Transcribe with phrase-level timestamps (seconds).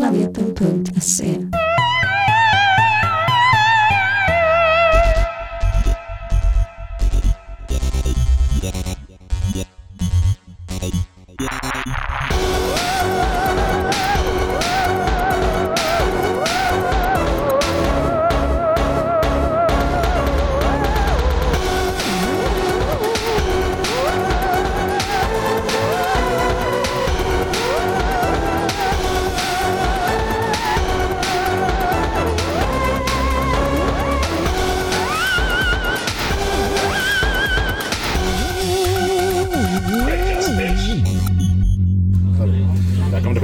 [0.00, 1.59] planeta.ac.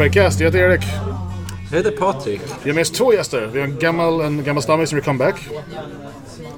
[0.07, 0.85] Skäggkast, jag heter Erik.
[1.71, 2.41] Jag heter Patrik.
[2.63, 3.51] Vi har med oss två gäster.
[3.53, 5.49] Vi har en gammal, en gammal stammis som är comeback.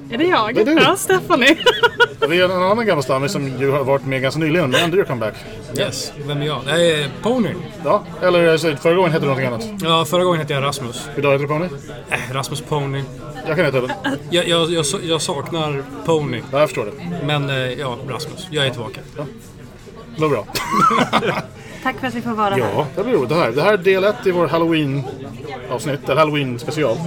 [0.09, 0.55] Är det jag?
[0.55, 0.73] Det är du.
[0.73, 1.57] Ja, Stephanie.
[2.29, 4.97] Vi har en annan gammal stammis som ju har varit med ganska nyligen, men ändå
[4.97, 5.33] gör comeback.
[5.77, 6.61] Yes, vem är jag?
[6.65, 7.49] Nej, Pony.
[7.83, 9.81] Ja, eller alltså, förra gången hette du någonting annat.
[9.83, 11.09] Ja, förra gången hette jag Rasmus.
[11.17, 11.65] Idag heter du Pony.
[12.09, 13.03] Äh, Rasmus Pony.
[13.47, 13.95] Jag kan heta det.
[14.29, 16.41] Jag, jag, jag, jag saknar Pony.
[16.51, 17.25] Ja, jag förstår det.
[17.25, 18.47] Men eh, ja, Rasmus.
[18.51, 19.01] Jag är tillbaka.
[20.15, 20.45] Det var bra.
[21.83, 22.57] Tack för att vi får vara här.
[22.57, 23.51] Ja, det blir roligt det här.
[23.51, 26.97] Det här är del ett i vår Halloween-avsnitt, eller Halloween-special.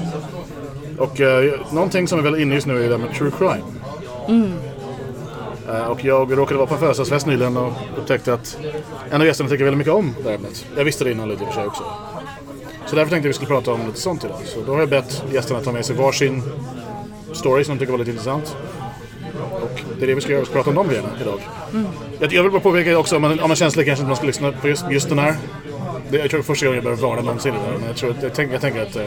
[0.98, 3.62] Och eh, någonting som är väldigt inne just nu är det där med true crime.
[5.68, 8.58] Eh, och jag råkade vara på en födelsedagsfest nyligen och upptäckte att
[9.10, 10.66] en av gästerna tycker väldigt mycket om det här ämnet.
[10.76, 11.84] Jag visste det innan lite i och för sig också.
[12.86, 14.36] Så därför tänkte jag vi skulle prata om lite sånt idag.
[14.44, 16.42] Så då har jag bett gästerna ta med sig varsin
[17.32, 18.56] story som de tycker var lite intressant.
[19.74, 21.40] Och det är det vi ska göra, vi ska prata om de grejerna idag.
[22.20, 24.26] Jag, jag vill bara påpeka också, om man, om man känslig kanske inte man ska
[24.26, 25.36] lyssna på just, just den här.
[26.10, 28.22] Det, jag tror det är första gången jag behöver varna någonsin men jag, tror att,
[28.22, 29.06] jag, tänk, jag tänker att eh,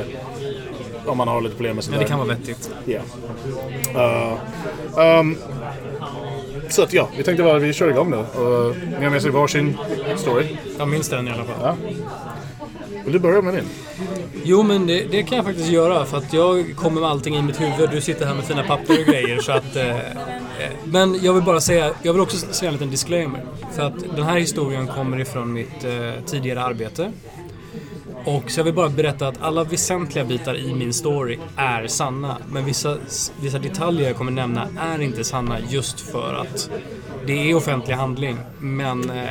[1.05, 2.71] om man har lite problem med sånt Men det kan vara vettigt.
[2.85, 3.01] Ja.
[3.95, 5.37] Uh, um,
[6.69, 8.17] så att ja, vi tänkte bara vi kör igång nu.
[8.17, 9.77] Och ni har med sig varsin
[10.15, 10.45] story.
[10.77, 11.55] Jag minns den i alla fall.
[11.61, 11.75] Ja.
[13.03, 13.63] Vill du börja med din?
[14.43, 17.41] Jo, men det, det kan jag faktiskt göra för att jag kommer med allting i
[17.41, 17.89] mitt huvud.
[17.89, 19.39] Du sitter här med fina papper och grejer.
[19.39, 20.01] så att, eh, eh,
[20.59, 23.43] Eh, men jag vill bara säga, jag vill också säga en liten disclaimer.
[23.75, 27.11] För att den här historien kommer ifrån mitt eh, tidigare arbete.
[28.25, 32.37] Och så jag vill bara berätta att alla väsentliga bitar i min story är sanna.
[32.51, 32.97] Men vissa,
[33.41, 36.69] vissa detaljer jag kommer nämna är inte sanna just för att
[37.25, 38.37] det är offentlig handling.
[38.59, 39.29] Men eh,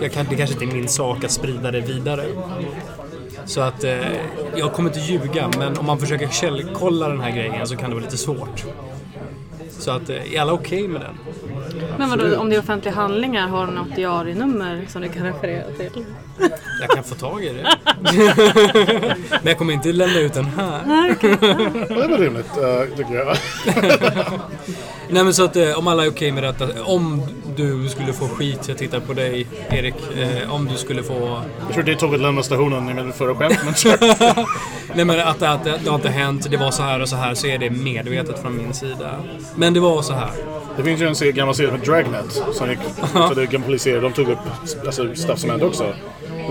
[0.00, 2.24] jag kan, det kanske inte är min sak att sprida det vidare.
[3.44, 3.98] Så att eh,
[4.56, 7.96] jag kommer inte ljuga, men om man försöker källkolla den här grejen så kan det
[7.96, 8.64] vara lite svårt.
[9.82, 11.18] Så att, eh, är alla okej med den?
[11.98, 15.64] Men vadå, om det är offentliga handlingar, har du något diarienummer som du kan referera
[15.76, 16.04] till?
[16.80, 17.76] Jag kan få tag i det.
[19.30, 20.80] men jag kommer inte lämna ut den här.
[20.86, 21.14] Ja,
[21.88, 23.36] det var rimligt, uh, tycker jag.
[25.12, 26.84] Nej men så att eh, om alla är okej med detta.
[26.84, 27.22] Om
[27.56, 29.94] du skulle få skit, jag tittar på dig Erik.
[30.16, 31.42] Eh, om du skulle få...
[31.66, 33.74] Jag tror det tog att lämna stationen i min förra skämt, men.
[34.94, 37.34] Nej men att, att det, har inte hänt, det var så här och så här
[37.34, 39.14] så är det medvetet från min sida.
[39.56, 40.30] Men det var så här.
[40.76, 42.42] Det finns ju en serie- gammal serie heter Dragnet.
[42.52, 42.78] Som gick,
[43.12, 44.00] så det polisserie.
[44.00, 44.38] De tog upp
[44.86, 45.94] alltså, stuff som hände också.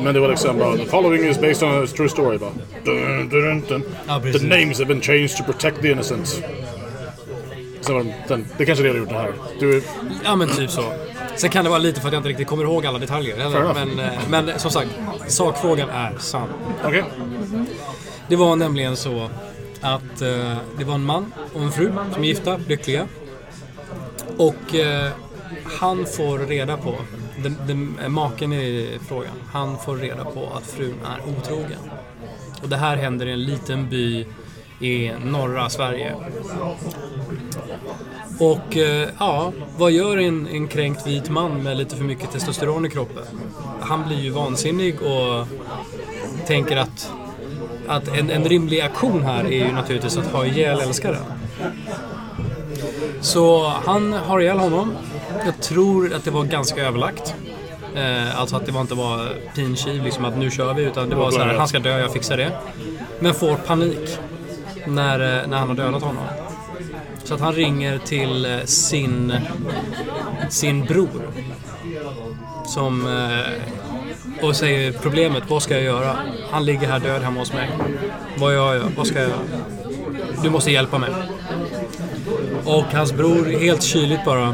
[0.04, 2.38] Men det var liksom bara The following is based on a true story.
[2.38, 2.52] Bara,
[2.86, 3.84] dun, dun, dun.
[4.08, 6.44] Ja, The names have been changed to protect the innocent.
[7.82, 9.34] Så var de, den, det kanske är det du gjort det här.
[9.60, 9.84] Du,
[10.26, 10.94] Ja men typ så.
[11.36, 13.74] Sen kan det vara lite för att jag inte riktigt kommer ihåg alla detaljer.
[13.74, 14.90] Men, eh, men som sagt,
[15.28, 16.50] sakfrågan är sann.
[16.86, 17.04] Okej.
[18.28, 19.30] Det var nämligen så
[19.82, 23.08] att eh, det var en man och en fru som är gifta, lyckliga.
[24.38, 25.12] Och eh,
[25.80, 26.96] han får reda på,
[27.44, 31.80] den, den, eh, maken i frågan, han får reda på att frun är otrogen.
[32.64, 34.26] Och det här händer i en liten by
[34.82, 36.16] i norra Sverige.
[38.40, 42.86] Och eh, ja, vad gör en, en kränkt vit man med lite för mycket testosteron
[42.86, 43.24] i kroppen?
[43.80, 45.48] Han blir ju vansinnig och
[46.48, 47.12] tänker att
[47.88, 51.24] att en, en rimlig aktion här är ju naturligtvis att ha ihjäl älskaren.
[53.22, 54.94] Så han har ihjäl honom.
[55.46, 57.36] Jag tror att det var ganska överlagt.
[57.96, 61.16] Eh, alltså att det var inte var pinkiv, liksom att nu kör vi, utan det
[61.16, 62.52] var så här, han ska dö, jag fixar det.
[63.20, 64.20] Men får panik
[64.88, 66.24] när, eh, när han har dödat honom.
[67.24, 69.34] Så att han ringer till eh, sin,
[70.50, 71.30] sin bror.
[72.66, 76.16] Som eh, och säger problemet, vad ska jag göra?
[76.52, 77.70] Han ligger här död hemma hos mig.
[78.38, 78.84] Vad gör jag?
[78.98, 79.40] Vad ska jag göra?
[80.44, 81.10] Du måste hjälpa mig.
[82.66, 84.54] Och hans bror, helt kyligt bara.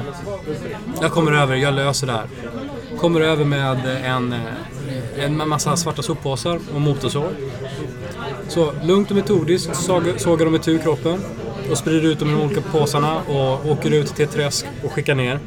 [1.02, 2.28] Jag kommer över, jag löser det här.
[2.98, 4.36] Kommer över med en,
[5.18, 7.32] en massa svarta soppåsar och motorsåg.
[8.48, 9.76] Så lugnt och metodiskt
[10.18, 11.20] sågar de itu kroppen
[11.72, 14.92] och sprider ut dem i de olika påsarna och åker ut till ett träsk och
[14.92, 15.40] skickar ner.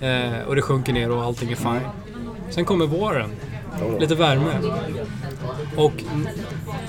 [0.00, 1.80] Eh, och det sjunker ner och allting är fine.
[2.50, 3.30] Sen kommer våren.
[4.00, 4.50] Lite värme.
[5.76, 5.92] Och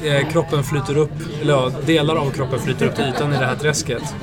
[0.05, 1.11] eh, kroppen flyter upp,
[1.41, 4.15] eller ja, delar av kroppen flyter upp till ytan i det här träsket.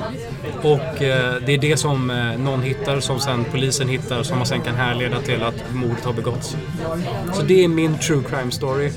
[0.61, 4.47] Och eh, det är det som eh, någon hittar, som sen polisen hittar, som man
[4.47, 6.57] sen kan härleda till att mordet har begåtts.
[7.33, 8.91] Så det är min true crime story.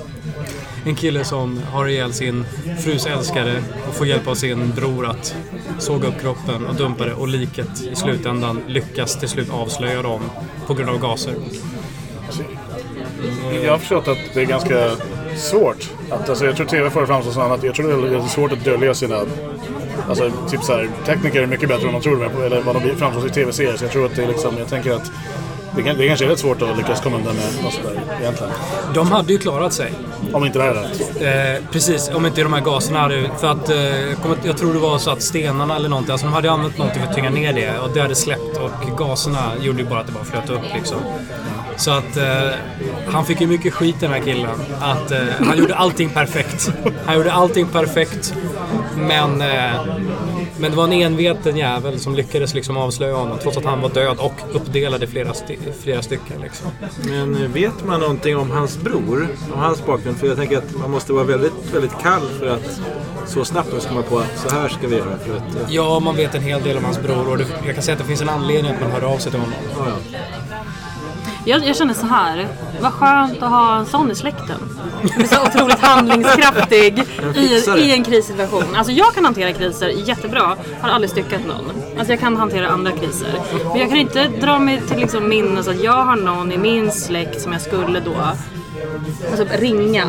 [0.87, 2.45] En kille som har ihjäl sin
[2.85, 5.37] frus älskare och får hjälp av sin bror att
[5.79, 10.21] såga upp kroppen och dumpa det och liket i slutändan lyckas till slut avslöja dem
[10.67, 11.35] på grund av gaser.
[13.65, 14.91] Jag har förstått att det är ganska
[15.37, 15.91] svårt.
[16.11, 18.53] Att, alltså, jag tror TV får det framstå som att jag tror det är svårt
[18.53, 19.21] att dölja sina...
[20.09, 23.27] Alltså, typ så här, tekniker är mycket bättre än man tror, eller vad de framstår
[23.27, 23.77] i TV-serier.
[23.77, 25.13] Så jag tror att det är liksom, jag tänker att
[25.77, 28.53] det, kan, det kanske är rätt svårt att lyckas komma undan med något sådär egentligen.
[28.95, 29.93] De hade ju klarat sig.
[30.33, 31.61] Om inte det här är rätt.
[31.61, 33.31] Eh, precis, om inte de här gaserna hade...
[33.41, 36.51] För att, eh, jag tror det var så att stenarna eller någonting, alltså de hade
[36.51, 39.89] använt någonting för att tynga ner det och det hade släppt och gaserna gjorde ju
[39.89, 40.99] bara att det bara flöt upp liksom.
[41.77, 42.51] Så att eh,
[43.07, 44.51] han fick ju mycket skit den här killen.
[44.81, 46.73] Att eh, han gjorde allting perfekt.
[47.07, 48.35] Han gjorde allting perfekt.
[48.97, 49.71] Men, eh,
[50.59, 53.89] men det var en enveten jävel som lyckades liksom avslöja honom trots att han var
[53.89, 56.41] död och uppdelad i flera, st flera stycken.
[56.43, 56.71] Liksom.
[57.03, 59.29] Men vet man någonting om hans bror?
[59.53, 60.17] Om hans bakgrund?
[60.17, 62.81] För jag tänker att man måste vara väldigt, väldigt kall för att
[63.27, 65.19] så snabbt komma på att så här ska vi göra.
[65.19, 65.75] För att, eh...
[65.75, 68.03] Ja, man vet en hel del om hans bror och det, jag kan säga att
[68.03, 69.55] det finns en anledning att man hör av sig till honom.
[69.79, 70.19] Ja, ja.
[71.45, 72.49] Jag, jag känner så här.
[72.81, 74.59] Vad skönt att ha en sån i släkten.
[75.13, 77.03] Som är så otroligt handlingskraftig
[77.37, 78.77] i, i en krissituation.
[78.77, 80.57] Alltså jag kan hantera kriser jättebra.
[80.81, 81.83] Har aldrig styckat någon.
[81.99, 83.41] Alltså jag kan hantera andra kriser.
[83.71, 86.93] Men jag kan inte dra mig till liksom minnes att jag har någon i min
[86.93, 88.17] släkt som jag skulle då
[89.31, 90.05] alltså, ringa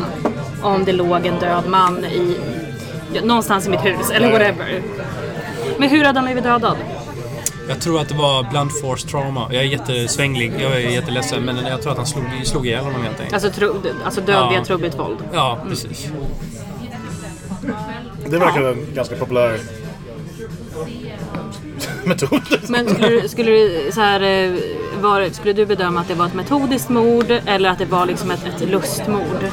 [0.62, 2.36] om det låg en död man i
[3.22, 4.82] någonstans i mitt hus eller whatever.
[5.78, 6.76] Men hur hade han blivit dödad?
[7.68, 9.48] Jag tror att det var blunt force trauma.
[9.52, 13.02] Jag är jättesvänglig, jag är jätteledsen men jag tror att han slog, slog ihjäl honom
[13.02, 13.44] helt enkelt.
[13.44, 14.64] Alltså, tro, alltså död via ja.
[14.64, 15.18] trubbigt våld?
[15.32, 16.08] Ja, precis.
[18.26, 18.68] Det verkar ja.
[18.70, 19.60] en ganska populär
[22.04, 22.40] metod.
[22.68, 24.52] Men skulle du, skulle du, så här, eh,
[25.00, 28.30] var, skulle du bedöma att det var ett metodiskt mord eller att det var liksom
[28.30, 29.44] ett, ett lustmord?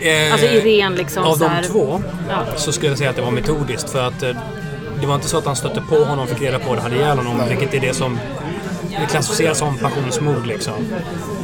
[0.00, 2.56] Eh, alltså i ren liksom Av de två ja.
[2.56, 4.36] så skulle jag säga att det var metodiskt för att eh,
[5.02, 7.16] det var inte så att han stötte på honom, fick reda på det, hade ihjäl
[7.18, 7.48] honom.
[7.48, 8.18] Vilket är det som
[9.00, 10.74] det klassificeras som passionsmord liksom.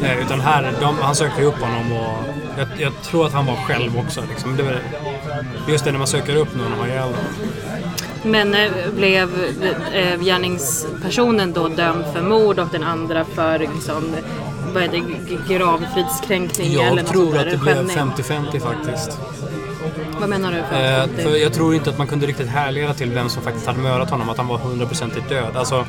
[0.02, 2.24] Eh, utan här, de, han sökte upp honom och
[2.58, 4.22] jag, jag, tror att han var själv också.
[4.30, 4.56] Liksom.
[4.56, 4.80] Det var,
[5.68, 7.50] just det när man söker upp någon och har ihjäl dem.
[8.22, 9.28] Men eh, blev
[9.92, 14.16] eh, gärningspersonen då dömd för mord och den andra för liksom,
[14.74, 16.72] vad är det, gravfridskränkning?
[16.72, 19.18] Jag eller tror att det blev 50-50 faktiskt.
[20.20, 20.62] Vad menar du?
[20.62, 23.66] För, eh, för jag tror inte att man kunde riktigt härleda till vem som faktiskt
[23.66, 25.56] hade mördat honom, att han var hundraprocentigt död.
[25.56, 25.86] Alltså,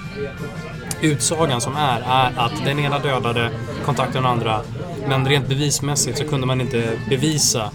[1.01, 3.49] utsagan som är, är att den ena dödade
[3.85, 4.61] kontaktade den andra,
[5.07, 7.71] men rent bevismässigt så kunde man inte bevisa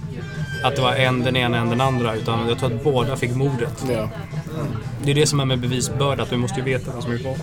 [0.64, 3.34] att det var en den ena än den andra, utan jag tror att båda fick
[3.34, 3.84] mordet.
[3.90, 4.08] Ja.
[5.04, 7.18] Det är det som är med bevisbörda, att du måste ju veta vad som är
[7.18, 7.36] kvar.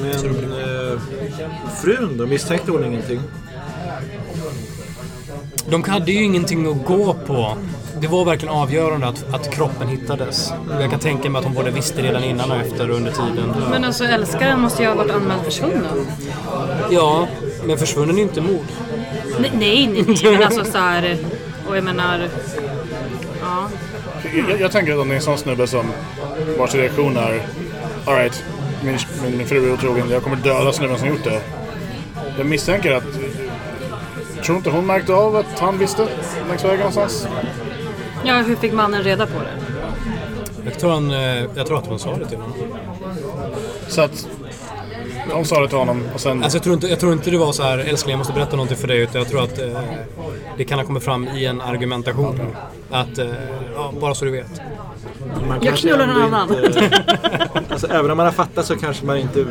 [0.00, 1.00] Men eh,
[1.82, 2.26] frun då?
[2.26, 3.20] Misstänkte hon ingenting?
[5.68, 7.56] De hade ju ingenting att gå på.
[8.00, 10.52] Det var verkligen avgörande att, att kroppen hittades.
[10.80, 13.54] Jag kan tänka mig att hon både visste redan innan och efter under tiden.
[13.70, 16.06] Men alltså älskaren måste ju ha varit anmäld försvunnen.
[16.90, 17.28] Ja,
[17.64, 18.66] men försvunnen är inte mord.
[19.40, 21.18] Nej, nej, nej men alltså så här,
[21.68, 22.28] Och jag menar...
[23.40, 23.68] Ja.
[24.48, 25.86] Jag, jag tänker att om det är en sån snubbe som
[26.58, 27.42] vars reaktion är
[28.06, 28.44] Alright,
[28.84, 28.98] min,
[29.36, 31.40] min fru är otrogen, jag kommer döda snubben som gjort det.
[32.38, 33.04] Jag misstänker att
[34.44, 36.08] Tror inte hon märkte av att han visste
[36.48, 37.28] längs vägen någonstans?
[38.26, 39.58] Ja, hur fick mannen reda på det?
[40.64, 42.54] Jag tror, han, eh, jag tror att hon sa det till honom.
[43.88, 44.28] Så att
[45.32, 46.42] hon sa det till honom och sen...
[46.42, 48.56] Alltså jag, tror inte, jag tror inte det var så här, älskling jag måste berätta
[48.56, 48.98] någonting för dig.
[48.98, 49.80] Utan jag tror att eh,
[50.56, 52.40] det kan ha kommit fram i en argumentation.
[52.90, 53.26] Att, eh,
[53.74, 54.60] ja, bara så du vet.
[55.48, 56.48] Man jag knullar någon annan.
[57.76, 59.46] alltså, även om man har fattat så kanske man inte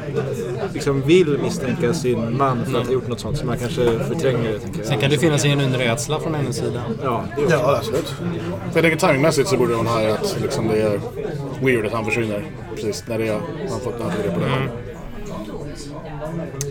[0.74, 3.38] liksom vill misstänka sin man för att ha gjort något sånt.
[3.38, 4.60] Så man kanske förtränger det.
[4.60, 4.88] Tänker jag.
[4.88, 6.84] Sen kan det finnas en rädsla från hennes sida.
[7.04, 8.08] Ja, det ja absolut.
[8.08, 11.00] För jag tänker timingmässigt så borde hon ha att liksom, det är
[11.62, 12.46] weird att han försvinner.
[12.76, 13.40] Precis när det är,
[13.70, 14.46] han fått på det.
[14.46, 14.70] Mm.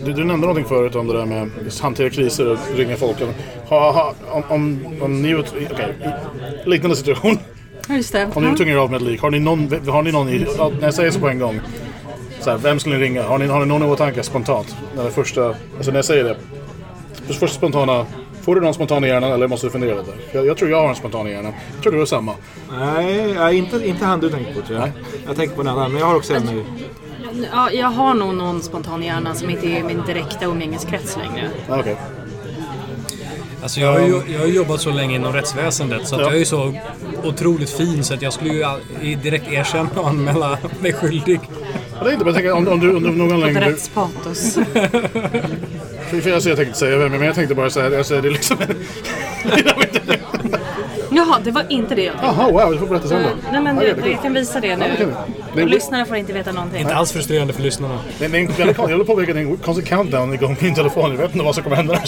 [0.05, 3.17] Du, du nämnde någonting förut om det där med att hantera kriser och ringa folk.
[3.69, 5.35] Ha, ha, om, om, om ni...
[5.35, 5.93] Okej, okay.
[6.65, 7.37] liknande situation.
[7.89, 8.29] Just det.
[8.33, 10.39] Om ni är tvungna av med ett lik, har ni någon, har ni någon i,
[10.39, 11.61] när jag säger så på en gång.
[12.39, 13.23] Så här, vem skulle ni ringa?
[13.23, 14.75] Har ni, har ni någon i åtanke spontant?
[14.95, 16.37] När det första, alltså när jag säger det.
[17.33, 18.05] Första spontana,
[18.41, 20.11] får du någon spontan i hjärnan eller måste du fundera lite?
[20.31, 21.53] Jag, jag tror jag har en spontan i hjärnan.
[21.73, 22.33] Jag tror du har samma.
[22.71, 24.89] Nej, inte, inte han du tänker på tror jag.
[24.89, 25.03] Nej.
[25.27, 26.63] Jag tänker på en annan, men jag har också en i...
[27.51, 31.49] Ja, jag har nog någon spontan i hjärnan som inte är min direkta umgängeskrets längre.
[31.79, 31.95] Okay.
[33.65, 36.27] Alltså jag, har ju, jag har jobbat så länge inom rättsväsendet så att Ja.
[36.31, 36.73] jag är så
[37.23, 38.53] otroligt fin så att jag skulle
[39.01, 41.39] ju direkt erkänna och anmäla mig skyldig.
[41.97, 44.53] Ja, Det är inte, men jag tänker om, om du du någon du- Rättspatos.
[46.09, 48.57] För, för alltså, jag tänkte säga men jag tänkte bara säga alltså, det är liksom...
[51.11, 52.35] Jaha, det var inte det jag tänkte.
[52.37, 53.29] Jaha, wow, du får berätta sen då.
[53.51, 54.85] Nej men Okej, jag, jag kan visa det nu.
[54.99, 55.05] vi.
[55.55, 56.81] Det är- Lyssnarna får inte veta någonting.
[56.81, 57.99] Inte alls frustrerande för lyssnarna.
[58.19, 59.87] Det är det är en väldigt kon- jag håller på att det är en konstig
[59.87, 61.11] countdown igång på min telefon.
[61.11, 62.07] Jag vet inte vad som kommer hända där i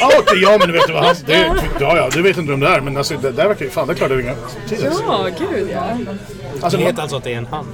[0.00, 1.14] Ja, okej, ja men du vet vad han...
[1.26, 3.70] Det, ja, ja, du vet inte vem det är men alltså, det där verkar ju...
[3.70, 4.34] Fan, det är klart det är inga...
[4.70, 5.02] Jesus.
[5.06, 5.82] Ja, gud ja.
[6.60, 7.66] Alltså, Det heter alltså att det är en han.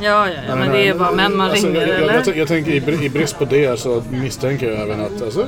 [0.00, 2.14] Ja, ja, ja men det är bara män man Alltså, ringer jag, jag, eller?
[2.14, 5.22] jag, jag, jag tänker i, i brist på det så misstänker jag även att...
[5.22, 5.46] Alltså,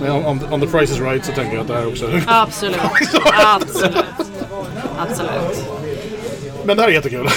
[0.00, 2.06] men om, om, om the price is right så tänker jag att det här också...
[2.26, 2.76] Absolut.
[3.54, 3.96] Absolut.
[4.98, 5.64] Absolut.
[6.66, 7.28] Men det här är jättekul.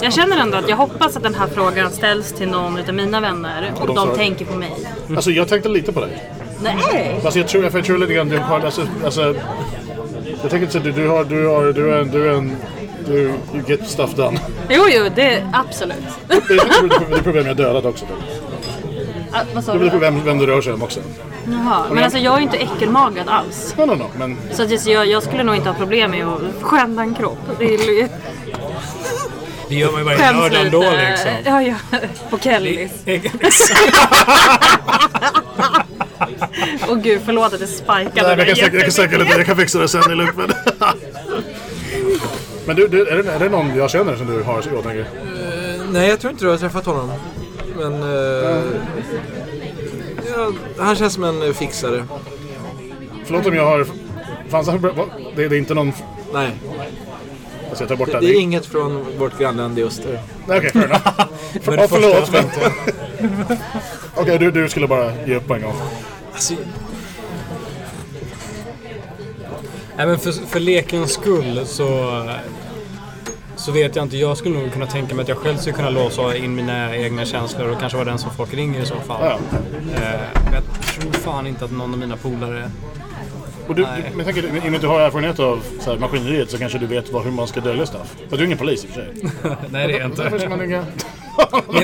[0.02, 3.20] Jag känner ändå att jag hoppas att den här frågan ställs till någon av mina
[3.20, 4.16] vänner och de de svarar.
[4.16, 4.72] tänker på mig.
[5.16, 6.30] Alltså jag tänkte lite på dig.
[6.62, 7.20] Nej!
[7.24, 9.34] Alltså jag tror, för jag tror lite grann du har, alltså, alltså
[10.42, 12.56] jag tänker så att du, du har, du har, du är en, du är en,
[13.06, 14.38] du, you get stuff done.
[14.68, 15.96] Jo, jo, det absolut.
[16.28, 18.04] Det är det är problem jag dödat också.
[19.32, 21.00] Ah, vad sa Det beror på vem, vem du rör sig om också.
[21.46, 23.74] Jaha, men alltså jag är ju inte äckelmagad alls.
[23.76, 26.40] No, no, no, men Så att jag, jag skulle nog inte ha problem med att
[26.62, 27.38] skända en kropp.
[27.58, 28.08] Det är ju
[29.68, 31.30] Det gör man ju varje lördag ändå liksom.
[31.44, 31.74] Ja, ja.
[32.30, 32.90] På Kellys.
[36.88, 39.56] Åh gud, förlåt att jag spikade Nej, jag, kan jag kan säkert lite, jag kan
[39.56, 40.36] fixa det sen, är lugnt.
[42.66, 45.06] Men, du, du, är, det, är det någon jag känner som du har i åtanke?
[45.90, 47.12] Nej, jag tror inte du har träffat honom.
[47.76, 48.02] Men...
[48.02, 48.62] eh,
[50.36, 52.04] ja, han känns som en fixare.
[53.24, 53.86] Förlåt om jag har...
[54.48, 54.82] Fanns han,
[55.36, 55.92] det, det är inte någon...
[56.32, 56.50] Nej,
[57.68, 58.26] Alltså jag tar bort det, det.
[58.26, 60.20] det är inget från vårt grannland i öster.
[60.46, 61.02] Nej, Okej, fair enough.
[61.52, 62.32] Men första förlåt.
[62.32, 63.58] Men...
[64.14, 65.74] Okej, du, du skulle bara ge upp på en gång.
[66.38, 66.54] Alltså...
[69.96, 72.22] Nej men för, för lekens skull så...
[73.56, 74.16] Så vet jag inte.
[74.16, 77.24] Jag skulle nog kunna tänka mig att jag själv skulle kunna låsa in mina egna
[77.24, 79.20] känslor och kanske vara den som folk ringer i så fall.
[79.20, 79.38] Ja.
[79.94, 80.62] Eh, men jag
[80.94, 82.70] tror fan inte att någon av mina polare...
[83.68, 84.02] Och du, Nej.
[84.10, 86.58] men jag tänker, i och med att du har erfarenhet av så här, maskineriet så
[86.58, 88.16] kanske du vet vad, hur man ska dölja stuff.
[88.28, 89.14] Men du är ingen polis i och för sig.
[89.70, 90.48] Nej det är jag ska inte.
[90.48, 90.84] man.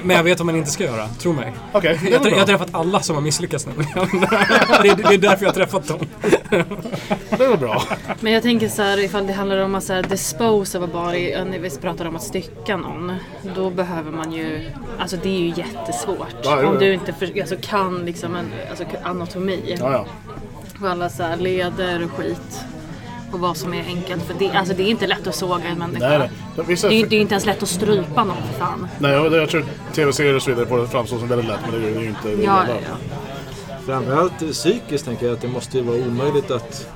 [0.02, 1.08] Men- jag vet vad man inte ska göra.
[1.08, 1.52] Tro mig.
[1.73, 3.92] Är Jag, jag har träffat alla som har misslyckats nämligen.
[4.82, 5.99] det, är, det är därför jag har träffat dem.
[7.30, 7.82] Det väl bra.
[8.20, 10.88] Men jag tänker så här ifall det handlar om att så här, dispose of a
[10.92, 13.12] body, när vi pratar om att stycka någon.
[13.56, 16.34] Då behöver man ju, alltså det är ju jättesvårt.
[16.42, 19.76] Ja, jo, om du inte för, alltså, kan liksom en, alltså, anatomi.
[19.80, 20.06] Ja, ja.
[20.80, 22.64] Och alla så här leder och skit.
[23.33, 24.23] Och vad som är enkelt.
[24.26, 26.09] För det, alltså, det är inte lätt att såga en människa.
[26.09, 26.64] Nej, nej.
[26.69, 28.88] Vissa, Det är ju det är ju inte ens lätt att strypa någon för fan.
[28.99, 29.64] nej, och det- jag tror
[29.95, 32.09] tv-serier och så vidare får det framstå som väldigt lätt, men det är ju ju
[32.09, 32.28] inte...
[32.28, 33.76] det Ja, ju ja, ja.
[33.87, 36.87] Framförallt eh, psykiskt tänker jag att det måste ju vara omöjligt att...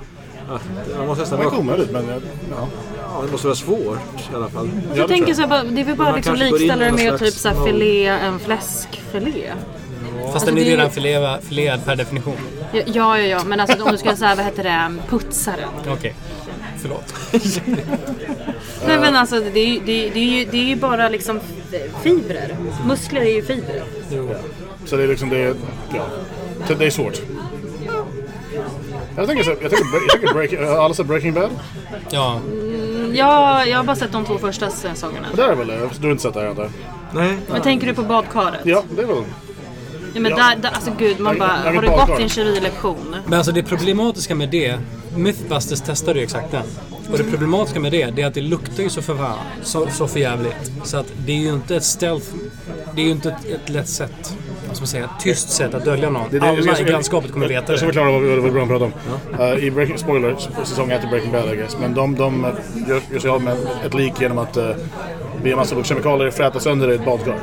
[0.51, 0.63] att
[0.99, 2.69] man måste nästan Det är vara, omöjligt, men ja.
[3.01, 4.71] ja, det måste vara svårt i alla fall.
[4.75, 7.13] Ja, det Jag tänker tror så här, det är väl bara liksom likställa det med
[7.15, 9.53] att typ så här filé en fläskfilé.
[10.33, 12.37] Fast den det är är- redan filead per definition.
[12.73, 15.93] Ja, ja, ja, men alltså om du ska säga vad heter det, putsa den.
[15.95, 16.15] Okej.
[16.83, 17.15] Förlåt.
[18.87, 21.09] Nej men alltså det är, ju- det, är, det, är ju, det är ju bara
[21.09, 21.41] liksom
[22.03, 22.57] fibrer.
[22.87, 23.83] Muskler är ju fibrer.
[24.85, 25.55] Så det är liksom, det är,
[25.95, 26.03] ja.
[26.69, 27.21] Så Det är svårt.
[29.17, 31.51] Jag tänker så, jag tänker, jag tänker break, har alla sett Breaking Bad?
[32.11, 32.41] Ja.
[33.15, 35.27] Ja, jag har bara sett de två första säsongerna.
[35.37, 35.89] Det är väl det?
[36.01, 36.71] Du har inte sett det här inte?
[37.15, 38.61] Nej, Men tänker du på badkaret?
[38.65, 39.17] Ja, det är väl...
[40.15, 40.37] Ja, men Ja.
[40.37, 43.17] där, där, alltså gud, man bara, har du gått i en keramilektion?
[43.27, 44.79] Men alltså det problematiska med det,
[45.17, 46.63] Mythbusters testade ju exakt den.
[47.11, 49.87] Och det problematiska med det, det är att det luktar ju så för fan, så,
[49.91, 50.73] så för jävligt.
[50.85, 52.27] Så att det är ju inte ett stealth,
[52.95, 54.35] det är ju inte ett, ett lätt sätt,
[54.69, 56.23] vad ska man säga, tyst sätt att dölja någon.
[56.31, 57.93] Det är det- Alla i grannskapet kommer veta Jag ska det.
[57.93, 58.93] förklara vad vi, vad vi börjar prata om.
[59.41, 61.77] Uh, I Breaking, spoiler, säsong 1 i Breaking Bad I guess.
[61.81, 62.47] Men de, de
[62.89, 63.57] gör, gör sig av med
[63.87, 64.71] ett lik genom att uh,
[65.43, 67.35] via massa kemikalier fräta sönder det i ett badkar.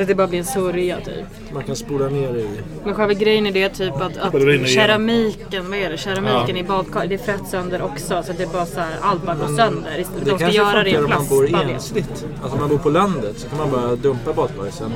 [0.00, 1.24] Att det bara blir en sörja typ.
[1.54, 2.48] man kan spola ner det i.
[2.84, 5.96] Men själva grejen är det typ att, att det keramiken, vad är det?
[5.98, 8.22] Keramiken i badkaret, det fräts sönder också.
[8.22, 9.90] Så att det bara så här, allt bara går sönder.
[9.96, 11.74] Det De ska kanske göra det i funkar en om man bor plastbalja.
[11.74, 12.24] ensligt.
[12.42, 14.92] Alltså om man bor på landet så kan man bara dumpa badkaret sen.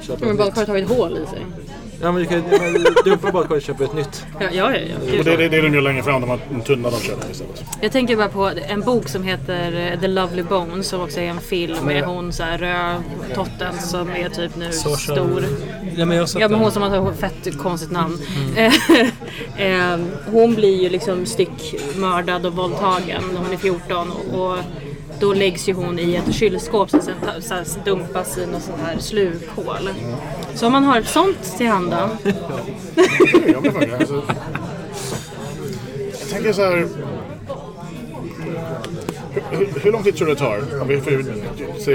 [0.00, 1.46] Köpa Men badkaret har ju ett hål i sig.
[2.00, 4.26] Ja men du kan ju dumpa badkaret och köpa ett nytt.
[4.40, 4.78] Ja, ja, ja.
[5.12, 5.18] ja.
[5.18, 7.30] Och det, det, det är de gör längre fram, de har en tunna de köper
[7.30, 7.64] istället.
[7.80, 11.24] Jag tänker bara på en bok som heter eh, The Lovely Bones som också är
[11.24, 15.44] en film med hon så här rödtotten som är typ nu stor.
[15.96, 18.18] Ja men jag Ja men hon som har ett fett konstigt namn.
[19.56, 19.98] Eh,
[20.32, 24.58] hon blir ju liksom styckmördad och våldtagen när hon är 14 och, och
[25.20, 28.78] då läggs ju hon i ett kylskåp som sen så här dumpas i något sånt
[28.86, 29.90] här slukhål.
[30.54, 31.66] Så om man har ett sånt till.
[31.66, 32.10] Ja,
[33.72, 34.22] faktiskt, alltså,
[36.20, 36.88] jag tänker så här.
[39.50, 40.62] Hur, hur, lång tid tror du det tar?
[40.86, 40.94] Det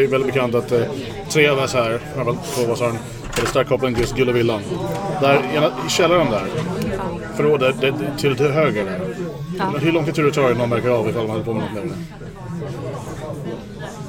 [0.04, 0.82] är väldigt bekant att eh,
[1.30, 2.00] tre av oss här,
[2.72, 2.98] oss har en
[3.36, 4.62] väldigt stark koppling till just Gullevillan.
[5.22, 6.46] Där, ena- i källaren där,
[7.36, 9.00] förrådet det, det, till, till höger där.
[9.72, 11.46] Men Hur lång tid tror du det tar innan någon märker av ifall man håller
[11.46, 11.84] på med något
[12.20, 12.33] det?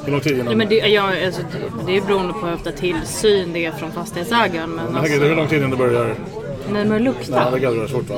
[0.05, 0.59] Hur lång tid Ja, innan?
[0.59, 3.93] men det, ja, alltså, det, det är beroende på hur ofta tillsyn det är från
[3.93, 4.71] fastighetsägaren.
[4.71, 6.15] Men Jag tänker, hur alltså, lång tid innan det börjar...
[6.73, 7.51] när man Nej, luktar.
[7.53, 8.17] det kan dra fort va?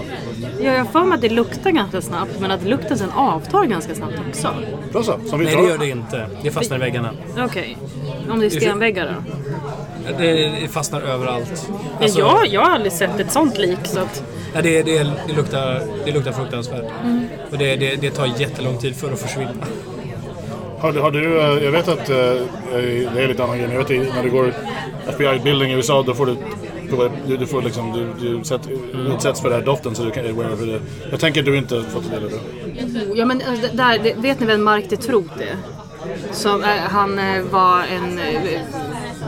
[0.61, 3.65] Ja, jag har för mig att det luktar ganska snabbt men att lukten sen avtar
[3.65, 4.49] ganska snabbt också.
[4.93, 6.27] Bra så, som vi Nej, det gör det inte.
[6.43, 7.11] Det fastnar i väggarna.
[7.39, 7.77] Okej.
[8.31, 9.33] Om det är stenväggar då?
[10.19, 11.69] Det, det fastnar överallt.
[11.69, 14.23] Ja, Alltså, jag, jag har aldrig sett ett sånt lik så att...
[14.55, 16.85] ja, det, det, det, luktar, det luktar fruktansvärt.
[17.53, 19.51] Och det, det, det tar jättelång tid för att försvinna.
[20.81, 22.17] Har, har du, eh, jag vet att eh,
[23.15, 24.55] det är lite annan grej, jag vet i- när du går
[25.09, 26.37] FBI-utbildning i USA då får du
[27.27, 28.61] du, du får liksom, du, du sätt,
[29.15, 30.81] utsätts för den här doften så du kan aware för det.
[31.11, 32.31] Jag tänker att du inte fått det eller?
[33.15, 33.43] Ja men
[33.73, 35.57] där, det- vet ni vem Mark de Troot är?
[36.33, 37.17] Som, han
[37.51, 38.19] var en...
[38.19, 38.61] Äh,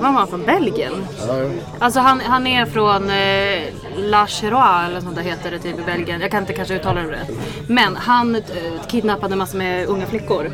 [0.03, 0.43] var han från?
[0.43, 0.93] Belgien?
[1.29, 1.49] Ja, ja.
[1.79, 3.63] Alltså han, han är från eh,
[3.99, 6.21] La Cherois eller sånt där heter det typ i Belgien.
[6.21, 7.31] Jag kan inte kanske uttala det rätt.
[7.67, 8.43] Men han eh,
[8.89, 10.51] kidnappade massor med unga flickor.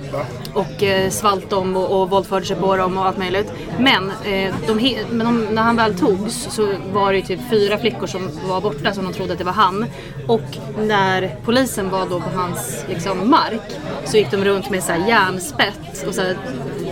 [0.54, 3.52] Och eh, svalt dem och, och våldförde sig på dem och allt möjligt.
[3.78, 7.78] Men, eh, de, men de, när han väl togs så var det ju typ fyra
[7.78, 9.86] flickor som var borta som de trodde att det var han.
[10.28, 14.92] Och när polisen var då på hans liksom, mark så gick de runt med så
[14.92, 16.36] här järnspett och så här,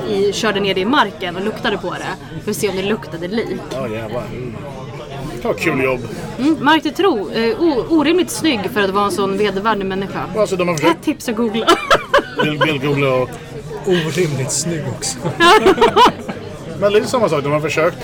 [0.09, 2.41] i, körde ner det i marken och luktade på det.
[2.45, 3.61] För att se om det luktade lik.
[3.73, 4.23] Oh, yeah, wow
[5.45, 6.01] var kul jobb.
[6.39, 7.57] Mm, Mark Tro, eh,
[7.93, 10.21] orimligt snygg för att vara en sån vedervärdig människa.
[10.37, 11.67] Alltså, de har försökt Ett tips att googla.
[12.45, 13.29] bild- bildgoogla och...
[13.87, 15.19] Orimligt snygg också.
[16.81, 17.99] Men lite samma sak, de har försökt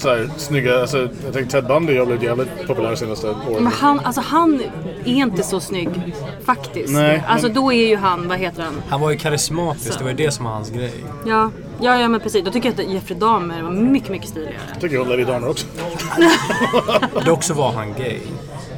[0.00, 3.62] så här, snygga, alltså, jag tänkte Ted Bundy har blivit jävligt populär senaste åren.
[3.64, 4.60] Men han, alltså han
[5.04, 5.88] är inte så snygg
[6.44, 6.92] faktiskt.
[6.92, 8.82] Nej, alltså men- då är ju han, vad heter han?
[8.88, 10.92] Han var ju karismatisk, det var ju det som var hans grej.
[11.26, 12.44] Ja, ja, ja men precis.
[12.44, 14.54] Då tycker jag att Jeffrey Dahmer var mycket, mycket stiligare.
[14.72, 15.66] Jag tycker om Levi Dahmer också.
[17.26, 18.18] Dock så var han gay.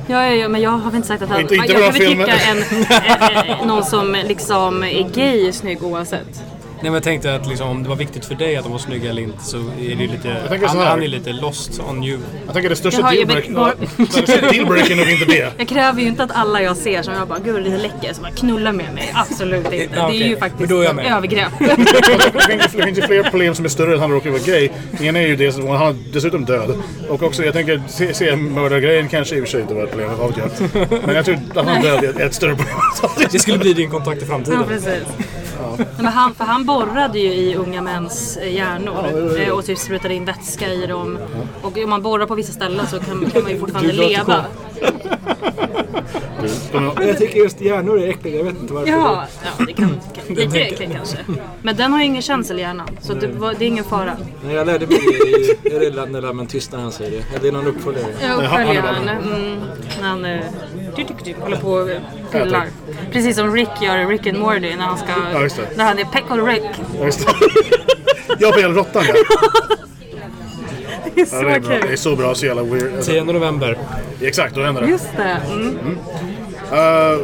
[0.07, 1.41] Ja, ja, ja, men jag har väl inte sagt att han...
[1.41, 2.25] Inte- inte jag kan väl filmer.
[2.25, 2.59] tycka en,
[3.47, 6.43] en, en, någon som liksom är gay är snygg oavsett.
[6.83, 8.79] Nej men jag tänkte att liksom, om det var viktigt för dig att de var
[8.79, 10.37] snygga eller inte så är det lite...
[10.49, 10.91] tänker så Han, här.
[10.91, 12.19] han är lite lost on you.
[12.45, 13.55] Jag tänker det största dealbreaken...
[14.53, 15.53] dealbreaken är nog inte det.
[15.59, 18.23] Jag kräver ju inte att alla jag ser som jag bara gud är läcker som
[18.23, 19.11] bara knullar med mig.
[19.15, 19.89] Absolut inte.
[19.97, 21.07] Ja, Det är ju faktiskt är jag ett med.
[21.17, 21.53] övergrepp.
[21.59, 24.69] Det finns, ju fler problem som är större än att han råkar vara gay.
[25.01, 26.75] En är ju det som han är dessutom död.
[27.09, 29.91] Och också, jag tänker, se, se mördargrejen kanske i och för sig inte var ett
[29.91, 31.03] problem, vad vet jag.
[31.07, 32.75] Men jag tror att han död är ett större problem.
[33.33, 34.65] Det skulle bli din kontakt i Ja, framtiden.
[35.79, 39.79] Nej, Men han, för han borrade ju i unga mäns eh, hjärnor eh, och typ
[39.79, 41.19] sprutade in vätska i dem.
[41.63, 43.99] Och om man borrar på vissa ställen så kan, kan man ju fortfarande Du
[47.07, 48.91] Jag tycker just hjärnor är äckliga, jag vet inte varför.
[48.91, 49.89] Ja, ja det kan,
[50.27, 51.19] kan lite äckligt kanske.
[51.63, 54.17] Men den har ju ingen känsel i hjärnan så det, var, det är ingen fara.
[54.45, 55.91] Nej, jag lärde mig det i...
[55.91, 57.37] Det när lammen tystnar han säger det?
[57.37, 58.13] Eller är det någon uppföljare?
[58.21, 59.61] Är uppföljaren, mm,
[60.01, 60.41] när han eh,
[60.97, 61.89] typ, typ, typ, håller på och
[62.33, 62.67] pillar.
[63.13, 65.13] Precis som Rick gör i Rick and Morty när han ska...
[65.33, 65.77] Ja, just det.
[65.77, 66.63] När han är Peckle Rick.
[66.99, 67.35] Ja, just det.
[68.39, 69.15] Jag hela råttan ja.
[71.15, 71.69] Det är ja så det, är bra.
[71.71, 71.99] det är kul.
[71.99, 72.97] så bra, så jävla weird.
[72.97, 73.79] Alltså, 10 november.
[74.21, 74.89] exakt, då händer det.
[74.89, 75.41] Just det.
[75.53, 75.99] Mm.
[76.73, 77.21] Uh,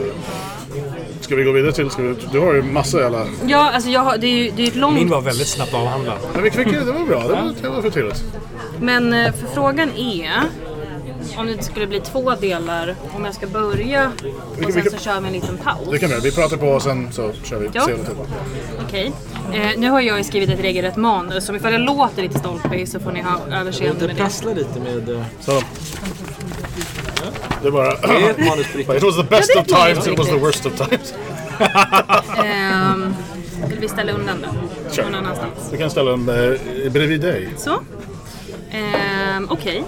[1.21, 3.27] ska vi gå vidare till, ska vi, du har ju massa jävla...
[3.47, 4.95] Ja, alltså jag har, det är ju det är ett långt...
[4.95, 6.19] Min var väldigt snabbt avhandlad.
[6.35, 8.25] Men vi fick, det var bra, det var, det var för trevligt.
[8.81, 10.31] Men eh, för frågan är
[11.37, 14.13] om det skulle bli två delar, om jag ska börja
[14.57, 15.89] och sen vilka- så kör vi en liten paus.
[15.91, 17.69] Det kan vi vi pratar på och sen så kör vi.
[17.73, 17.87] Ja.
[17.87, 17.95] Vi.
[18.87, 19.13] Okej.
[19.53, 22.89] Eh, nu har jag ju skrivit ett regelrätt manus, så ifall jag låter lite stolpig
[22.89, 24.23] så får ni ha överseende med det.
[24.23, 25.09] prassla lite med...
[25.09, 25.63] eh, Så.
[27.63, 27.95] Det är bara...
[27.95, 30.67] Det är ett manus på It was the best of times, it was the worst
[30.67, 31.15] of times.
[32.45, 33.15] Ehm,
[33.69, 34.51] vill vi ställa undan den?
[34.93, 35.03] Kör.
[35.05, 35.69] Någon annanstans.
[35.73, 37.49] Vi kan ställa den eh, bredvid dig.
[37.57, 37.81] Så.
[38.71, 39.85] Ehm, Okej.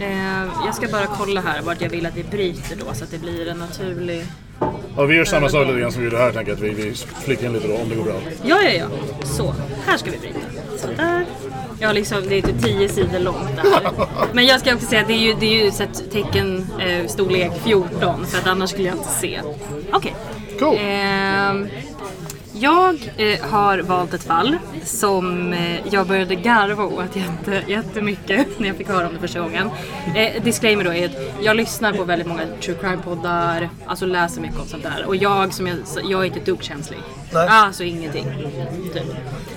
[0.00, 3.10] Ehm, jag ska bara kolla här vart jag vill att vi bryter då så att
[3.10, 4.24] det blir en naturlig...
[4.96, 6.56] Ja, vi gör samma sak lite grann som vi gjorde här, tänker jag.
[6.58, 8.14] Att vi, vi flikar in lite då, om det går bra.
[8.42, 8.86] Ja, ja, ja.
[9.24, 9.54] Så.
[9.86, 10.38] Här ska vi bryta.
[10.78, 11.24] Så där.
[11.80, 13.92] Ja, liksom, det är typ 10 sidor långt det här.
[14.32, 16.66] Men jag ska också säga att det är ju, det är ju så ett tecken
[16.80, 19.40] eh, storlek 14 för att annars skulle jag inte se.
[19.92, 20.14] Okej.
[20.58, 20.76] Cool.
[20.80, 21.68] Ehm,
[22.60, 28.68] Jag eh, har valt ett fall som eh, jag började garva åt jätte, jättemycket när
[28.68, 29.70] jag fick höra om det första gången.
[30.14, 34.58] Eh, disclaimer då är att jag lyssnar på väldigt många true crime-poddar, alltså läser mycket
[34.60, 35.04] om sånt där.
[35.06, 36.98] Och jag, som jag, jag är inte ett dugg känslig.
[37.32, 37.48] Nej.
[37.50, 38.24] Alltså ingenting.
[38.94, 39.02] Typ.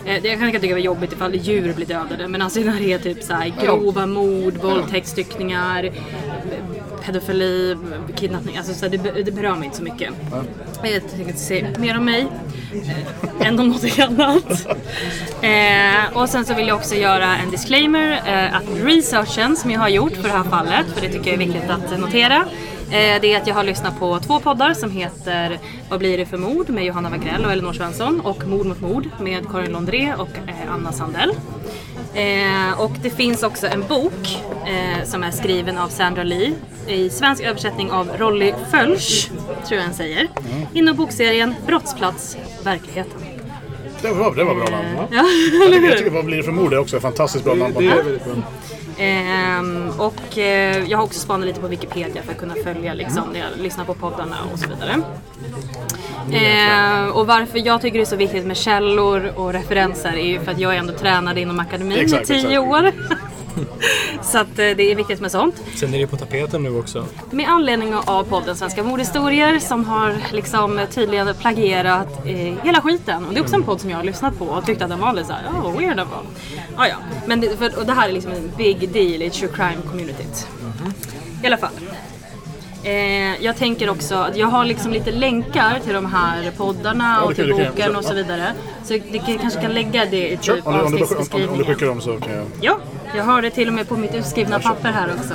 [0.06, 2.80] Eh, det- jag kan tycka det var jobbigt ifall djur blir dödade men alltså när
[2.80, 5.90] det är typ så här grova mord, våldtäkt, styckningar,
[7.06, 7.78] pedofili,
[8.16, 8.58] kidnappning.
[8.58, 10.14] Alltså så här, det, det berör mig inte så mycket.
[10.84, 12.28] Jag tänker se mer om mig
[13.40, 14.68] eh, än om något annat.
[15.42, 19.80] Eh, och sen så vill jag också göra en disclaimer eh, att researchen som jag
[19.80, 22.36] har gjort för det här fallet, för det tycker jag är viktigt att notera,
[22.92, 25.60] eh, det är att jag har lyssnat på två poddar som heter
[25.90, 29.10] Vad blir det för mord med Johanna Wagrell och Elinor Svensson och Mord mot mord
[29.20, 31.32] med Karin Londré och eh, Anna Sandell.
[32.13, 36.54] Eh, och det finns också en bok eh, som är skriven av Sandra Lee
[36.88, 39.30] i svensk översättning av Rolly Fölsch,
[39.67, 40.28] tror jag han säger,
[40.74, 43.19] inom bokserien Brottsplats, verkligheten.
[44.02, 44.88] Det var, det var bra namn.
[44.98, 45.08] Ja,
[45.62, 46.69] Jag tycker, jag tycker Vad blir det för mord?
[46.69, 48.04] Det är också ett fantastiskt bra namn Det.
[49.04, 53.24] Ehm, och eh, jag har också spanat lite på Wikipedia för att kunna följa liksom,
[53.34, 55.02] när jag lyssnar på poddarna och så vidare.
[56.34, 60.39] Ehm, och varför jag tycker det är så viktigt med källor och referenser är ju
[60.39, 62.60] för att jag är ändå tränade inom akademin Exakt, i tio exakt.
[62.60, 62.91] år.
[64.21, 65.63] så att eh, det är viktigt med sånt.
[65.75, 67.05] Sen är det på tapeten nu också.
[67.32, 73.25] Med anledning av podden Svenska mordhistorier som har liksom tydligen plagierat eh, hela skiten.
[73.25, 74.99] Och det är också en podd som jag har lyssnat på och tyckte att den
[74.99, 76.21] var lite såhär, oh weird den var.
[76.75, 76.95] Ah, ja.
[77.25, 80.47] Men det, för, och det här är liksom en big deal i true crime communityt.
[81.43, 81.71] I alla fall.
[82.84, 87.36] Eh, jag tänker också att jag har liksom lite länkar till de här poddarna och
[87.36, 88.54] till boken och så vidare.
[88.84, 91.65] Så kan- kanske kan lägga det i typ Om, du, om, du, du avsnittsbeskrivningen.
[91.65, 92.46] skickar dem så kan jag...
[92.62, 92.78] Ja,
[93.15, 95.34] jag har det till och med på mitt utskrivna papper här också.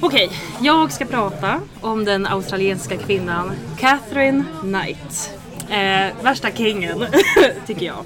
[0.00, 5.37] Okej, jag ska prata om den australiensiska kvinnan Catherine Knight.
[5.70, 7.06] Eh, värsta kingen,
[7.66, 8.04] tycker jag.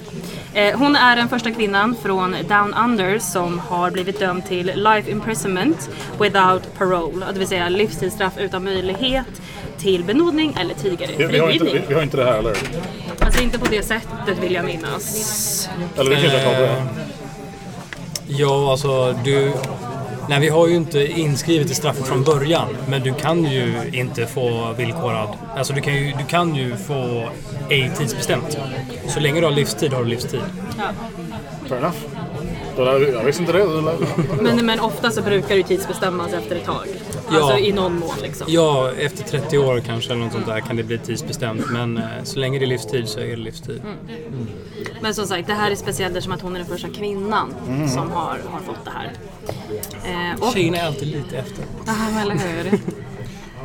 [0.55, 5.11] Eh, hon är den första kvinnan från Down Under som har blivit dömd till life
[5.11, 9.27] imprisonment without parole, det vill säga livstidsstraff utan möjlighet
[9.79, 11.89] till benådning eller tidigare Vi, vi, har inte, vi, frigivning.
[11.89, 12.57] vi har inte det här, eller?
[13.21, 15.69] Alltså inte på det sättet vill jag minnas.
[15.99, 16.85] Eller vi kan inte ta på det.
[18.27, 19.53] Ja, alltså du...
[20.29, 22.69] Nej, vi har ju inte inskrivet i straffet från början.
[22.89, 25.29] Men du kan ju inte få villkorad...
[25.57, 27.29] Alltså du kan ju, du kan ju få
[27.71, 28.59] ej tidsbestämt.
[29.09, 30.41] Så länge du har livstid har du livstid.
[31.69, 31.97] Fair enough.
[32.77, 33.67] Jag visste inte det.
[34.41, 36.87] Men, men ofta så brukar det tidsbestämmas efter ett tag.
[37.31, 37.37] Ja.
[37.37, 38.47] Alltså i någon mån liksom.
[38.51, 41.71] Ja, efter 30 år kanske eller något sånt där kan det bli tidsbestämt.
[41.71, 43.83] Men eh, så länge det är livstid så är det livstid.
[45.01, 47.55] Men som sagt, det här är speciellt eftersom att hon är den första kvinnan
[47.95, 49.13] som har, har fått det här.
[50.05, 51.65] Eh, och, Tjejerna är alltid lite efter.
[51.87, 52.79] ja, eller hur?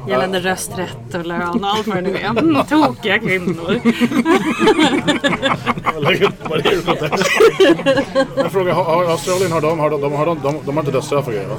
[0.10, 2.26] Gällande rösträtt och lön, allt vad det nu är.
[2.30, 3.80] Mm, tokiga kvinnor.
[6.00, 6.82] lägg vad det är.
[8.38, 10.84] Jag frågar, har, har Australien, har de, har de, de, har de, de, de har
[10.84, 11.56] inte dödsstraff och grejer va?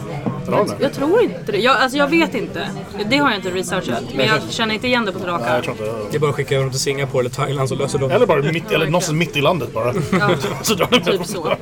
[0.46, 0.82] Eller har de det?
[0.82, 1.58] Jag tror inte det.
[1.58, 2.68] Jag, alltså jag vet inte.
[3.10, 4.02] Det har jag inte researchat.
[4.14, 5.62] Men jag känner inte igen det på ett rak Nej, jag arm.
[5.62, 6.10] tror inte det.
[6.10, 8.26] Det är bara att skicka över dem till Singapore eller Thailand så löser de Eller
[8.26, 9.92] bara mitt, eller någonstans mitt i landet bara.
[10.90, 11.56] de Typ så.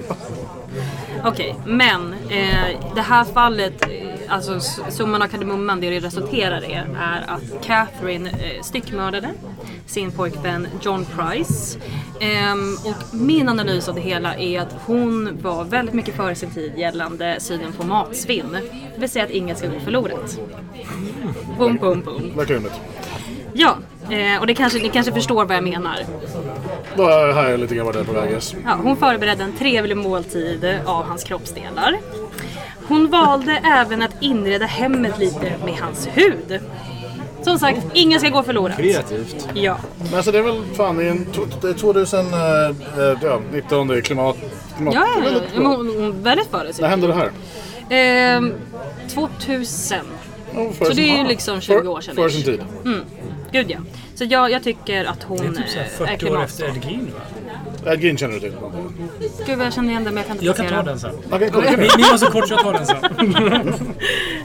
[1.29, 3.89] Okej, men eh, det här fallet, eh,
[4.29, 4.61] alltså
[4.91, 9.31] summan av kardemumman, det det resulterar i är att Catherine eh, styckmördade
[9.87, 11.79] sin pojkvän John Price.
[12.21, 16.51] Ehm, och min analys av det hela är att hon var väldigt mycket före sin
[16.51, 18.53] tid gällande synen på matsvinn.
[18.95, 20.39] Det vill säga att inget ska gå förlorat.
[21.59, 22.37] Boom, boom, boom.
[22.37, 22.81] Verkar rimligt.
[23.53, 23.77] Ja,
[24.11, 25.97] eh, och det kanske, ni kanske förstår vad jag menar.
[27.05, 28.39] Här är lite grann vad det på väg.
[28.65, 31.99] Ja, hon förberedde en trevlig måltid av hans kroppsdelar.
[32.89, 36.61] Hon valde även att inreda hemmet lite med hans hud.
[37.43, 38.77] Som sagt, ingen ska gå förlorat.
[38.77, 39.49] Kreativt.
[39.55, 39.77] Ja.
[39.99, 43.41] Men alltså det är väl fan i en to- det är 2000, eh, eh, ja,
[43.53, 44.37] 19 det är klimat...
[44.77, 45.31] klimat Ja, ja, ja.
[45.31, 45.57] väldigt.
[45.57, 46.89] Hon, före När sig.
[46.89, 47.31] hände det här?
[47.91, 48.53] Ehm,
[49.15, 49.99] 2000.
[50.55, 52.15] Ja, för Så det är ju liksom 20 för- år sedan.
[52.17, 52.61] För sin tid.
[53.53, 53.79] Gud ja.
[54.19, 56.17] Så jag, jag tycker att hon Det är typ så här eh, är 40 år
[56.19, 56.45] klimatsmart.
[56.49, 57.13] efter Ed Gein
[57.85, 57.93] va?
[57.93, 58.53] Ed Gein känner du till?
[59.47, 60.83] Gud vad jag känner igen det men jag kan inte Jag kan placera.
[60.85, 61.15] ta den sen.
[61.31, 61.71] Okej, kolla.
[61.71, 63.95] Min min var så kort så jag tar den sen.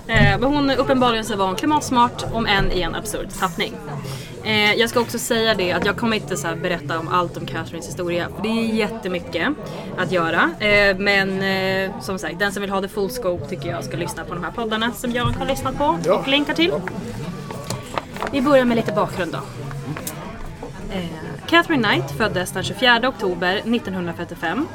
[0.07, 3.73] Eh, men hon uppenbarligen så var hon klimatsmart, om än i en absurd tappning.
[4.43, 7.37] Eh, jag ska också säga det att jag kommer inte så här berätta om allt
[7.37, 9.47] om Catherines historia, för det är jättemycket
[9.97, 10.49] att göra.
[10.59, 13.97] Eh, men eh, som sagt, den som vill ha the full scope tycker jag ska
[13.97, 16.13] lyssna på de här poddarna som jag har lyssnat på Ja.
[16.13, 16.71] och länkar till.
[18.31, 19.39] Vi börjar med lite bakgrund då.
[20.91, 21.05] Eh,
[21.47, 24.67] Catherine Knight föddes den 24 oktober 1945.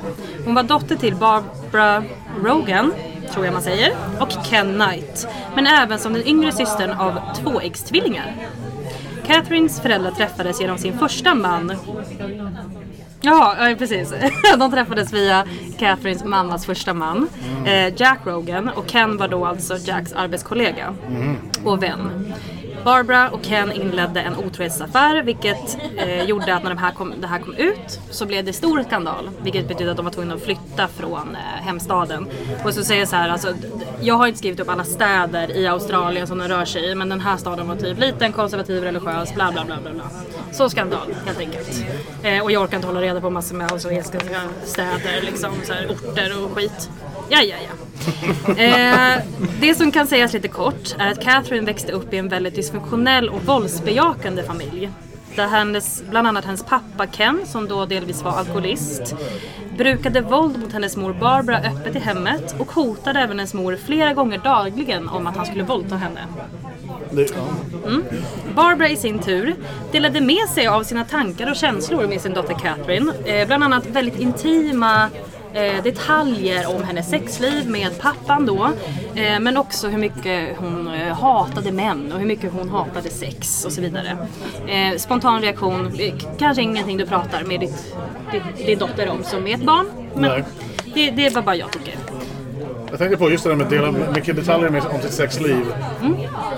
[0.45, 2.05] Hon var dotter till Barbara
[2.45, 2.93] Rogan,
[3.33, 5.29] tror jag man säger, och Ken Knight.
[5.55, 8.35] Men även som den yngre systern av tvåäggstvillingar.
[9.27, 11.73] Catherines föräldrar träffades genom sin första man.
[13.21, 14.15] Ja, precis.
[14.59, 15.45] De träffades via
[15.79, 17.29] Catherines mammas första man,
[17.67, 18.69] eh, Jack Rogan.
[18.69, 20.95] Och Ken var då alltså Jacks arbetskollega
[21.65, 22.33] och vän.
[22.87, 27.27] Barbara och Ken inledde en otrohetsaffär vilket eh, gjorde att när de här kom, det
[27.27, 29.31] här kom ut så blev det stor skandal.
[29.43, 32.27] Vilket betydde att de var tvungna att flytta från eh, hemstaden.
[32.65, 33.55] Och så säger jag så här, alltså,
[34.01, 37.09] jag har inte skrivit upp alla städer i Australien som de rör sig i men
[37.09, 39.93] den här staden var typ liten, konservativ, religiös, bla bla bla bla.
[39.93, 40.11] bla.
[40.53, 41.85] Så skandal helt enkelt.
[42.23, 44.19] Eh, och jag orkar inte hålla reda på massor med australienska
[44.65, 46.91] städer, liksom, så här, orter och skit.
[47.29, 47.73] Ja, ja, ja.
[48.57, 49.23] Eh,
[49.61, 53.29] det som kan sägas lite kort är att Catherine växte upp i en väldigt dysfunktionell
[53.29, 54.91] och våldsbejakande familj.
[55.37, 59.15] Där hennes, bland annat hennes pappa Ken, som då delvis var alkoholist,
[59.79, 64.15] brukade våld mot hennes mor Barbara öppet i hemmet och hotade även hennes mor flera
[64.15, 66.21] gånger dagligen om att han skulle våldta henne.
[67.11, 68.01] Ja.
[68.55, 69.55] Barbara i sin tur
[69.93, 73.13] delade med sig av sina tankar och känslor med sin dotter Catherine.
[73.25, 75.11] Eh, bland annat väldigt intima
[75.53, 78.71] eh, detaljer om hennes sexliv med pappan då.
[79.15, 83.65] Eh, men också hur mycket hon eh, hatade män och hur mycket hon hatade sex
[83.65, 84.17] och så vidare.
[84.69, 87.97] Eh, spontan reaktion, eh, kanske ingenting du pratar med ditt,
[88.33, 89.87] ditt, din dotter om som är ett barn.
[90.15, 90.45] Men Nej.
[90.95, 91.95] det, det är vad bara jag tycker.
[92.91, 95.67] Jag tänkte på just det där med att dela mycket detaljer med, om sitt sexliv.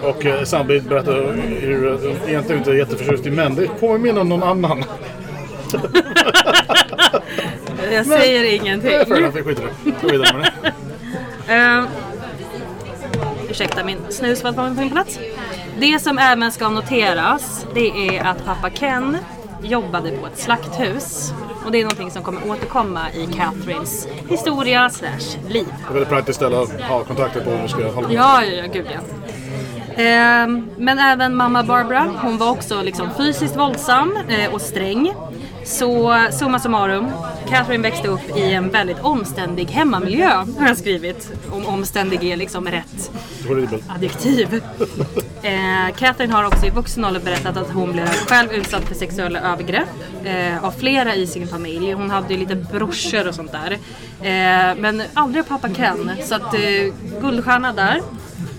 [0.03, 3.55] Och eh, samtidigt berätta hur eh, egentligen inte är jätteförtjust i män.
[3.55, 4.85] Det påminner om någon annan.
[7.93, 8.91] Jag säger ingenting.
[8.91, 9.91] Fair enough, vi skiter i det.
[10.03, 11.55] Gå vidare med det.
[11.55, 11.87] Uh,
[13.51, 15.19] ursäkta, min snus var på min plats.
[15.81, 19.17] Det som även ska noteras, det är att pappa Ken
[19.63, 21.33] jobbade på ett slakthus.
[21.65, 25.67] Och det är någonting som kommer återkomma i Catherines historia slash liv.
[25.67, 28.15] Det är väldigt praktiskt ställe att ha kontakter på om vi ska hålla på.
[28.15, 29.01] Ja, ja, ja, gud ja.
[29.99, 35.13] Ehm, men även mamma Barbara, hon var också liksom fysiskt våldsam eh, och sträng.
[35.65, 37.07] Så summa summarum,
[37.49, 41.33] Catherine växte upp i en väldigt omständig hemmamiljö har jag skrivit.
[41.51, 43.11] Om omständig är liksom rätt
[43.49, 43.83] Horribel.
[43.89, 44.63] adjektiv.
[45.43, 49.41] Eh, Catherine har också i vuxen ålder berättat att hon blev själv utsatt för sexuella
[49.41, 49.89] övergrepp
[50.25, 51.93] eh, av flera i sin familj.
[51.93, 53.73] Hon hade ju lite brorsor och sånt där.
[54.21, 56.11] Eh, men aldrig av pappa Ken.
[56.25, 56.61] Så att eh,
[57.21, 58.01] guldstjärna där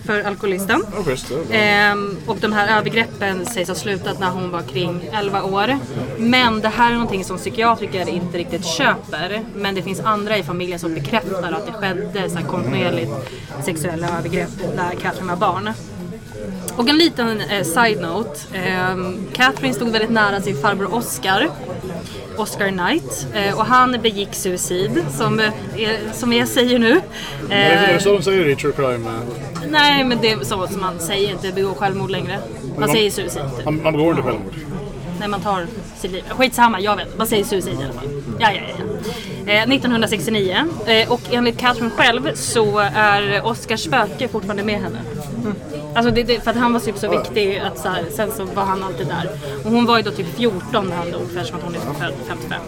[0.09, 0.83] för alkoholisten.
[1.51, 5.77] Ehm, och de här övergreppen sägs ha slutat när hon var kring 11 år.
[6.17, 9.41] Men det här är någonting som psykiatriker inte riktigt köper.
[9.55, 13.11] Men det finns andra i familjen som bekräftar att det skedde så här kontinuerligt
[13.65, 15.73] sexuella övergrepp när Catherine var barn.
[16.79, 18.39] Och en liten eh, side-note.
[18.53, 21.49] ehm, Catherine stod väldigt nära sin farbror Oscar.
[22.37, 23.27] Oscar Knight.
[23.33, 25.49] Eh, och han begick suicid, som, eh,
[26.13, 27.01] som jag säger nu.
[27.49, 29.09] Det är Eh, det så de säger i true crime.
[29.09, 32.39] eh, Nej, men det är så som man säger inte begå självmord längre.
[32.77, 33.41] Man säger suicid.
[33.57, 33.65] Typ.
[33.65, 34.53] Man, man begår inte självmord.
[35.19, 36.23] När man tar sitt liv.
[36.29, 37.17] Skitsamma, jag vet.
[37.17, 38.09] Man säger suicid i alla fall.
[38.39, 38.61] Ja, ja,
[39.45, 39.53] ja.
[39.53, 40.57] Eh, 1969.
[40.85, 44.99] Eh, och enligt Catherine själv så är Oscars spöke fortfarande med henne.
[45.95, 48.43] Alltså det, det, för att han var typ så viktig att så här, sen så
[48.43, 49.29] var han alltid där.
[49.65, 52.13] Och hon var ju då typ 14 när han dog eftersom att hon är född
[52.27, 52.61] 55.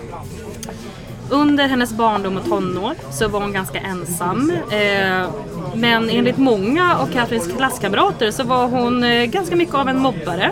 [1.31, 4.51] Under hennes barndom och tonår så var hon ganska ensam.
[4.71, 5.29] Eh,
[5.75, 10.51] men enligt många av Catherines klasskamrater så var hon eh, ganska mycket av en mobbare.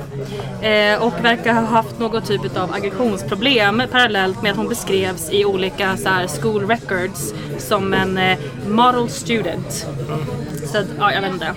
[0.61, 5.45] Eh, och verkar ha haft någon typ av aggressionsproblem parallellt med att hon beskrevs i
[5.45, 8.19] olika så här, school records som en
[8.67, 9.87] model student.
[10.71, 11.53] Så att, ja, jag vet inte.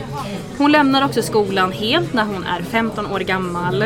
[0.58, 3.84] Hon lämnar också skolan helt när hon är 15 år gammal.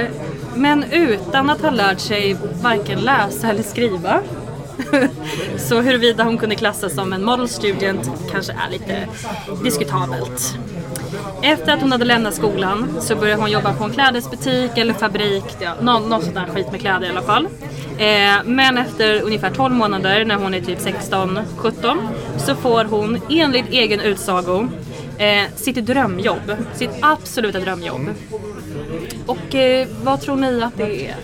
[0.55, 4.23] Men utan att ha lärt sig varken läsa eller skriva.
[5.59, 9.09] Så huruvida hon kunde klassas som en model student kanske är lite
[9.65, 10.59] diskutabelt.
[11.43, 15.45] Efter att hon hade lämnat skolan så började hon jobba på en klädesbutik eller fabrik,
[15.61, 17.49] ja, någon, någon sån där skit med kläder i alla fall.
[17.99, 21.99] Eh, men efter ungefär 12 månader när hon är typ 16-17
[22.37, 24.69] så får hon enligt egen utsago
[25.19, 28.15] eh, sitt drömjobb, sitt absoluta drömjobb.
[29.27, 31.17] Och eh, vad tror ni att det är?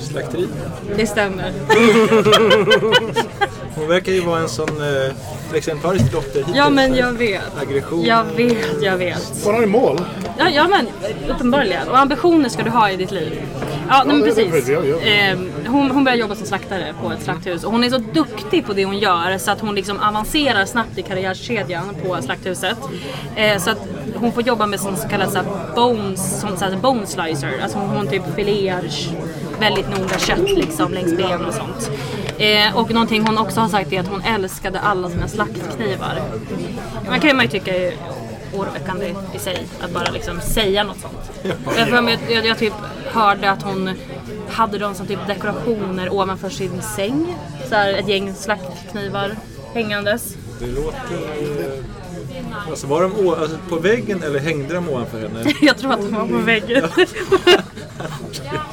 [0.00, 0.48] Slakteri.
[0.96, 1.52] Det stämmer.
[3.74, 5.12] Hon verkar ju vara en sån eh,
[5.56, 6.56] exemplarisk dotter hittills.
[6.56, 7.58] Ja men jag vet.
[7.62, 8.04] Aggression.
[8.04, 9.44] Jag vet, jag vet.
[9.44, 10.00] Man har ju mål.
[10.38, 10.86] Ja, ja men
[11.30, 11.88] uppenbarligen.
[11.88, 13.42] Och ambitioner ska du ha i ditt liv.
[13.88, 14.68] Ja, nej, men det är precis.
[14.68, 15.00] ja, ja.
[15.00, 18.66] Ehm, hon, hon börjar jobba som slaktare på ett slakthus och hon är så duktig
[18.66, 22.78] på det hon gör så att hon liksom avancerar snabbt i karriärkedjan på slakthuset.
[23.36, 23.78] Eh, så att
[24.14, 27.60] hon får jobba med sån så kallad så här, bones, sån, så här, bone slicer.
[27.62, 28.82] Alltså hon, hon typ filear
[29.60, 31.90] väldigt noga kött liksom längs ben och sånt.
[32.38, 36.22] Eh, och någonting hon också har sagt är att hon älskade alla sina slaktknivar.
[37.08, 37.94] Man kan ju man ju tycka är
[38.54, 41.30] oroväckande i sig att bara liksom säga något sånt.
[41.76, 42.72] Jag, jag, jag typ
[43.06, 43.90] hörde att hon
[44.48, 47.36] hade dem som typ dekorationer ovanför sin säng.
[47.68, 49.36] Så här, ett gäng slaktknivar
[49.74, 50.36] hängandes.
[50.58, 51.82] Det låter...
[52.70, 55.44] Alltså var de alltså, på väggen eller hängde de ovanför henne?
[55.60, 56.88] Jag tror att de var på väggen.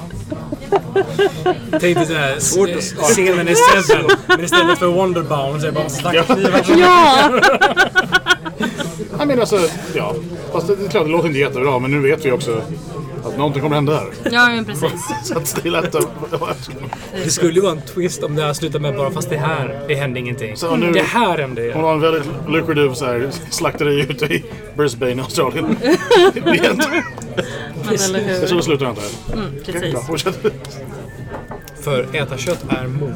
[1.80, 5.90] Tänkte såhär, Svårt att- scenen i Seven, men istället för Wonderbound så är det bara
[5.90, 6.62] slaktknivar.
[6.78, 7.30] ja!
[9.20, 9.60] Jag menar alltså,
[9.96, 10.14] ja.
[10.52, 12.62] Fast det, det är klart, det låter inte jättebra, men nu vet vi också
[13.28, 14.08] att någonting kommer hända här.
[14.32, 14.92] Ja, men precis.
[15.24, 16.08] Så att det är lätt att...
[17.24, 19.86] Det skulle ju vara en twist om det här slutar med bara fast det här,
[19.88, 20.58] det hände ingenting.
[20.58, 21.74] Så nu- Det här hände ju.
[21.74, 25.78] Hon har en väldigt lucrative så här, slakteri ute i Brisbane, Australien.
[26.34, 27.04] Det är inte-
[27.90, 29.34] det är så det slutar inte här.
[29.34, 30.08] Mm, precis.
[30.08, 30.40] fortsätt.
[31.82, 33.14] För äta kött är mord.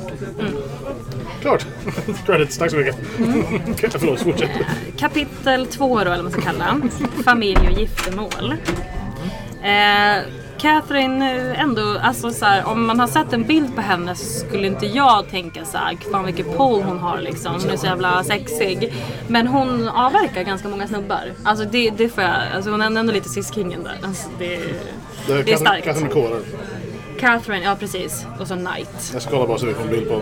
[1.42, 1.66] Klart.
[2.26, 2.96] Credits, tack så mycket.
[3.72, 4.50] Okej, Förlåt, fortsätt.
[4.98, 6.82] Kapitel två då, eller vad man ska kalla.
[7.26, 8.56] Familj och giftermål.
[9.64, 10.24] Eh,
[10.58, 14.68] Catherine, ändå, alltså så här, om man har sett en bild på henne så skulle
[14.68, 18.24] inte jag tänka så här, fan vilket pole hon har liksom, hon är så jävla
[18.24, 18.94] sexig.
[19.28, 21.32] Men hon avverkar ganska många snubbar.
[21.44, 23.98] Alltså det, det får jag, alltså hon är ändå lite sis-kingen där.
[24.04, 24.60] Alltså det,
[25.28, 25.86] Det är, det är starkt.
[25.86, 26.40] Katten med kårar.
[27.20, 28.26] Catherine, ja precis.
[28.40, 29.10] Och så Knight.
[29.14, 30.22] Jag ska kolla bara så vi får en bild på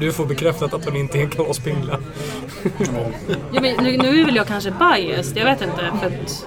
[0.00, 1.98] Du får bekräftat att hon inte är en kalaspingla.
[3.52, 5.90] Ja, men nu, nu är väl jag kanske biased, jag vet inte.
[6.00, 6.46] För att,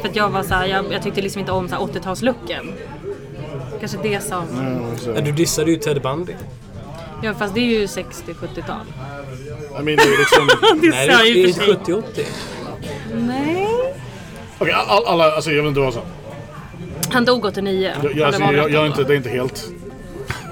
[0.00, 2.72] för att jag var så här, jag, jag tyckte liksom inte om så här 80-talslooken.
[3.80, 4.44] Kanske det som...
[4.48, 5.24] Mm.
[5.24, 6.32] Du dissade ju Ted Bundy.
[7.22, 8.86] Ja fast det är ju 60-70-tal.
[9.80, 10.48] I mean, det är liksom...
[10.80, 11.66] Det Nej, det ju är sig.
[11.66, 12.02] 70-80.
[13.14, 13.68] Nej.
[14.58, 16.00] Okej, all, alla, alltså jag vill inte vara så.
[17.12, 17.92] Han dog 89.
[18.02, 19.72] Jag, jag, alltså, jag, jag är inte, det är inte helt...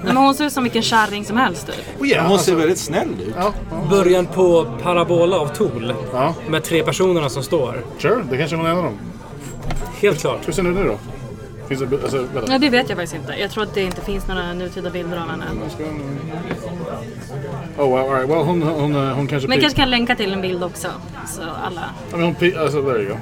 [0.03, 2.01] Men hon ser ut som vilken kärring som helst typ.
[2.01, 3.33] Oh, yeah, Hon ser alltså, väldigt snäll ut.
[3.37, 3.53] ja,
[3.89, 5.93] Början på Parabola av Tool.
[6.13, 7.83] ja, Med tre personerna som står.
[7.97, 8.23] sure.
[8.31, 8.97] Det kanske är en av dem.
[10.01, 10.47] Helt klart.
[10.47, 10.97] Hur ser det ut nu då?
[11.67, 12.03] Finns det...
[12.03, 12.27] Alltså.
[12.47, 13.33] Ja det vet jag faktiskt inte.
[13.39, 15.45] Jag tror att det inte finns några nutida bilder av henne.
[17.77, 18.29] Oh, well, all right.
[18.29, 19.47] well hon, hon, hon, hon kanske...
[19.47, 20.87] Men jag kanske kan länka till en bild också.
[21.27, 21.81] Så alla...
[22.11, 23.17] Ja, men hon alltså, there you go.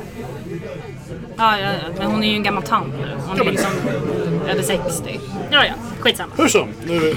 [1.38, 1.94] Ja, ja, ja.
[1.98, 3.18] Men hon är ju en gammal tant nu.
[3.28, 3.72] Hon är ju liksom
[4.50, 5.20] över 60.
[5.52, 5.74] Ja, ja.
[6.00, 6.32] Skitsamma.
[6.38, 6.68] Hur som.
[6.86, 7.16] Nu,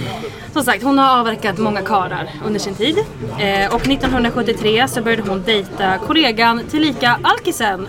[0.53, 2.99] Som sagt, hon har avverkat många karlar under sin tid.
[3.39, 7.89] Eh, och 1973 så började hon dejta kollegan tillika alkisen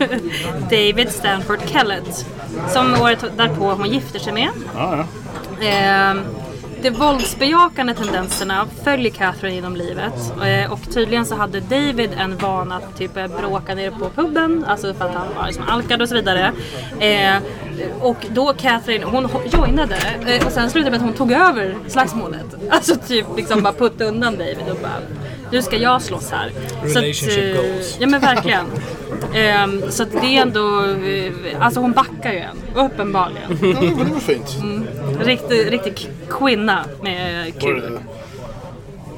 [0.70, 2.26] David Stanford Kellett.
[2.68, 4.48] Som året därpå hon gifter sig med.
[4.76, 5.04] ja, ja.
[5.68, 6.14] Eh,
[6.82, 10.32] de våldsbejakande tendenserna följer Catherine genom livet.
[10.44, 14.64] Eh, och tydligen så hade David en vana att typ börja bråka nere på puben.
[14.68, 16.52] Alltså för att han var liksom alkad och så vidare.
[17.00, 17.42] Eh,
[18.00, 19.96] och då Catherine, hon joinade.
[20.46, 22.46] Och sen slutade det med att hon tog över slagsmålet.
[22.70, 25.00] Alltså typ liksom bara putta undan David och bara
[25.52, 26.52] nu ska jag slåss här.
[26.68, 27.96] Så att, Relationship eh, goals.
[28.00, 28.66] Ja men verkligen.
[29.34, 33.50] Ehm, så att det är ändå, eh, alltså hon backar ju en, uppenbarligen.
[33.60, 34.56] ja men det var fint.
[35.20, 37.98] Riktig, riktig kvinna med kul.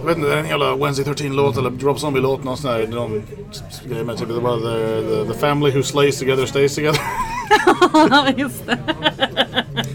[0.00, 2.44] Jag vet inte, det är en jävla Wednesday 13-låt eller Drop Zombie-låt.
[2.44, 2.86] Någon sån här.
[2.86, 3.22] De
[3.88, 7.00] grejer med typ, det var the, the, the family who slays together stays together.
[8.36, 8.78] Just det.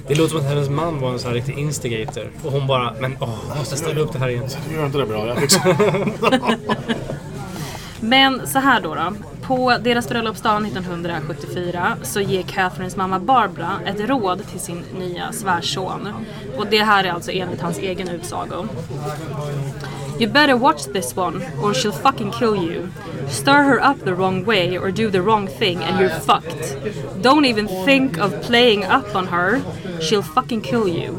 [0.07, 2.31] Det låter som att hennes man var en sån här riktig instigator.
[2.43, 4.49] Och hon bara, men åh, jag måste ställa upp det här igen.
[4.69, 5.27] Du gör inte det bra.
[5.27, 5.37] Jag.
[7.99, 9.13] Men så här då, då.
[9.41, 16.09] På deras bröllopsdag 1974 så ger Catherines mamma Barbara ett råd till sin nya svärson.
[16.57, 18.67] Och det här är alltså enligt hans egen utsago.
[20.19, 22.89] You better watch this one or she'll fucking kill you.
[23.29, 26.77] Stir her up the wrong way or do the wrong thing and you're fucked.
[27.21, 29.61] Don't even think of playing up on her.
[30.01, 31.11] She'll fucking kill you.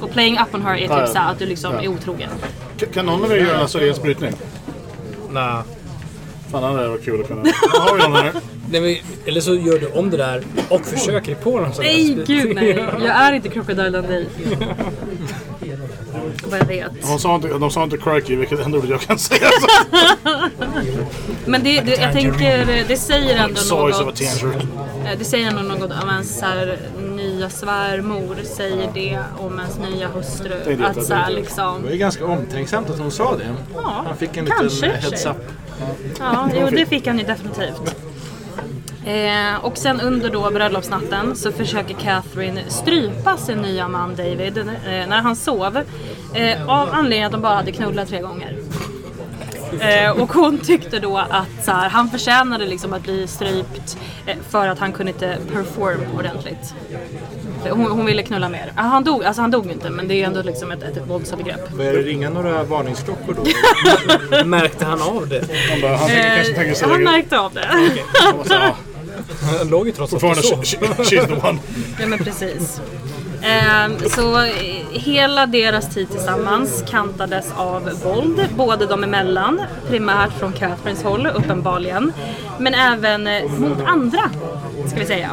[0.00, 2.30] Och playing up on her är typ såhär att du liksom är otrogen.
[2.78, 4.32] Kan- Kan någon av er göra en australiensk brytning?
[5.30, 5.62] Nah.
[6.50, 7.42] Fan, det hade varit kul att kunna.
[7.70, 8.32] Har vi någon här?
[8.70, 8.96] Nej, men,
[9.26, 12.54] eller så gör du om det där och försöker på någon sån här Nej, gud
[12.54, 12.68] nej.
[13.00, 14.26] Jag är inte Crocodile Dundee.
[16.46, 16.90] Vad jag vet.
[17.02, 19.48] De sa inte, de sa inte crikey, vilket enda ordet jag kan säga.
[21.46, 24.20] Men det, det, jag tänker, det säger ändå något.
[24.20, 26.78] eh, Det säger ändå något om ens så här,
[27.16, 30.48] nya svärmor säger det om ens nya hustru.
[30.64, 31.34] Det är det, Att det är så här, det.
[31.34, 33.54] Det liksom, var ju ganska omtänksamt att hon sa det.
[33.74, 35.36] Ja, Han fick en kanske i liten och för heads up.
[36.18, 37.96] ja, jo det fick han ju definitivt.
[39.06, 45.08] Eh, och sen under då bröllopsnatten så försöker Catherine strypa sin nya man David eh,
[45.08, 45.78] när han sov.
[46.34, 48.56] Eh, av anledningen att de bara hade knullat tre gånger.
[49.80, 54.36] Eh, och hon tyckte då att så här, han förtjänade liksom att bli strypt eh,
[54.50, 56.74] för att han kunde inte perform ordentligt.
[57.70, 58.72] Hon, hon ville knulla mer.
[58.76, 61.06] Ah, Han dog, alltså han dog inte men det är ändå liksom ett, ett, ett
[61.06, 61.70] våldsövergrepp.
[61.70, 64.44] Börjar det ringa några varningsklockor då?
[64.44, 65.44] Märkte han av det?
[65.70, 67.68] Han, bara, han sig Eh, han märkte av det.
[67.68, 68.74] Han
[69.40, 70.62] så här, "Ah, Han låg ju trots allt och sov.
[70.62, 71.58] she- she's the one.
[72.00, 72.80] Ja men precis.
[73.42, 74.52] Ehm, så eh,
[74.92, 82.12] hela deras tid tillsammans kantades av våld, både de emellan, primärt från Catherines håll uppenbarligen,
[82.58, 84.30] men även eh, mot andra,
[84.88, 85.30] ska vi säga.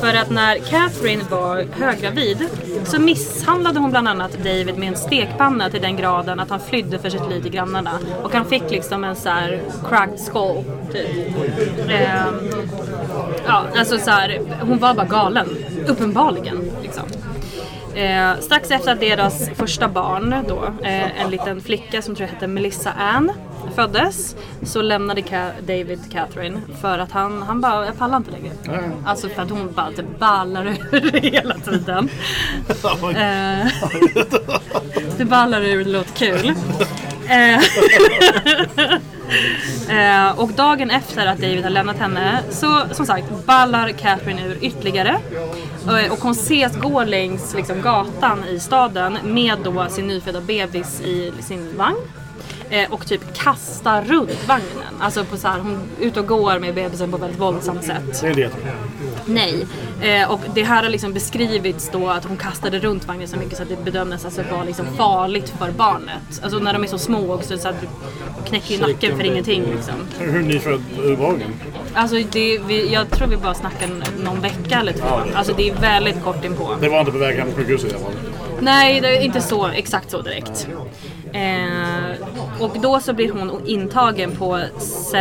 [0.00, 2.46] För att när Catherine var höggravid
[2.84, 6.98] så misshandlade hon bland annat David med en stekpanna till den graden att han flydde
[6.98, 7.90] för sitt liv till grannarna.
[8.22, 11.36] Och han fick liksom en så här cracked skull, typ.
[11.88, 12.24] Eh,
[13.46, 15.48] Ja, alltså så här, hon var bara galen.
[15.86, 16.70] Uppenbarligen.
[16.82, 17.02] Liksom.
[17.94, 22.34] Eh, strax efter att deras första barn, då, eh, en liten flicka som tror jag
[22.34, 23.32] hette Melissa Ann,
[23.80, 25.22] föddes så lämnade
[25.66, 28.52] David Catherine för att han, han bara, jag pallar inte längre.
[29.04, 32.08] Alltså för att hon bara typ ballar ur hela tiden.
[33.16, 33.66] Eh,
[35.18, 36.54] det ballar ur, det låter kul.
[37.28, 37.60] Eh,
[39.88, 44.58] Eh, och dagen efter att David har lämnat henne så som sagt ballar Catherine ur
[44.60, 45.18] ytterligare.
[46.10, 51.32] Och hon ses gå längs liksom, gatan i staden med då sin nyfödda bebis i
[51.40, 51.96] sin vagn.
[52.70, 54.94] Eh, och typ kastar runt vagnen.
[55.00, 57.84] Alltså på så här, hon är ute och går med bebisen på ett väldigt våldsamt
[57.84, 58.20] sätt.
[58.20, 58.50] Det är det.
[59.24, 59.66] Nej.
[60.02, 63.56] Eh, och det här har liksom beskrivits då att hon kastade runt vagnen så mycket
[63.56, 66.40] så att det bedömdes alltså vara liksom farligt för barnet.
[66.42, 67.86] Alltså när de är så små också så att du
[68.44, 69.94] knäcker ju nacken för ingenting liksom.
[70.18, 71.54] Hur är ni född ur vågen?
[71.94, 73.88] Alltså det, vi, jag tror vi bara snackar
[74.24, 75.20] någon vecka eller två.
[75.34, 76.76] Alltså det är väldigt kort inpå.
[76.80, 78.14] Det var inte på väg hem från sjukhuset i alla fall.
[78.60, 80.68] Nej, det är inte så exakt så direkt.
[81.32, 85.18] Eh, och då så blir hon intagen på St.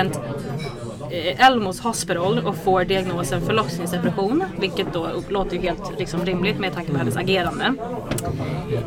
[1.11, 4.43] eh, Elmos Hospital och får diagnosen förlossningsdepression.
[4.59, 7.73] Vilket då låter ju helt liksom, rimligt med tanke på hennes agerande.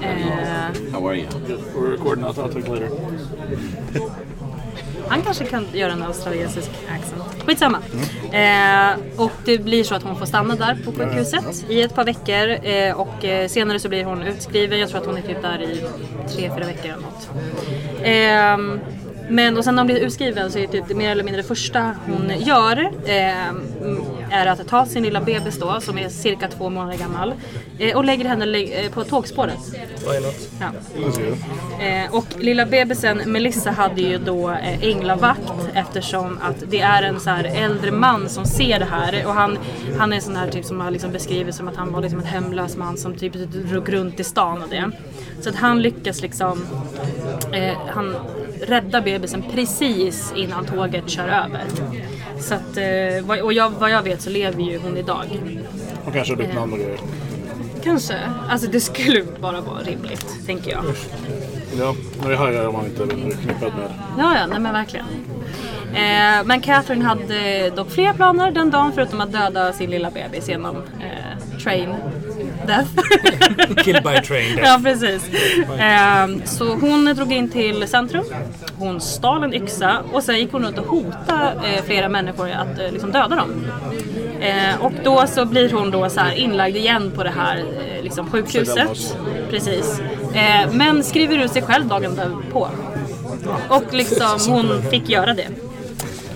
[0.00, 1.26] Eh, How are you?
[1.76, 2.88] We're recording, I'll talk later.
[5.08, 7.22] Han kanske kan göra en australiensisk accent.
[7.46, 7.78] Skitsamma.
[8.32, 12.04] Eh, och det blir så att hon får stanna där på sjukhuset i ett par
[12.04, 12.66] veckor.
[12.66, 14.78] Eh, och eh, senare så blir hon utskriven.
[14.78, 15.84] Jag tror att hon är typ där i
[16.28, 17.30] tre, fyra veckor eller något.
[18.02, 18.92] Eh,
[19.32, 21.48] men och sen när hon blir utskriven så är typ det mer eller mindre det
[21.48, 23.48] första hon gör eh,
[24.30, 27.34] är att ta sin lilla bebis då som är cirka två månader gammal
[27.78, 29.58] eh, och lägger henne eh, på tågspåret.
[30.60, 30.66] Ja.
[31.84, 37.20] Eh, och lilla bebisen Melissa hade ju då eh, änglavakt eftersom att det är en
[37.20, 39.58] så här äldre man som ser det här och han,
[39.98, 42.26] han är sån här typ som har liksom beskrivits som att han var liksom en
[42.26, 44.90] hemlös man som typ drog runt i stan och det.
[45.40, 46.66] Så att han lyckas liksom,
[47.52, 48.16] eh, han
[48.62, 51.64] räddar bebisen precis innan tåget kör över.
[52.40, 55.24] Så att, eh, och jag, vad jag vet så lever ju hon idag.
[56.04, 56.98] Hon kanske har bytt namn och grejer.
[57.84, 60.84] Kanske, alltså det skulle bara vara rimligt, tänker jag.
[61.78, 61.94] Ja,
[62.28, 63.90] det hajar om man inte bli förknippad med.
[64.18, 65.06] Ja, ja, nej men verkligen.
[65.94, 70.48] Eh, men Catherine hade dock fler planer den dagen förutom att döda sin lilla bebis
[70.48, 71.94] genom eh, train
[72.66, 72.88] death.
[73.84, 74.68] Killed by train death.
[74.68, 75.30] ja, precis.
[75.78, 78.24] Eh, så hon drog in till centrum,
[78.78, 82.78] hon stal en yxa och sen gick hon runt och hotade eh, flera människor att
[82.78, 83.64] eh, liksom döda dem.
[84.40, 88.02] Eh, och då så blir hon då så här inlagd igen på det här eh,
[88.02, 89.16] liksom sjukhuset.
[89.50, 90.00] Precis.
[90.34, 92.68] Eh, men skriver ut sig själv dagen därpå.
[93.68, 95.48] Och liksom hon fick göra det.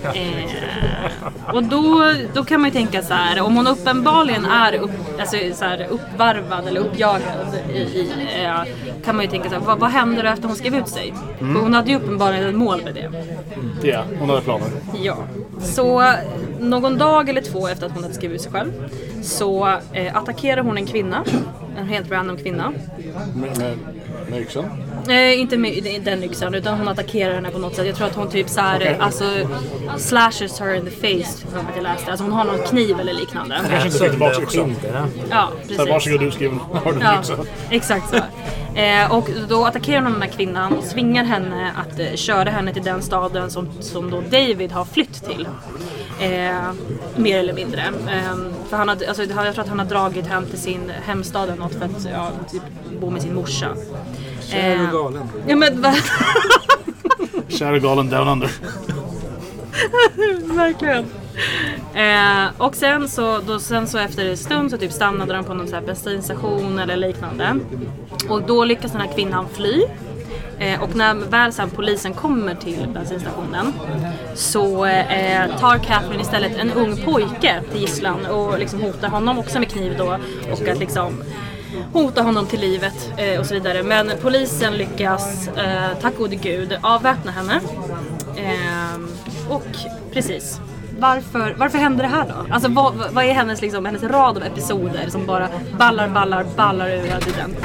[0.03, 4.91] Eh, och då, då kan man ju tänka så här, om hon uppenbarligen är upp,
[5.19, 8.11] alltså, så här, uppvarvad eller uppjagad i, i,
[8.43, 8.63] eh,
[9.05, 11.13] kan man ju tänka så här, vad, vad händer efter hon skrev ut sig?
[11.39, 13.11] För hon hade ju uppenbarligen ett mål med det.
[13.87, 14.67] Ja, hon hade planer.
[15.03, 15.17] Ja.
[15.61, 16.13] Så
[16.59, 18.71] någon dag eller två efter att hon hade skrivit ut sig själv
[19.21, 21.23] så eh, attackerar hon en kvinna,
[21.77, 22.73] en helt random kvinna.
[23.35, 23.77] Med, med,
[24.29, 24.65] med yxan.
[25.09, 27.85] Eh, inte med den yxan utan hon attackerar henne på något sätt.
[27.87, 28.97] Jag tror att hon typ såhär, Okej.
[28.99, 29.23] alltså
[29.97, 32.11] slashes her in the face för att jag läste.
[32.11, 33.55] Alltså hon har någon kniv eller liknande.
[33.69, 34.75] Kanske inte fick tillbaka yxan.
[35.29, 35.89] Ja, Så här, precis.
[35.89, 36.59] varsågod du skriven.
[36.83, 37.33] Har du en Ja, yxa?
[37.69, 38.15] exakt så.
[38.79, 42.73] Eh, och då attackerar hon den här kvinnan och svingar henne att eh, köra henne
[42.73, 45.47] till den staden som, som då David har flytt till.
[46.19, 46.71] Eh,
[47.15, 47.81] mer eller mindre.
[47.81, 48.37] Eh,
[48.69, 51.55] för han hade, alltså, jag tror att han har dragit hem till sin hemstad eller
[51.55, 52.61] något för att ja, typ,
[52.99, 53.67] bo med sin morsa.
[54.41, 55.29] Kär och galen.
[55.47, 55.95] Ja men va?
[57.47, 58.51] Kär och galen down under.
[60.55, 61.05] Verkligen.
[61.93, 65.53] Eh, och sen så, då, sen så efter en stund så typ stannade de på
[65.53, 67.55] någon så här bensinstation eller liknande.
[68.29, 69.83] Och då lyckas den här kvinnan fly.
[70.59, 73.73] Eh, och när väl sen polisen kommer till bensinstationen
[74.35, 79.59] så eh, tar Catherine istället en ung pojke till gisslan och liksom hotar honom också
[79.59, 80.17] med kniv då.
[80.51, 81.23] Och att liksom
[81.93, 83.83] hota honom till livet eh, och så vidare.
[83.83, 87.59] Men polisen lyckas, eh, tack gode gud, avväpna henne.
[88.37, 88.99] Eh,
[89.49, 89.67] och
[90.13, 90.59] precis.
[90.99, 92.53] Varför, varför hände det här då?
[92.53, 96.89] Alltså vad, vad är hennes, liksom, hennes rad av episoder som bara ballar, ballar, ballar
[96.89, 97.55] ur hela tiden?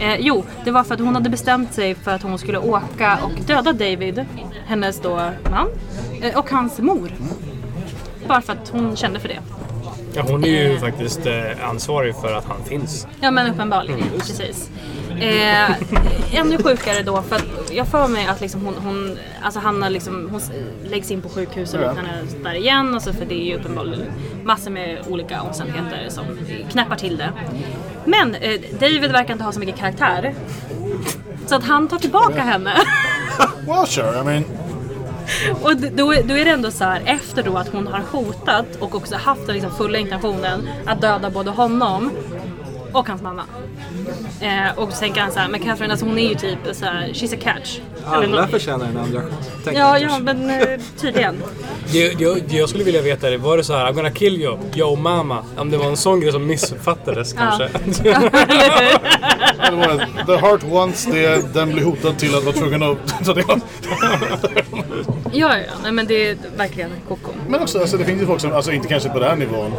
[0.00, 3.18] Eh, jo, det var för att hon hade bestämt sig för att hon skulle åka
[3.22, 4.24] och döda David,
[4.66, 5.20] hennes då
[5.50, 5.68] man,
[6.22, 7.10] eh, och hans mor.
[8.28, 9.40] Bara för att hon kände för det.
[10.16, 13.06] Ja, hon är ju faktiskt eh, ansvarig för att han finns.
[13.20, 14.70] Ja men uppenbarligen, precis.
[15.20, 15.70] Eh,
[16.38, 20.28] ännu sjukare då för att jag för mig att liksom hon, hon, alltså Hanna liksom,
[20.30, 20.40] hon
[20.90, 22.10] läggs in på sjukhus och liknande
[22.42, 22.94] där igen.
[22.94, 24.06] Alltså för det är ju uppenbarligen
[24.44, 26.24] massor med olika omständigheter som
[26.70, 27.32] knäppar till det.
[28.04, 30.34] Men eh, David verkar inte ha så mycket karaktär.
[31.46, 32.72] Så att han tar tillbaka henne.
[33.66, 34.44] Well sure, I mean...
[35.62, 38.94] Och då, då är det ändå så här efter då att hon har hotat och
[38.94, 42.10] också haft den liksom fulla intentionen att döda både honom
[42.92, 43.42] och hans mamma.
[44.40, 46.84] Eh, och så tänker han så här, men Catherine alltså hon är ju typ så
[46.84, 47.78] här, she's a catch.
[48.06, 49.50] Alla förtjänar en andra chans.
[49.74, 51.42] Ja, ja, men eh, tydligen.
[51.92, 54.42] Det, det, det jag skulle vilja veta är, var det så här I'm gonna kill
[54.42, 55.44] you, yo mama?
[55.56, 57.68] Om det var en sån grej som missuppfattades kanske.
[60.26, 63.44] The heart wants det, den blir hotad till att vara tvungen att ta det.
[65.32, 67.30] Ja, ja, nej, men det är verkligen koko.
[67.48, 69.72] Men också, alltså, det finns ju folk som, alltså inte kanske på den här nivån,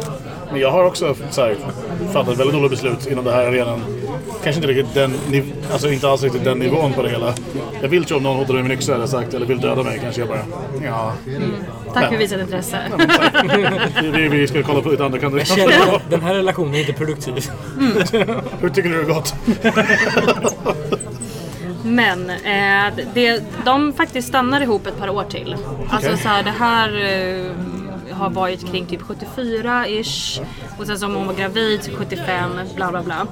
[0.52, 1.56] men jag har också så här,
[2.12, 3.80] fattat väldigt dåliga beslut inom det här redan.
[4.44, 7.34] Kanske inte riktigt den, niv- alltså inte alls riktigt den nivån på det hela.
[7.82, 9.82] Jag vill tro om någon hotar mig med en yxa eller sagt, eller vill döda
[9.82, 10.44] mig kanske jag bara,
[10.84, 11.12] ja.
[11.94, 12.78] Tack för visat intresse.
[14.02, 15.54] Vi, vi, vi ska kolla på lite andra kandidater.
[15.56, 17.50] Känner att den här relationen är inte produktiv.
[18.60, 19.34] Hur tycker du det har gått?
[21.82, 25.56] Men eh, det, de faktiskt stannar ihop ett par år till.
[25.90, 30.40] Alltså så här, det här eh, har varit kring typ 74-ish
[30.78, 33.26] och sen som hon var gravid till 75, bla bla bla.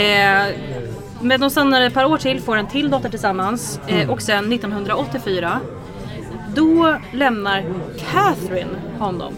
[0.00, 0.54] Eh,
[1.20, 4.52] men de stannar ett par år till, får en till dotter tillsammans eh, och sen
[4.52, 5.60] 1984
[6.54, 7.64] då lämnar
[8.12, 9.34] Catherine honom.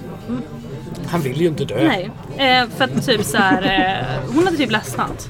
[1.06, 1.88] Han vill ju inte dö.
[1.88, 5.28] Nej, eh, för att typ så här, eh, hon hade typ ledsnat.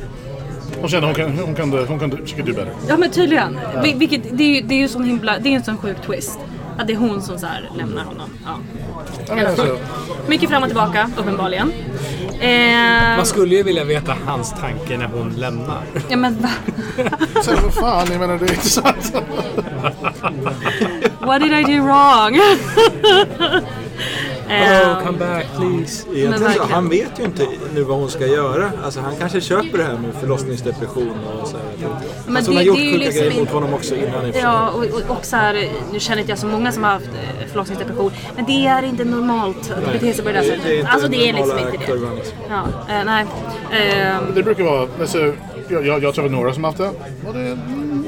[0.81, 2.73] Hon känner hon kan, hon kan, hon kan, she can do better.
[2.89, 3.59] Ja men tydligen.
[3.85, 5.97] Vil- Vilket, det är ju det är ju sån himla, det är en sån sjuk
[6.07, 6.39] twist.
[6.79, 8.31] Att det är hon som så här lämnar honom.
[8.45, 8.51] Ja.
[9.29, 9.79] Ja, men alltså,
[10.29, 11.73] Mycket fram och tillbaka, uppenbarligen.
[12.41, 15.83] Eh, Man skulle ju vilja veta hans tanke när hon lämnar.
[16.09, 16.51] ja men va?
[17.43, 19.13] så, vad fan, jag menar det är inte sant.
[21.21, 22.37] What did I do wrong?
[24.49, 26.07] eh, Oh, come back please.
[26.15, 28.71] Egentligen så, han vet ju inte nu vad hon ska göra.
[28.85, 31.65] Alltså han kanske köper det här med förlossningsdepression och så här.
[32.27, 34.33] Men alltså, hon det- har gjort sjuka liksom grejer in- mot honom också innan.
[34.33, 34.41] för.
[34.41, 37.07] Ja, och, och, och så här, nu känner inte jag så många som har haft
[37.07, 40.87] eh, förlossningsdepression, men det är inte normalt att bete sig på det där sättet.
[40.89, 41.88] Alltså det är liksom inte det.
[41.89, 42.39] Kurvan, liksom.
[42.51, 42.63] Ja,
[42.99, 43.25] eh, nej.
[43.71, 45.33] Eh, Det brukar vara, alltså,
[45.69, 46.89] jag, jag, jag träffat några som haft det.
[47.27, 48.05] Och det, mm,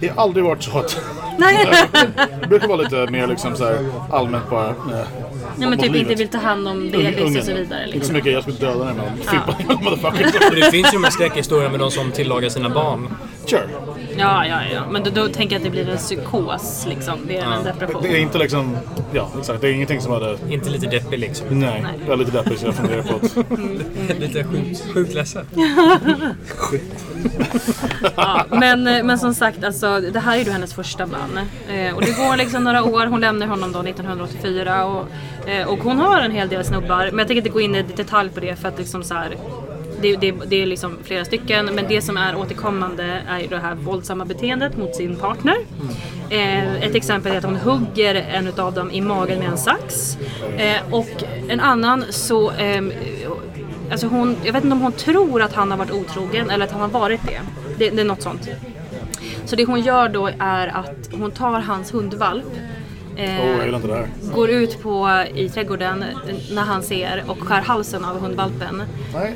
[0.00, 1.00] det har aldrig varit så att...
[1.38, 1.66] nej.
[2.40, 3.76] Det brukar vara lite mer liksom så här
[4.10, 4.68] allmänt bara...
[4.68, 4.74] Eh,
[5.60, 6.20] Ja, men typ inte livet.
[6.20, 7.14] vill ta hand om ungen.
[7.36, 7.60] och så vidare.
[7.60, 8.14] Inte så Liksom.
[8.14, 10.48] mycket jag skulle döda den men fippa motherfucker.
[10.50, 13.08] Och det finns ju de här skräckhistorierna med de som tillagar sina barn.
[13.46, 13.60] Sure.
[14.18, 14.82] Ja, ja, ja.
[14.90, 17.26] Men då, då tänker jag att det blir en psykos liksom.
[17.26, 18.02] Det är en depression.
[18.02, 18.76] Det är inte liksom...
[19.12, 19.60] Ja, exakt.
[19.60, 20.38] Det är ingenting som hade...
[20.48, 21.46] Inte lite deppig liksom.
[21.50, 23.36] Nej, jag är lite deppig så jag funderar på att...
[24.20, 25.46] lite sjukt, sjukt ledsen.
[28.16, 31.38] Ja, men, eh, men som sagt, alltså, det här är ju hennes första man.
[31.68, 33.06] Eh, och det går liksom några år.
[33.06, 34.84] Hon lämnar honom då 1984.
[34.84, 35.06] Och,
[35.48, 37.06] eh, och hon har en hel del snubbar.
[37.10, 39.36] Men jag tänker inte gå in i detalj på det för att liksom så här,
[40.02, 41.66] det, det, det är liksom flera stycken.
[41.66, 45.56] Men det som är återkommande är det här våldsamma beteendet mot sin partner.
[46.30, 50.18] Eh, ett exempel är att hon hugger en av dem i magen med en sax.
[50.56, 52.82] Eh, och en annan så eh,
[53.90, 56.72] Alltså hon, jag vet inte om hon tror att han har varit otrogen eller att
[56.72, 57.40] han har varit det.
[57.78, 58.48] Det, det är något sånt.
[59.44, 62.46] Så det hon gör då är att hon tar hans hundvalp
[63.20, 64.08] eh, här.
[64.34, 66.04] går ut på i trädgården
[66.52, 68.82] när han ser och skär halsen av hundvalpen.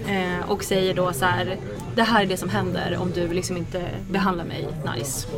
[0.06, 1.56] Eh, och säger då så här:
[1.94, 5.28] det här är det som händer om du liksom inte behandlar mig nice.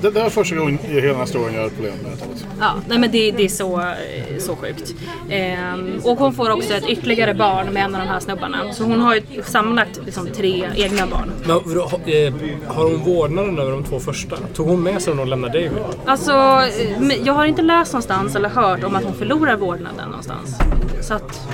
[0.00, 2.24] Det, det är första gången i hela den här storyn jag har problem med det.
[2.60, 4.94] Ja, nej men det, det är så, eh, så sjukt.
[5.30, 8.72] Ehm, och hon får också ett ytterligare barn med en av de här snubbarna.
[8.72, 11.32] Så hon har ju sammanlagt liksom tre egna barn.
[11.44, 12.32] Men, eh,
[12.74, 14.36] har hon vårdnaden över de två första?
[14.54, 15.82] Tog hon med sig när hon lämnade David?
[16.06, 20.58] Alltså, eh, jag har inte läst någonstans eller hört om att hon förlorar vårdnaden någonstans.
[21.00, 21.48] Så att,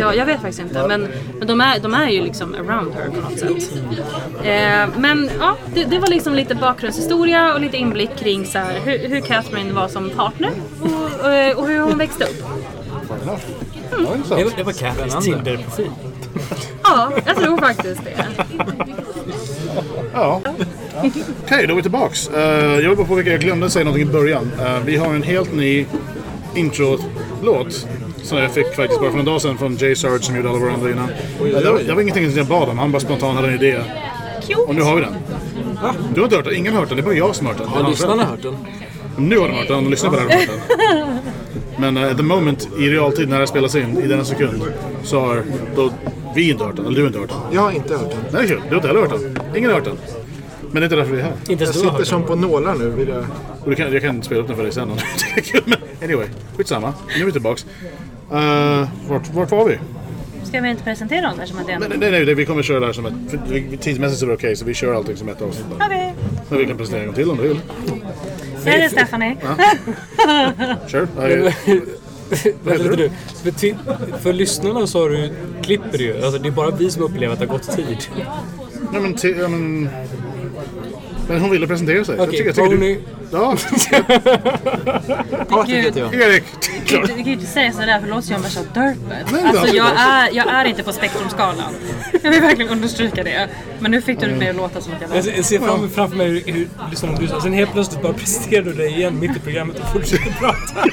[0.00, 0.88] ja, jag vet faktiskt inte.
[0.88, 3.72] Men, men de, är, de är ju liksom around her på något sätt.
[4.42, 8.80] Eh, men ja, det, det var liksom lite bakgrundshistoria och lite inblick kring så här,
[8.84, 12.44] hur, hur Catherine var som partner och, och, och hur hon växte upp.
[13.26, 13.38] Ja,
[14.36, 15.90] Det var, det var Cathys Tinder-profil.
[16.82, 18.26] Ja, jag tror faktiskt det.
[20.14, 20.40] Ja.
[21.44, 22.30] Okej, då är vi tillbaks.
[22.36, 24.50] Uh, jag vill bara påpeka, jag glömde säga någonting i början.
[24.60, 25.86] Eh, vi har en helt ny
[26.54, 27.86] intro-låt.
[28.22, 30.58] Som jag fick faktiskt bara för en dag sedan från Jay Sarge som gjorde alla
[30.58, 31.08] våra andra innan.
[31.08, 33.54] Eh, det, var, det var ingenting som jag bad om, han bara spontant hade en
[33.54, 33.78] idé.
[34.66, 35.14] Och nu har vi den.
[36.14, 37.54] Du har inte hört den, ingen har hört den, det är bara jag som har
[37.54, 37.72] hört den.
[37.72, 38.30] Det Har lyssnarna själv.
[38.30, 39.26] hört den?
[39.28, 41.18] Nu har de hört den, de lyssnar på den har hört den.
[41.78, 44.62] Men uh, at the moment, i realtid när det spelas in, i denna sekund,
[45.02, 45.42] så har
[45.76, 45.90] då
[46.34, 47.38] vi inte hört den, eller du har inte hört den.
[47.52, 48.20] Jag har inte hört den.
[48.32, 48.60] Nej, det kul.
[48.62, 49.38] Du har inte heller hört den.
[49.56, 49.96] Ingen har hört den.
[50.62, 51.32] Men det är inte därför vi är här.
[51.48, 52.88] Inte Jag har sitter som på nålar nu.
[52.88, 53.24] Vill jag...
[53.64, 55.40] Och du kan, jag kan spela upp den för dig sen om du tycker det
[55.40, 55.62] är kul.
[55.64, 55.78] Men
[56.10, 56.94] anyway, skitsamma.
[57.16, 57.66] Nu är vi tillbaks.
[58.32, 59.78] Uh, vart, vart var vi?
[60.44, 61.80] Ska vi inte presentera dem där som att det är en...
[61.80, 63.80] Nej, nej, nej, nej vi kommer köra det här som ett...
[63.80, 65.66] Tidsmässigt så är det okej, så vi kör allting som ett avsnitt.
[65.80, 66.14] Okej.
[66.48, 67.60] Men vi kan presentera en gång till om du vill.
[68.66, 69.36] Är Stephanie.
[70.88, 71.06] Sure.
[71.16, 71.46] den.
[71.46, 71.52] Uh,
[72.62, 73.10] Vänta lite du.
[73.42, 73.74] För, till,
[74.20, 75.30] för lyssnarna så har du,
[75.62, 76.24] klipper du ju.
[76.24, 77.98] Alltså, det är bara vi som upplever att det har gått tid.
[78.92, 79.88] nej, men, ja, men...
[81.28, 82.16] Men hon ville presentera sig.
[82.16, 82.94] jag Okej, tycker, jag tycker Tony.
[82.94, 83.00] du...
[83.34, 83.56] Ja,
[85.48, 85.84] Patrik Gud.
[85.84, 86.14] heter jag.
[86.14, 86.44] Erik!
[86.60, 88.60] Du kan ju inte- du kan ju inte säga sådär för det låter som värsta
[88.74, 89.32] derpet.
[89.32, 91.74] Nej, Alltså det- jag är, jag är inte på spektrumskalan.
[92.22, 93.48] Jag vill verkligen understryka det.
[93.80, 95.16] Men nu fick du mig att låta som att jag var.
[95.16, 97.40] Jag ser, jag ser fram, framför mig hur, hur lyssnarna blir så.
[97.40, 100.84] Sen helt plötsligt bara presenterar du dig igen mitt i programmet och fortsätter prata.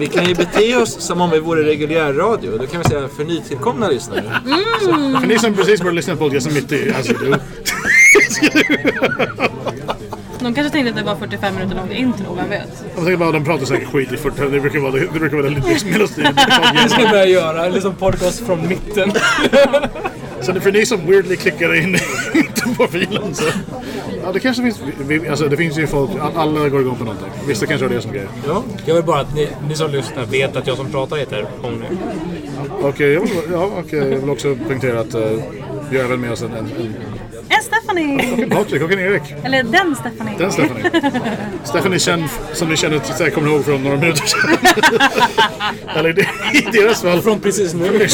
[0.00, 2.58] Vi kan ju bete oss som om vi vore reguljär radio.
[2.58, 4.24] Då kan vi säga för nytillkomna lyssnare.
[5.20, 6.92] För ni som precis började lyssna på podcasten mitt i...
[6.96, 7.34] Alltså, du...
[10.42, 12.84] De kanske tänkte att det var 45 minuter långt intro, vem vet?
[12.94, 15.36] Jag tänker bara, de pratar säkert skit i 40 Det brukar vara det, det, brukar
[15.36, 16.34] vara det liksom medeltiden.
[16.84, 17.68] Det ska vi börja göra.
[17.68, 19.12] Liksom podcast från mitten.
[20.40, 21.94] Så det- för ni som weirdly klickar in
[22.34, 23.44] i på filen så...
[24.24, 24.80] Ja, det kanske finns...
[25.06, 26.10] Vi, alltså det finns ju folk...
[26.20, 27.28] all- Alla går igång på någonting.
[27.46, 28.26] Vissa kanske har det som grej.
[28.46, 28.62] Ja.
[28.84, 31.84] Jag vill bara att ni, ni som lyssnar vet att jag som pratar heter Pony.
[32.82, 35.22] Okej, jag, vill, ja, okej, jag vill också poängtera att uh,
[35.90, 36.52] vi har väl med oss en...
[36.52, 36.94] en, en
[37.56, 38.46] En Stephanie!
[38.50, 39.22] Patrik och en Erik.
[39.44, 40.38] Eller den Stephanie.
[40.38, 40.90] Den Stephanie.
[41.64, 44.56] Stephanie känd, som ni känner till, kommer ihåg från några minuter sedan.
[45.96, 47.22] Eller i, deras fall.
[47.22, 48.08] Från precis nu.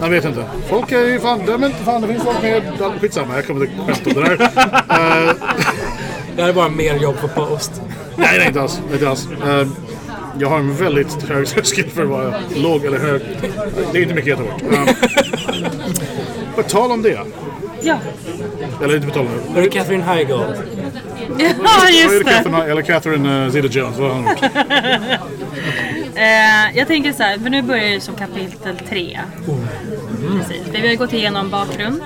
[0.00, 0.44] Jag vet inte.
[0.70, 1.46] Folk är ju fan...
[1.46, 2.62] Det, men fan, det finns folk med...
[3.00, 4.42] Skitsamma, jag kommer inte skämta om det där.
[5.28, 5.34] Eh,
[6.36, 7.82] Det här är bara mer jobb på post.
[8.16, 8.80] Nej, nej inte alls.
[8.92, 9.28] Inte alls.
[9.46, 9.66] Eh,
[10.38, 13.20] jag har en väldigt hög tröskel för att vara låg eller hög.
[13.92, 14.62] Det är inte mycket jättehårt.
[14.62, 14.88] Um,
[16.62, 17.20] på tal om det.
[17.82, 17.98] Ja.
[18.82, 19.54] Eller inte på tal om det.
[19.54, 20.30] Hör du Catherine Heigl?
[21.38, 22.24] ja, just det det.
[22.24, 23.98] Catherine, eller Catherine uh, Zeta-Jones?
[23.98, 24.40] Vad har hon gjort?
[26.14, 29.20] Eh, jag tänker så här, för nu börjar det som kapitel 3.
[30.38, 30.64] Precis.
[30.64, 32.02] För vi har ju gått igenom bakgrund,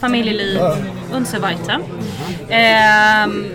[0.00, 0.60] familjeliv
[1.24, 1.80] så vidare.
[2.48, 3.46] Ehm,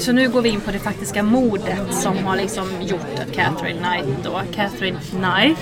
[0.00, 3.78] så nu går vi in på det faktiska mordet som har liksom gjort att Catherine
[3.78, 5.58] Knight då, Catherine Knight,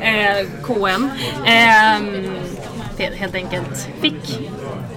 [0.00, 1.10] eh, KM,
[3.04, 4.40] helt- helt enkelt fick,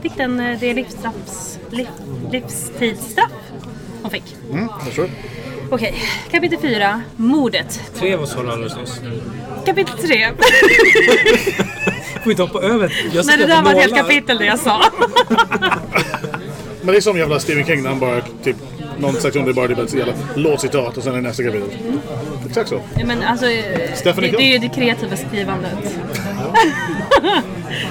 [0.01, 1.88] fick den, eh, det livsstraffs, liv,
[2.32, 3.32] livstidsstraff
[4.01, 4.36] hon fick.
[4.51, 4.70] Mm.
[5.70, 5.95] Okej,
[6.32, 7.82] kapitel 4, mordet.
[7.99, 9.01] Tre sa det alldeles nyss.
[9.66, 10.32] Kapitel 3.
[12.24, 12.93] Får inte hoppa över.
[13.14, 14.82] Jag Nej, det där var ett helt kapitel det jag sa.
[16.82, 18.56] Men det är som jävla Stephen King när han bara typ
[19.00, 21.70] någon sektion det är bara typ ett jävla låtcitat och sen är nästa kapitel.
[22.48, 22.82] Exakt så.
[22.98, 25.78] Ja, Men alltså, eh, det, det är ju det kreativa skrivandet.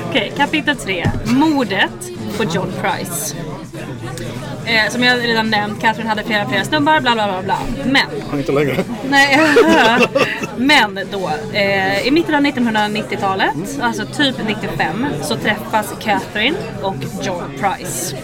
[0.09, 1.11] Okej, kapitel 3.
[1.25, 3.37] Mordet på John Price.
[4.67, 7.59] Eh, som jag redan nämnt, Catherine hade flera flera snubbar, bla bla bla bla.
[7.85, 8.85] Men Han inte längre.
[9.09, 9.41] Nej,
[10.57, 17.43] men då, eh, i mitten av 1990-talet, alltså typ 95, så träffas Catherine och John
[17.61, 18.17] Price.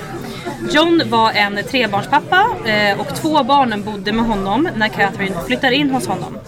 [0.72, 5.90] John var en trebarnspappa eh, och två barnen bodde med honom när Catherine flyttar in
[5.90, 6.38] hos honom.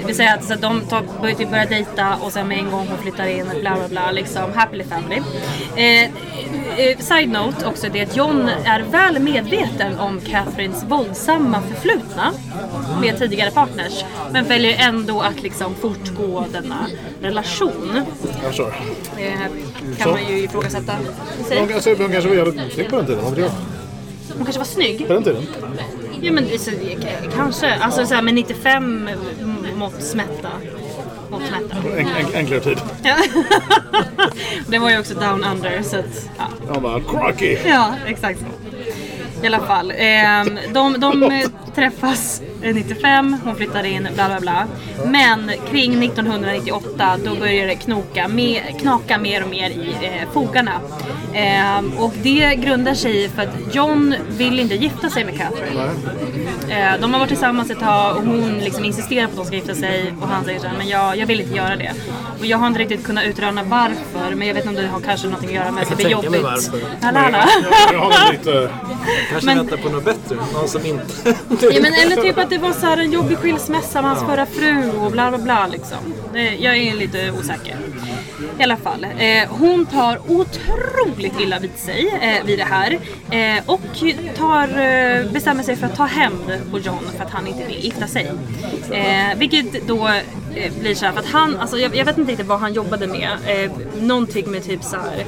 [0.00, 2.70] Det vill säga att så de tar, börjar, typ börja dejta och sen med en
[2.70, 5.22] gång hon flyttar in, bla bla bla, liksom happily family.
[5.76, 6.02] Eh,
[6.76, 12.32] eh, side note också det att John är väl medveten om Catherines våldsamma förflutna
[13.00, 14.04] med tidigare partners.
[14.32, 16.86] Men väljer ändå att liksom fortgå denna
[17.22, 18.00] relation.
[18.42, 18.74] Jag förstår.
[19.18, 19.40] Eh,
[19.98, 20.92] kan man ju ifrågasätta.
[21.48, 23.50] De kanske, var jävligt snygg på den tiden, vad vet jag?
[24.36, 25.06] Hon kanske var snygg.
[25.06, 25.42] På den tiden?
[26.22, 26.70] Ja men så,
[27.36, 27.74] kanske.
[27.74, 29.10] Alltså så här, med 95
[29.80, 30.48] mått smätta.
[31.30, 31.76] Mått smätta.
[31.98, 32.78] En, en, enklare tid.
[33.02, 33.16] Ja.
[34.66, 36.44] det var ju också down under så att, ja.
[36.72, 37.58] Han bara crocky.
[37.66, 38.40] Ja, exakt.
[39.42, 39.92] I alla fall.
[39.96, 41.42] ehm, de de
[41.74, 44.66] träffas eh, 95, hon flyttar in, bla bla bla.
[45.04, 50.80] Men kring 1998 då börjar det knoka, med, knaka mer och mer i eh, fogarna.
[51.34, 55.90] Ehm, och det grundar sig i för att John vill inte gifta sig med Catherine.
[56.68, 59.56] Eh, de har varit tillsammans ett tag och hon liksom insisterar på att de ska
[59.56, 61.92] gifta sig och han säger så här, men jag, jag vill inte göra det.
[62.38, 65.00] Och jag har inte riktigt kunnat utröna varför men jag vet inte om det har
[65.00, 66.70] kanske något att göra med att det blir tänka mig jobbigt.
[66.70, 67.18] varför.
[67.18, 67.48] Alla.
[67.92, 68.70] Jag har lite...
[69.30, 70.36] Kanske Men- väntar på något bättre.
[70.54, 71.04] Någon som inte...
[71.60, 74.46] Ja, men, eller typ att det var så här en jobbig skilsmässa med hans förra
[74.46, 75.98] fru och bla bla bla liksom.
[76.58, 77.76] Jag är lite osäker.
[78.58, 79.06] I alla fall.
[79.18, 82.98] Eh, hon tar otroligt illa vid sig eh, vid det här.
[83.30, 83.80] Eh, och
[84.36, 87.84] tar, eh, bestämmer sig för att ta hämnd på John för att han inte vill
[87.84, 88.32] gifta sig.
[88.92, 90.08] Eh, vilket då
[90.54, 92.72] eh, blir så här för att han, alltså jag, jag vet inte riktigt vad han
[92.72, 93.30] jobbade med.
[93.46, 93.70] Eh,
[94.00, 95.24] någonting med typ så här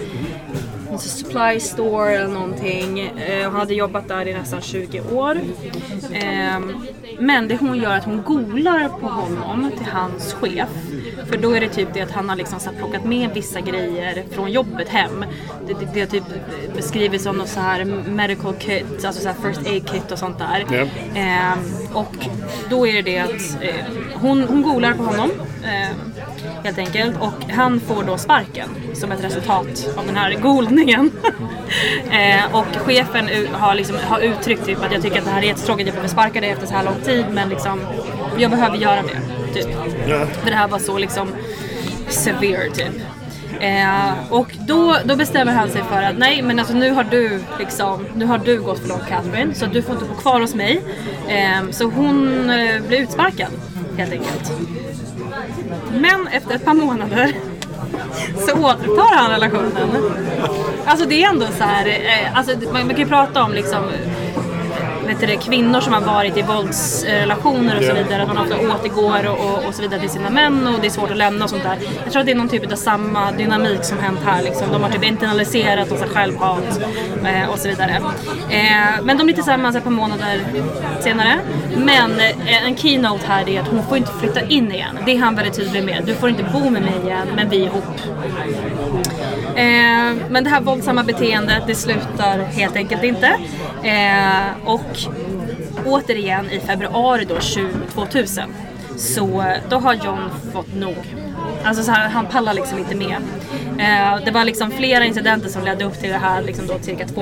[0.99, 3.01] supply store eller någonting.
[3.01, 5.41] Eh, hon hade jobbat där i nästan 20 år.
[6.13, 6.87] Ehm,
[7.19, 10.69] men det hon gör är att hon golar på honom till hans chef.
[11.31, 14.25] För då är det typ det att han har liksom så plockat med vissa grejer
[14.31, 15.25] från jobbet hem.
[15.67, 16.25] Det, det, det har typ
[16.77, 20.67] beskrivits som något så här medical kit, alltså så first aid kit och sånt där.
[20.71, 20.87] Ja.
[21.21, 21.59] Ehm,
[21.95, 22.17] och
[22.71, 23.75] då är det det att eh,
[24.15, 25.31] hon, hon golar på honom.
[25.65, 25.97] ehm,
[26.65, 27.17] helt enkelt.
[27.21, 31.11] Och han får då sparken som ett resultat av den här golningen.
[32.11, 35.47] eh, och chefen har, liksom, har uttryckt typ att jag tycker att det här är
[35.47, 37.81] jättetråkigt, jag behöver sparka dig efter så här lång tid men liksom
[38.39, 39.55] jag behöver göra det.
[39.55, 39.77] Typ.
[40.09, 40.27] Ja.
[40.27, 41.29] För det här var så liksom
[42.09, 43.03] severe typ.
[43.61, 47.43] Eh, och då, då bestämmer han sig för att nej men alltså nu har du
[47.59, 50.55] liksom, nu har du gått för långt Catherine så du får inte bo kvar hos
[50.55, 50.83] mig.
[51.29, 53.51] Eh, så hon eh, blir utsparkad
[53.97, 54.53] helt enkelt.
[55.93, 57.33] Men efter ett par månader
[58.47, 59.73] så återupptar han relationen.
[60.87, 63.85] Alltså det är ändå så här, eh, alltså man kan ju prata om liksom
[65.07, 68.23] vet du det, kvinnor som har varit i våldsrelationer och så vidare.
[68.23, 70.91] Att man ofta återgår och, och, och så vidare till sina män och det är
[70.91, 71.79] svårt att lämna och sånt där.
[72.05, 74.43] Jag tror att det är någon typ av samma dynamik som hänt här.
[74.43, 74.73] Liksom.
[74.73, 76.81] De har typ internaliserat och så självhat
[77.25, 78.01] eh, och så vidare.
[78.51, 80.41] Eh, men de blir tillsammans ett par månader
[81.01, 81.39] senare.
[81.77, 84.99] Men eh, en keynote här är att hon får inte flytta in igen.
[85.07, 86.03] Det är han väldigt tydlig med.
[86.07, 87.85] Du får inte bo med mig igen, men vi är ihop.
[89.57, 93.27] Eh, men det här våldsamma beteendet, det slutar helt enkelt inte.
[93.83, 94.99] Eh, och
[95.87, 98.55] återigen i februari då, 20 2000,
[98.97, 101.15] så då har John fått nog.
[101.65, 103.17] Alltså så här, han pallar liksom inte med.
[103.79, 107.07] Eh, det var liksom flera incidenter som ledde upp till det här liksom då cirka
[107.07, 107.21] två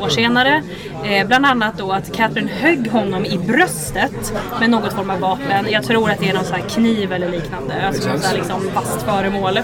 [0.00, 0.62] år senare.
[1.04, 5.66] Eh, bland annat då att Catherine högg honom i bröstet med något form av vapen.
[5.70, 7.86] Jag tror att det är någon så här kniv eller liknande.
[7.86, 9.58] Alltså något så här liksom vasst föremål.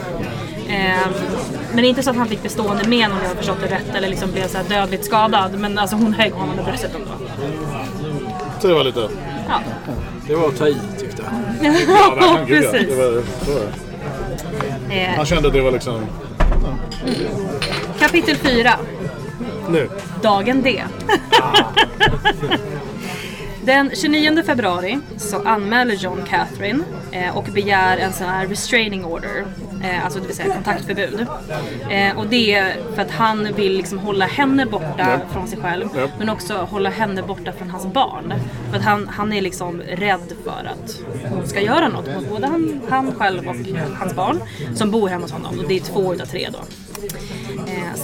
[0.69, 1.09] Eh,
[1.75, 4.09] men inte så att han fick bestående men om jag har förstått det rätt eller
[4.09, 5.59] liksom blev så dödligt skadad.
[5.59, 7.11] Men alltså hon högg honom i bröstet ändå.
[8.61, 9.09] Så det var lite...
[9.49, 9.61] Ja,
[10.29, 11.33] Det var att ta i tyckte jag.
[11.89, 12.71] Ja, verkligen, gud, ja.
[12.71, 12.89] precis.
[12.89, 13.23] Det var,
[14.89, 14.95] det.
[14.95, 16.07] Eh, Han kände att det var liksom...
[17.99, 18.71] kapitel 4.
[19.69, 19.89] Nu.
[20.23, 20.83] Dagen D.
[23.63, 29.45] Den 29 februari så anmäler John Catherine eh, och begär en sån här restraining order,
[30.05, 31.27] alltså det vill säga kontaktförbud.
[31.91, 35.89] Eh, och det är för att han vill liksom hålla henne borta från sig själv
[35.97, 36.09] Ja.
[36.19, 38.35] men också hålla henne borta från hans barn.
[38.71, 42.47] För att han, han är liksom rädd för att hon ska göra något mot både
[42.47, 43.57] han, han själv och
[43.99, 44.41] hans barn
[44.75, 45.59] som bor hemma hos honom.
[45.59, 46.59] Och det är två utav tre då.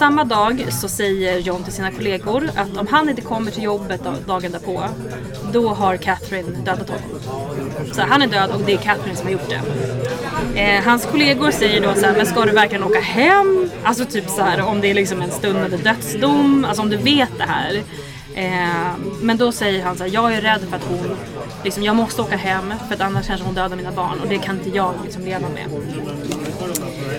[0.01, 4.01] Samma dag så säger John till sina kollegor att om han inte kommer till jobbet
[4.27, 4.85] dagen därpå,
[5.53, 7.21] då har Catherine dödat honom.
[7.93, 9.61] Så han är död och det är Catherine som har gjort det.
[10.61, 13.71] Eh, hans kollegor säger då så här, men ska du verkligen åka hem?
[13.85, 17.39] Alltså typ så här om det är liksom en stundande dödsdom, alltså om du vet
[17.39, 17.83] det här.
[18.35, 21.17] Eh, men då säger han så här, jag är rädd för att hon,
[21.65, 24.39] liksom, jag måste åka hem för att annars kanske hon dödar mina barn och det
[24.39, 25.67] kan inte jag liksom leva med.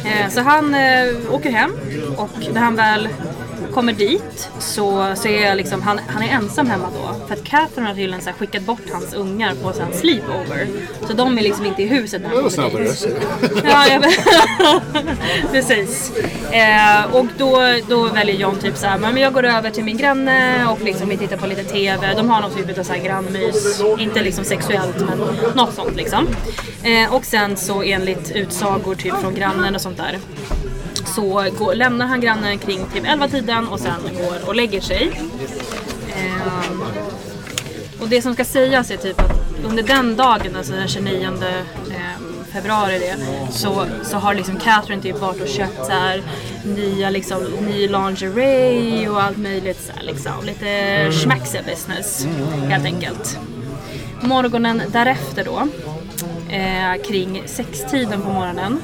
[0.06, 1.72] Eh, så han eh, åker hem
[2.18, 3.10] och när han väl
[3.72, 7.28] kommer dit så, så är liksom, han, han är ensam hemma då.
[7.28, 10.68] För att Catherine har tydligen så skickat bort hans ungar på här sleepover.
[11.08, 13.08] Så de är liksom inte i huset när han kommer dit.
[13.64, 14.04] Ja, jag.
[15.52, 16.12] Precis.
[16.52, 19.98] Eh, och då, då väljer John typ så här, men jag går över till min
[19.98, 22.14] granne och liksom vi tittar på lite TV.
[22.16, 23.82] De har någon typ av så här grannmys.
[24.00, 25.20] Inte liksom sexuellt men
[25.56, 26.28] något sånt liksom.
[26.84, 30.20] Eh, och sen så enligt utsagor typ från grannen och sånt där
[31.16, 35.22] så går, lämnar han grannen kring typ 11 tiden och sen går och lägger sig.
[36.16, 36.84] Ehm,
[38.02, 42.46] och det som ska sägas är typ att under den dagen, alltså den 29 ehm,
[42.52, 43.18] februari det,
[43.52, 46.24] så, så har liksom Catherine typ varit och köpt så här
[46.66, 50.32] nya liksom, ny lingerie och allt möjligt så här, liksom.
[50.46, 52.28] Lite schmaxiga business
[52.68, 53.40] helt enkelt.
[54.22, 55.68] Morgonen därefter då,
[56.56, 58.82] eh, kring sextiden på morgonen,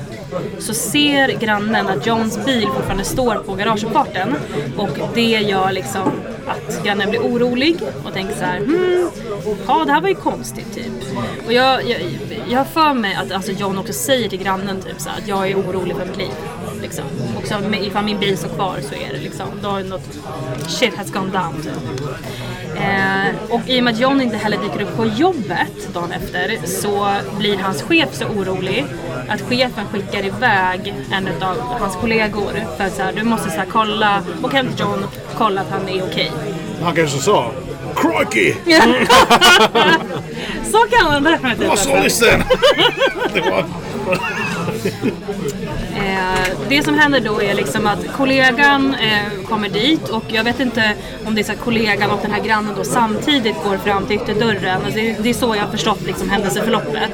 [0.59, 4.35] så ser grannen att Johns bil fortfarande står på garageuppfarten
[4.77, 6.11] och det gör liksom
[6.47, 9.09] att grannen blir orolig och tänker så här, hmm,
[9.67, 10.91] ja det här var ju konstigt typ.
[11.45, 12.01] Och jag, jag,
[12.49, 15.27] jag har för mig att alltså, John också säger till grannen typ så här, att
[15.27, 16.31] jag är orolig för mitt liv.
[16.81, 17.03] Liksom.
[17.37, 20.17] Och så, ifall min bil står kvar så är det liksom, då har något
[20.67, 22.09] shit has gone down typ.
[22.75, 26.67] Eh, och i och med att John inte heller dyker upp på jobbet dagen efter
[26.67, 28.85] så blir hans chef så orolig
[29.27, 33.57] att chefen skickar iväg en av hans kollegor för att så här, du måste så
[33.57, 35.05] här, kolla, och hem till John,
[35.37, 36.31] kolla att han är okej.
[36.83, 37.51] Han kanske sa
[37.95, 38.53] Crikey!
[40.71, 41.91] Så kan man definitivt Vad sa
[43.49, 43.65] var...
[45.95, 50.59] Eh, det som händer då är liksom att kollegan eh, kommer dit och jag vet
[50.59, 50.93] inte
[51.25, 54.15] om det är så att kollegan och den här grannen då samtidigt går fram till
[54.15, 54.81] ytterdörren.
[54.85, 57.11] Alltså det, det är så jag har förstått liksom händelseförloppet.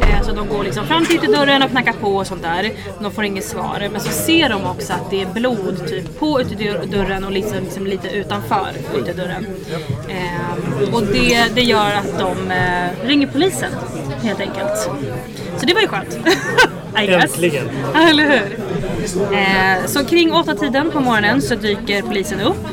[0.00, 2.72] Eh, så de går liksom fram till ytterdörren och knackar på och sånt där.
[3.00, 3.88] De får inget svar.
[3.92, 7.86] Men så ser de också att det är blod typ på ytterdörren och liksom, liksom
[7.86, 9.46] lite utanför ytterdörren.
[10.08, 13.72] Eh, och det, det gör att de eh, ringer polisen
[14.22, 14.78] helt enkelt.
[15.56, 16.18] Så det var ju skönt.
[16.98, 17.24] I guess.
[17.24, 17.68] Äntligen.
[18.08, 18.58] Eller hur?
[19.32, 22.66] Eh, så kring åtta tiden på morgonen så dyker polisen upp.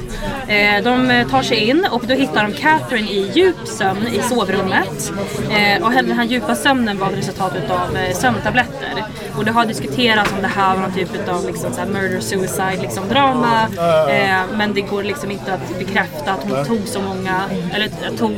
[0.47, 5.13] Eh, de tar sig in och då hittar de Catherine i djup sömn i sovrummet.
[5.49, 9.03] Eh, och den här djupa sömnen var ett resultat av eh, sömntabletter.
[9.37, 12.19] Och det har diskuterats om det här var någon typ av liksom, så här murder
[12.19, 13.67] suicide liksom, drama.
[14.09, 17.41] Eh, men det går liksom inte att bekräfta att hon tog så många,
[17.73, 18.31] eller tog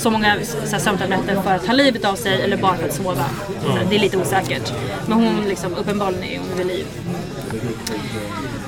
[0.00, 2.94] så många så här, sömntabletter för att ta livet av sig eller bara för att
[2.94, 3.24] sova.
[3.62, 4.72] Så det är lite osäkert.
[5.06, 6.86] Men hon liksom, uppenbarligen är hon vid liv.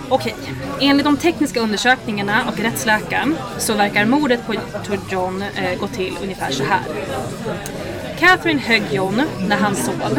[0.08, 0.34] Okej,
[0.80, 4.54] enligt de tekniska undersökningarna och rättsläkaren så verkar mordet på
[5.10, 6.80] John eh, gå till ungefär så här.
[8.18, 10.18] Catherine högg John när han sov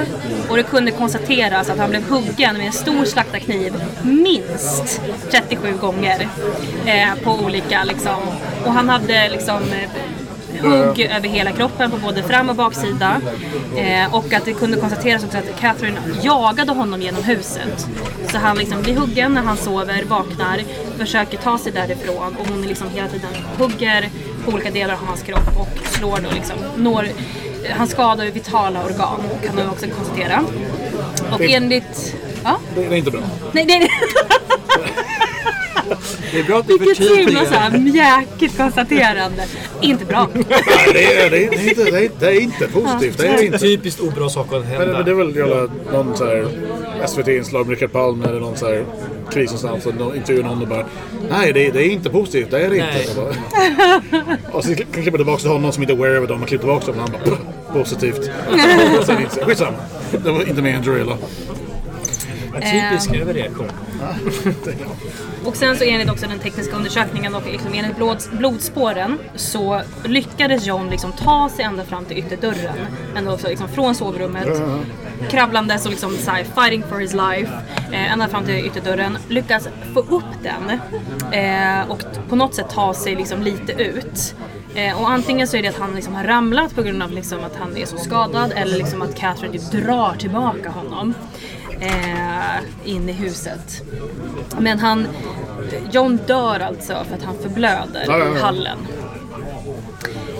[0.49, 5.01] och det kunde konstateras att han blev huggen med en stor slaktarkniv minst
[5.31, 6.27] 37 gånger
[6.85, 8.19] eh, på olika liksom.
[8.65, 9.89] Och han hade liksom eh,
[10.63, 13.21] hugg över hela kroppen på både fram och baksida.
[13.77, 17.87] Eh, och att det kunde konstateras också att Catherine jagade honom genom huset.
[18.31, 20.61] Så han liksom blir huggen när han sover, vaknar,
[20.97, 24.09] försöker ta sig därifrån och hon är liksom hela tiden hugger
[24.45, 27.07] på olika delar av hans kropp och slår då liksom, når,
[27.69, 30.43] han skadar vitala organ kan man också konstatera.
[31.31, 32.15] Och enligt...
[32.43, 32.59] Ja?
[32.75, 33.21] Det är inte bra.
[33.51, 33.89] Nej, nej,
[36.31, 37.45] Det är bra att du vilket himla förtydligar.
[37.45, 39.43] såhär mjäkigt konstaterande.
[39.81, 40.27] Inte bra.
[40.33, 40.43] Nej,
[40.93, 43.17] det är, det, är, det, är inte, det, är, det är inte positivt.
[43.17, 43.57] Det är inte.
[43.59, 45.03] Typiskt obra saker att Men, men hända.
[45.03, 46.47] det är väl jävla någon så här
[47.07, 48.85] SVT-inslag med Rickard Palme eller någon så här
[49.33, 50.85] kris någonstans och intervjuar någon och bara
[51.29, 52.51] Nej, det är, det är inte positivt.
[52.51, 53.07] Det är det Nej.
[53.09, 53.21] inte.
[53.21, 56.47] Och bara- Och så klippa tillbaka till honom som inte är aware of dem och
[56.47, 57.39] klipper tillbaka dem och han bara "Pff,
[57.73, 58.29] positivt.
[59.45, 59.77] Skitsamma.
[60.23, 60.83] Det var inte med en
[62.61, 63.71] Typisk överreaktion.
[65.45, 70.65] Och sen så enligt också den tekniska undersökningen och liksom enligt blod, blodspåren så lyckades
[70.65, 72.75] John liksom ta sig ända fram till ytterdörren.
[73.17, 74.61] Ända också liksom från sovrummet.
[75.29, 77.51] Kravlandes och liksom så här, fighting for his life.
[77.91, 79.17] Eh, ända fram till ytterdörren.
[79.27, 80.79] Lyckas få upp den.
[81.31, 84.35] Eh, och på något sätt ta sig liksom lite ut.
[84.75, 87.39] Eh, och antingen så är det att han liksom har ramlat på grund av liksom
[87.43, 91.13] att han är så skadad eller liksom att Catherine typ drar tillbaka honom
[91.83, 93.81] eh, in i huset.
[94.59, 95.07] Men han,
[95.91, 98.77] John dör alltså för att han förblöder i hallen.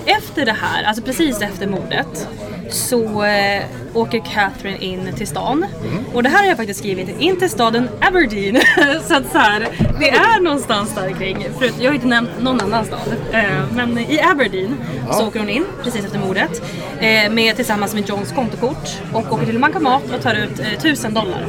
[0.06, 2.28] Efter det här, alltså precis efter mordet,
[2.74, 3.63] så eh,
[3.93, 5.65] åker Catherine in till stan.
[5.82, 6.05] Mm.
[6.13, 8.61] Och det här har jag faktiskt skrivit, in till staden Aberdeen.
[9.07, 9.67] så att så här,
[9.99, 11.47] det är någonstans där kring.
[11.59, 13.15] Förut, jag har inte nämnt någon annan stad.
[13.32, 13.41] Eh,
[13.76, 14.76] men i Aberdeen
[15.11, 16.61] så åker hon in precis efter mordet.
[16.99, 18.89] Eh, med, tillsammans med Johns kontokort.
[19.13, 21.45] Och åker till bankomat och tar ut eh, 1000 dollar.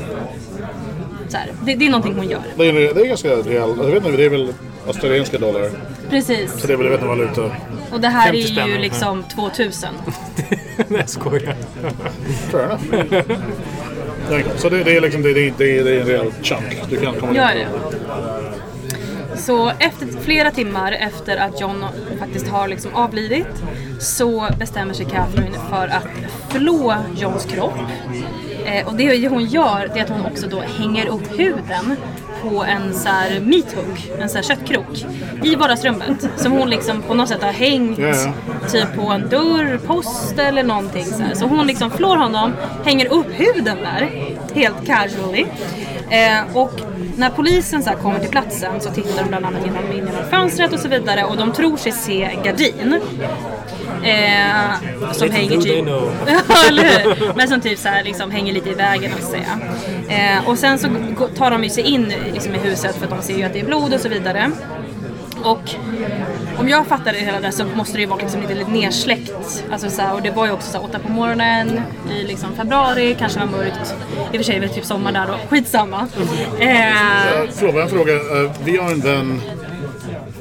[1.64, 2.42] Det, det är någonting hon gör.
[2.56, 3.76] Det är, det är ganska rejält.
[3.76, 4.52] Jag vet inte, det är väl
[4.86, 5.70] australienska dollar.
[6.10, 6.60] Precis.
[6.60, 7.56] Så det är väl, jag vet inte, valuta.
[7.92, 9.94] Och det här 50 är ju liksom 2000.
[10.76, 11.56] Nej, jag skojar.
[12.50, 13.40] Fair enough.
[14.56, 17.14] Så det, det är liksom, det, det, det, det är en rejäl chunk du kan
[17.14, 17.50] komma ja.
[17.70, 17.92] på.
[19.36, 21.84] Så efter flera timmar efter att John
[22.18, 23.62] faktiskt har liksom avlidit
[24.00, 26.06] så bestämmer sig Catherine för att
[26.48, 27.78] flå Johns kropp.
[28.64, 31.96] Eh, och det hon gör det är att hon också då hänger upp huden
[32.50, 35.04] på en så här meat hook, en så här köttkrok
[35.42, 36.28] i vardagsrummet.
[36.36, 38.32] Som hon liksom på något sätt har hängt Ja, ja.
[38.70, 41.34] typ på en dörrpost eller någonting så här.
[41.34, 42.52] Så hon liksom flår honom,
[42.84, 44.10] hänger upp huden där
[44.54, 45.46] helt casually.
[46.14, 46.80] Eh, och
[47.16, 50.72] när polisen så kommer till platsen så tittar de bland annat genom, in genom fönstret
[50.72, 53.00] och så vidare och de tror sig se en gardin.
[54.04, 55.86] Eh, som hänger typ...
[56.68, 57.36] eller?
[57.36, 59.58] Men som typ så här, liksom hänger lite i vägen och säga.
[60.08, 60.88] Eh, och sen så
[61.36, 63.60] tar de ju sig in liksom, i huset för att de ser ju att det
[63.60, 64.50] är blod och så vidare.
[65.44, 65.70] Och
[66.60, 69.64] om jag fattar det hela där så måste det ju vara liksom lite, lite nersläckt.
[69.72, 71.80] Alltså så här, och det var ju också så här, åtta på morgonen
[72.10, 73.94] i liksom februari, kanske var mörkt.
[74.32, 76.08] I och för sig är det typ sommar där då, skitsamma.
[76.58, 76.68] Eh,
[77.52, 78.12] Förlåt, en fråga.
[78.14, 79.40] Eh, Vi har en vän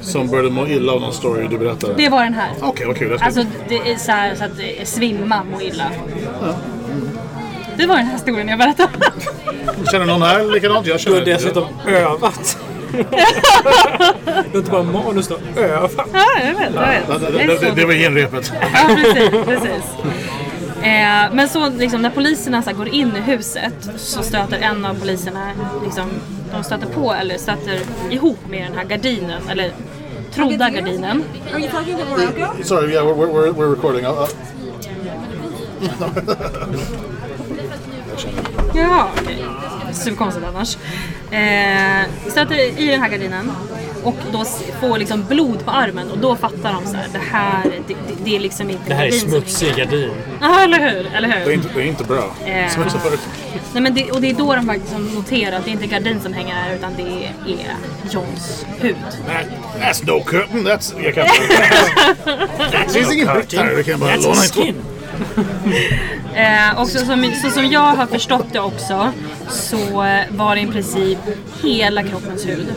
[0.02, 1.94] som började må illa av någon story du berättade.
[1.98, 2.50] det var den här.
[2.62, 3.10] Okej, vad kul.
[3.10, 5.86] Jag ska- Alltså det är så, här, så att det är svimma må illa.
[7.78, 8.90] Det var den här historien jag berättade.
[9.92, 10.88] Känner någon här likadant?
[10.88, 12.58] Jag Du känner har dessutom övat.
[12.94, 16.08] Du har inte bara manus, har övat.
[16.14, 16.74] Ja, jag vet.
[16.76, 17.04] Jag vet.
[17.10, 18.54] Ja, det, Det är det, det, det var genrepet.
[18.62, 19.30] Ja, precis.
[19.46, 19.84] precis.
[20.84, 24.86] Eh, men så liksom, när poliserna så här, går in i huset så stöter en
[24.86, 25.52] av poliserna,
[25.84, 26.10] liksom,
[26.52, 27.80] de stöter på eller stöter
[28.10, 29.72] ihop med den här gardinen, eller
[30.36, 31.24] trodda gardinen.
[31.54, 32.64] Are you talking to Morocco?
[32.64, 34.06] Sorry, yeah, we're, we're, we're recording.
[34.06, 34.28] Uh, uh,
[38.74, 39.46] Jaha, okej.
[39.94, 40.78] Superkonstigt annars.
[41.32, 43.52] Eh, stöter i den här gardinen
[44.04, 44.46] och då
[44.82, 48.16] får liksom blod på armen och då fattar de så här, det här, det, det,
[48.24, 50.12] det är liksom inte Det här är smutsig gardin.
[50.42, 51.16] Ja, eller hur?
[51.16, 51.46] Eller hur?
[51.46, 52.36] det, är inte, det är inte bra.
[52.46, 52.70] Eh.
[52.70, 53.20] Sa förut.
[53.74, 56.20] Nej, men det, och det är då de faktiskt noterar att det inte är gardin
[56.22, 57.32] som hänger här utan det är
[58.12, 58.96] Johns hud.
[59.28, 59.46] That,
[59.80, 60.68] that's no curtain.
[60.68, 61.04] That's...
[61.04, 61.26] Jag kan
[62.72, 63.84] Det finns ingen bytt här.
[63.84, 64.62] Kan bara That's låna två.
[64.62, 64.76] skin.
[66.36, 69.12] Eh, och så som, så som jag har förstått det också
[69.50, 71.20] så eh, var det i princip
[71.64, 72.74] hela kroppens hud.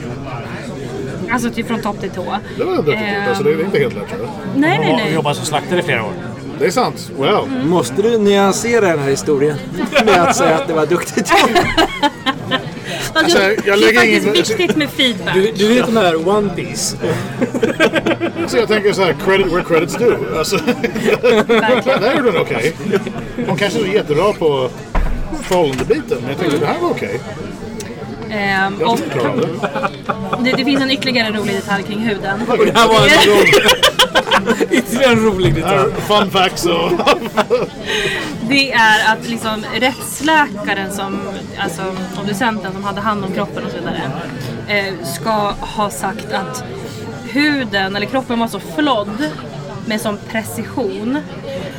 [1.30, 2.36] Alltså typ från topp till tå.
[2.58, 3.28] Det var ändå eh.
[3.28, 4.60] alltså, det är inte helt lätt tror jag.
[4.60, 5.14] Nej, nej, nej.
[5.14, 6.12] jobbat som slaktare i flera år.
[6.58, 7.10] Det är sant.
[7.18, 7.64] Well.
[7.64, 9.56] Måste du nyansera den här historien
[10.04, 11.32] med att säga att det var duktigt?
[13.12, 15.34] Alltså, jag det är faktiskt ingen- viktigt med feedback.
[15.34, 16.96] Du, du vet den här One Piece?
[18.46, 20.38] Så jag tänker så här, credit where credit's due.
[20.38, 20.56] Alltså,
[21.46, 22.74] där gjorde hon okej.
[23.46, 24.70] Hon kanske är jättebra på
[25.42, 27.20] förhållandebiten, men jag tänkte det här var okej.
[28.30, 30.50] Ehm, Jag och jag det.
[30.50, 32.40] det, det finns en ytterligare rolig detalj kring huden.
[32.46, 33.10] Det här var en.
[34.70, 35.92] Ytterligare en rolig detalj.
[35.92, 36.90] Fun facts och...
[38.48, 41.20] Det är att liksom rättsläkaren som,
[41.58, 41.82] alltså
[42.20, 44.10] obducenten som hade hand om kroppen och så vidare,
[44.68, 46.64] eh, ska ha sagt att
[47.24, 49.30] huden, eller kroppen var så flådd
[49.86, 51.18] med sån precision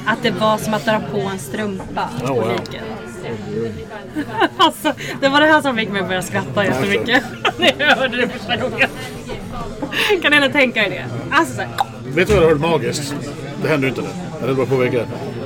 [0.06, 2.52] att det var som att dra på en strumpa Oh, på wow.
[2.52, 2.84] liket.
[4.58, 7.24] alltså, det var det här som fick mig att börja skratta jättemycket
[7.58, 8.90] när jag hörde det första gången.
[10.22, 11.06] Kan ni tänka er det?
[11.32, 11.62] Alltså, så
[12.18, 13.16] Vet du vad det hört magiskt?
[13.62, 14.08] Det händer ju inte nu.
[14.40, 15.06] Jag vill bara påpeka.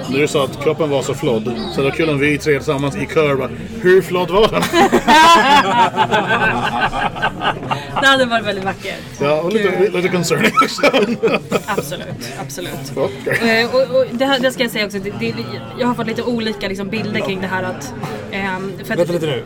[0.09, 2.53] När du sa att kroppen var så flådd, så det var kul om vi tre
[2.53, 3.49] tillsammans i kör bara,
[3.81, 4.61] Hur flådd var den?
[8.01, 8.95] det hade varit väldigt vackert.
[9.21, 10.81] Ja, och lite, lite concerning också.
[11.65, 12.05] Absolut,
[12.39, 12.91] absolut.
[12.95, 13.61] Okej.
[13.61, 15.33] Eh, och, och det, här, det ska jag säga också, det, det,
[15.79, 17.93] jag har fått lite olika liksom, bilder kring det här att...
[18.85, 19.43] för att Vänta lite nu.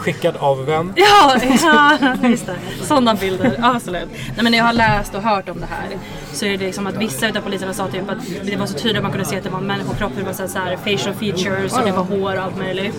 [0.00, 0.92] Skickad av vem?
[0.96, 2.56] Ja, ja, just det.
[2.82, 4.08] Sådana bilder, absolut.
[4.10, 5.98] Nej, men när jag har läst och hört om det här
[6.32, 8.96] så är det liksom att vissa av poliserna sa typ att det var så tydligt
[8.96, 11.72] att man kunde se att det var en människokropp, det var så här facial features
[11.78, 12.94] och det var hår och allt möjligt.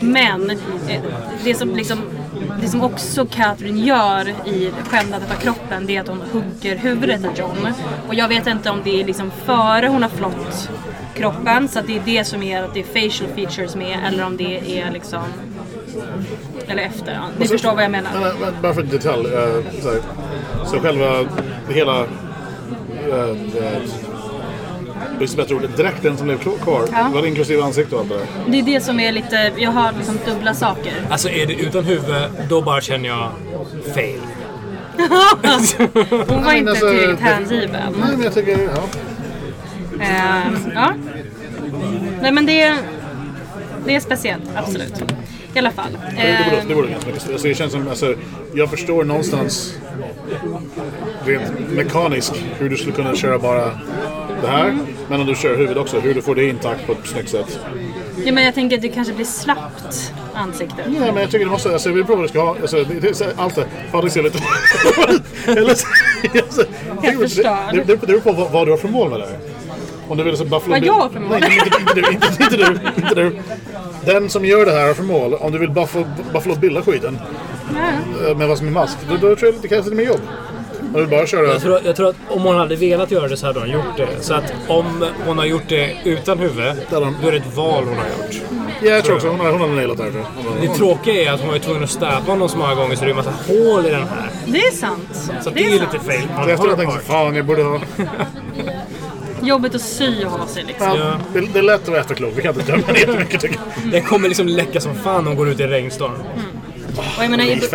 [0.00, 0.56] Men eh,
[1.44, 1.98] det som liksom
[2.60, 7.24] det som också Catherine gör i skändandet av kroppen det är att hon hugger huvudet
[7.24, 7.68] av John.
[8.08, 10.70] Och jag vet inte om det är liksom före hon har flott
[11.14, 14.24] kroppen så att det är det som är att det är facial features med eller
[14.26, 15.22] om det är liksom
[16.68, 17.20] eller efter.
[17.38, 18.10] Ni förstår vad jag menar.
[18.20, 19.26] Men, men, bara för detalj.
[19.34, 20.00] eh, så, här,
[20.66, 21.24] så själva
[21.68, 22.00] hela...
[22.00, 23.36] Uh,
[25.18, 25.76] Visst bättre ordet.
[25.76, 26.82] Dräkten som blev kvar.
[26.92, 27.10] Ja.
[27.14, 28.26] Var det inklusive ansikte och allt det där?
[28.46, 30.92] Det är det som är lite, jag har liksom dubbla saker.
[31.10, 32.14] Alltså är det utan huvud,
[32.48, 33.30] då bara känner jag
[33.94, 34.20] fail.
[36.28, 37.70] Hon var inte alltså, tillräckligt det- hängiven.
[38.00, 38.58] Nej, men jag tycker...
[38.74, 38.82] Ja.
[40.04, 40.92] Ehm, ja.
[42.20, 42.76] Nej men det,
[43.86, 45.02] det är speciellt, absolut.
[45.54, 45.98] I alla fall.
[46.16, 46.22] Det,
[46.68, 47.30] det, borde, Ehm, det ganska mycket.
[47.32, 48.14] Alltså, det känns som, alltså,
[48.54, 49.74] jag förstår någonstans
[51.26, 53.70] rent mekaniskt hur du skulle kunna köra bara
[54.42, 54.78] det här.
[55.08, 57.58] Men om du kör huvudet också, hur du får det intakt på ett snyggt sätt.
[58.24, 60.76] ja, men jag tänker att det kanske blir slappt ansikte.
[60.86, 62.56] Nej, men jag tycker det måste, alltså, jag vill prova vad du ska ha.
[62.60, 63.66] Alltså, det, det, allt det.
[63.92, 64.38] Patrik ser lite...
[65.46, 65.86] Eller, så-
[66.42, 66.62] alltså,
[67.02, 67.72] tycker förstår.
[67.72, 69.28] Det, det, det beror på vad, vad du har för mål med det.
[70.08, 71.36] Om du vill så Buffalo Vad jag har för mål?
[71.40, 73.02] Nej, inte, inte, du, inte, inte du.
[73.02, 73.40] Inte du.
[74.06, 75.34] Den som gör det här har för mål.
[75.34, 77.18] Om du vill Buffalo, Buffalo Billa skiten
[78.28, 80.20] eh, med vad som är mask, då, då tror jag det krävs lite mer jobb.
[80.94, 81.46] Om du bara köra...
[81.46, 83.96] Jag tror, jag tror att om hon hade velat göra det så hade hon gjort
[83.96, 84.08] det.
[84.20, 87.96] Så att om hon har gjort det utan huvud, då är det ett val hon
[87.96, 88.42] har gjort.
[88.82, 90.10] Ja, jag tror också hon har, hon har nailat det här.
[90.10, 90.24] tror
[90.60, 90.70] jag.
[90.70, 93.04] Det tråkiga är att hon var ju tvungen att stäva honom så många gånger så
[93.04, 94.30] det är en massa hål i den här.
[94.46, 95.30] Det är sant.
[95.42, 96.28] Så det det är är lite fail.
[96.44, 97.80] Så efter jag tänkte fan jag borde ha...
[99.46, 100.86] Jobbigt att sy och ha sig liksom.
[100.86, 102.32] Ja, det, det är lätt att vara efterklok.
[102.36, 103.92] Vi kan inte döma det jättemycket tycker jag.
[103.92, 106.12] Den kommer liksom läcka som fan om hon går ut i regnstorm.
[107.18, 107.60] Och jag menar, i.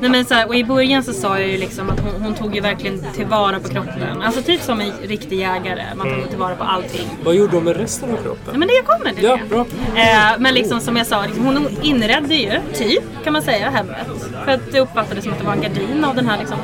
[0.00, 2.34] Nej, men så här, och I början så sa jag ju liksom att hon, hon
[2.34, 4.22] tog ju verkligen tillvara på kroppen.
[4.22, 5.82] Alltså typ som en riktig jägare.
[5.96, 7.08] Man tog tillvara på allting.
[7.24, 8.40] Vad gjorde hon med resten av kroppen?
[8.46, 9.48] Nej, men det kommer till Ja, det.
[9.48, 9.60] bra.
[9.96, 13.96] Eh, men liksom som jag sa, liksom, hon inredde ju, typ kan man säga, hemmet.
[14.44, 16.56] För att det uppfattades som att det var en gardin av den här liksom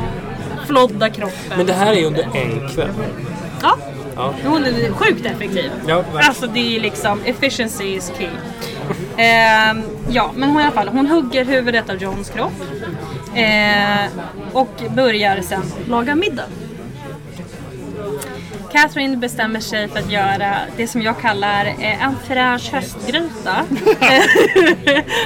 [0.69, 1.57] flodda kroppen.
[1.57, 2.91] Men det här är under en kväll.
[3.63, 3.77] Ja.
[4.17, 4.35] Ja.
[4.45, 5.71] Hon är sjukt effektiv.
[5.87, 8.29] Ja, alltså det är liksom, efficiency is key.
[9.17, 12.53] Ehm, ja, men hon i alla fall, hon hugger huvudet av Johns kropp.
[13.35, 14.07] Eh,
[14.53, 16.45] och börjar sen laga middag.
[18.73, 23.65] Catherine bestämmer sig för att göra det som jag kallar eh, en fräsch höstgryta.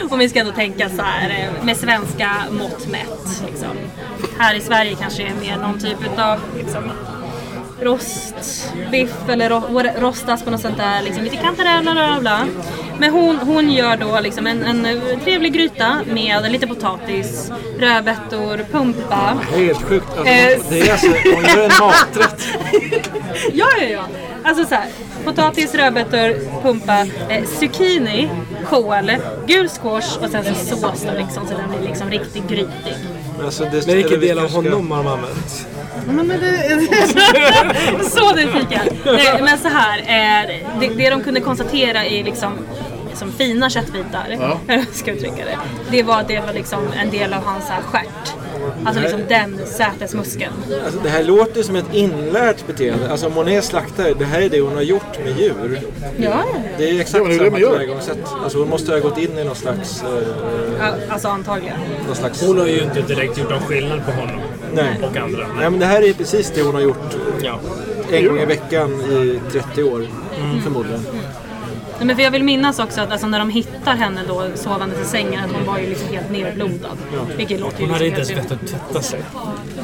[0.11, 3.43] Om vi ska då tänka så här eh, med svenska mått mätt.
[3.47, 3.76] Liksom.
[4.38, 6.90] Här i Sverige kanske det är mer någon typ av liksom,
[7.84, 11.02] rostbiff eller ro, rostas på något sånt där.
[11.02, 12.46] Liksom, lite kantareller och bla bla.
[12.98, 14.86] Men hon, hon gör då liksom en, en
[15.24, 19.38] trevlig gryta med lite potatis, rödbetor, pumpa.
[19.56, 20.06] Helt sjukt.
[20.08, 22.48] Alltså, Eh, det är alltså, hon gör en maträtt.
[23.52, 24.02] Ja, ja, ja.
[24.44, 24.86] Alltså så här.
[25.24, 28.30] Potatis, rödbetor, pumpa, eh, zucchini,
[28.70, 29.10] kål,
[29.46, 32.94] gul squash och sen så sås då liksom så den blir liksom riktigt grytig.
[33.44, 35.66] Alltså, det, Men vilken del av honom har de använt?
[36.07, 38.05] Men det...
[38.11, 38.80] så nyfiken.
[39.05, 39.98] Nej, men så här.
[39.98, 40.50] Eh,
[40.80, 42.53] det, det de kunde konstatera är liksom
[43.14, 44.59] som fina köttbitar, Ja.
[44.92, 45.59] ska jag uttrycka det.
[45.90, 48.34] Det var att det var liksom en del av hans stjärt.
[48.84, 50.52] Alltså liksom den sätesmuskeln.
[50.84, 53.10] Alltså, det här låter som ett inlärt beteende.
[53.10, 55.80] Alltså om hon är slaktare, det här är det hon har gjort med djur.
[56.16, 56.44] Ja,
[56.78, 58.18] Det är Ja, exakt det samma tillvägagångssätt.
[58.42, 60.02] Alltså hon måste ha gått in i någon slags...
[60.02, 60.08] Eh,
[60.78, 61.76] ja, alltså antagligen.
[62.06, 64.40] någon slags Hon har ju inte direkt gjort någon skillnad på honom
[64.74, 65.00] nej.
[65.10, 65.46] och andra.
[65.58, 67.58] nej, men det här är precis det hon har gjort Ja.
[68.12, 70.06] en gång i veckan i 30 år.
[70.62, 71.06] Förmodligen.
[72.03, 75.00] Nej, men för jag vill minnas också att alltså, när de hittar henne då sovandes
[75.00, 76.98] i sängen att hon var ju liksom helt nerblodad.
[77.36, 79.20] Vilket låter ju Hon hade inte ens vett att tvätta sig.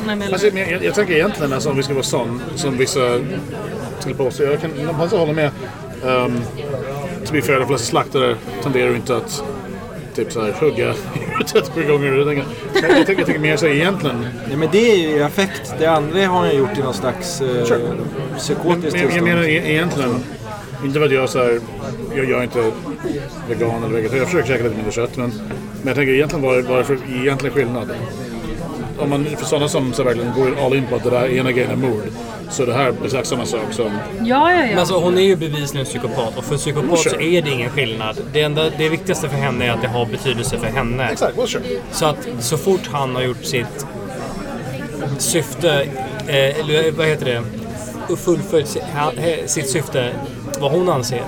[0.06, 2.76] Nej, men, Alltså, men jag, jag tänker egentligen, alltså, om vi ska vara sån, som
[2.76, 3.00] vissa
[3.98, 4.42] skulle påstå.
[4.44, 5.50] Jag kan jag hålla med.
[6.02, 6.40] Um,
[7.26, 9.42] to be fair, de flesta slaktare tenderar ju inte att
[10.14, 10.76] typ så här, hugga
[11.54, 12.12] djuret per gånger.
[12.12, 14.26] Jag tänker, men jag, tänker, jag tänker mer så här, egentligen.
[14.50, 15.74] Ja, men det är ju affekt.
[15.78, 17.64] Det andra har hon gjort i någon slags eh,
[18.36, 19.22] psykotiskt Men jag, jag tillstånd.
[19.24, 20.24] menar e- egentligen,
[20.84, 21.60] inte för att jag så här,
[22.18, 22.70] jag, jag är inte
[23.48, 24.18] vegan eller vegetarian.
[24.18, 25.16] Jag försöker käka lite mindre kött.
[25.16, 27.90] Men, men jag tänker egentligen vad är det för egentligen skillnad?
[28.98, 31.52] Om man, för sådana som så verkligen går all in på att det där ena
[31.52, 32.02] grejen är mord.
[32.50, 33.84] Så det här är exakt samma sak som...
[33.86, 33.92] ja,
[34.24, 34.78] ja, Men ja.
[34.80, 37.24] alltså, hon är ju bevisligen psykopat och för psykopat så Sure.
[37.24, 38.16] är det ingen skillnad.
[38.32, 41.08] Det, enda, det viktigaste för henne är att det har betydelse för henne.
[41.12, 41.62] Exakt, well sure.
[41.92, 43.86] Så att så fort han har gjort sitt
[45.18, 45.82] syfte,
[46.26, 47.42] eh, eller vad heter det,
[48.16, 48.76] fullföljt
[49.46, 50.10] sitt syfte,
[50.60, 51.22] vad hon anser,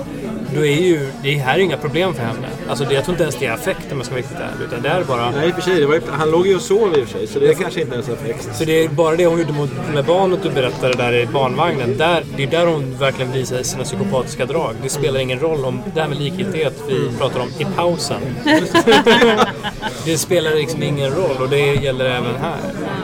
[0.55, 2.48] då är ju det här är inga problem för henne.
[2.68, 4.66] Alltså det, jag tror inte ens det är affekt om jag ska vara riktigt ärlig,
[4.66, 5.80] utan det är bara Nej, i och för sig.
[5.80, 7.92] Ju- han låg ju och sov i och för sig, så det är kanske inte
[7.94, 8.48] ens affekt.
[8.57, 11.96] Så det är bara det hon gjorde mot, med barnet du berättade där i barnvagnen.
[11.98, 14.74] Där, det är där hon verkligen visar sina psykopatiska drag.
[14.82, 18.20] Det spelar ingen roll om det här med likgiltighet vi pratar om i pausen.
[20.05, 22.59] det spelar liksom ingen roll och det gäller även här.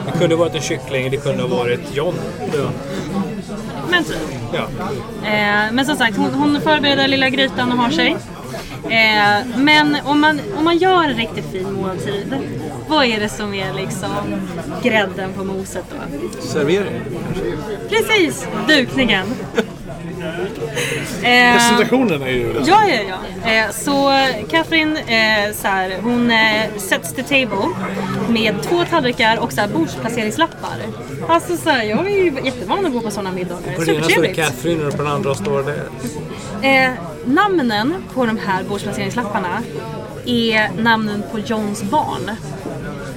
[0.05, 2.13] Det kunde ha varit en kyckling, det kunde ha varit John.
[3.91, 4.17] Men typ.
[4.53, 4.67] Ja.
[5.27, 8.17] Eh, men som sagt, hon, hon förbereder lilla grytan och har sig.
[8.83, 12.35] Eh, men om man, om man gör en riktigt fin måltid,
[12.87, 14.09] vad är det som är liksom
[14.83, 16.41] grädden på moset då?
[16.41, 17.01] Servering.
[17.89, 19.25] Precis, dukningen.
[21.23, 22.55] Eh, Presentationen är ju...
[22.65, 23.01] Ja, ja,
[23.43, 23.51] ja.
[23.51, 24.11] Eh, så
[24.51, 27.67] Catherine eh, så här, hon eh, sets the table
[28.29, 30.77] med två tallrikar och så här, bordsplaceringslappar.
[31.27, 33.75] Alltså så här, jag är ju jättevan att gå på sådana middagar.
[33.75, 34.33] På den ena står det.
[34.33, 35.81] Catherine och på den andra står det...
[36.67, 36.91] Eh,
[37.25, 39.63] namnen på de här bordsplaceringslapparna
[40.25, 42.31] är namnen på Johns barn.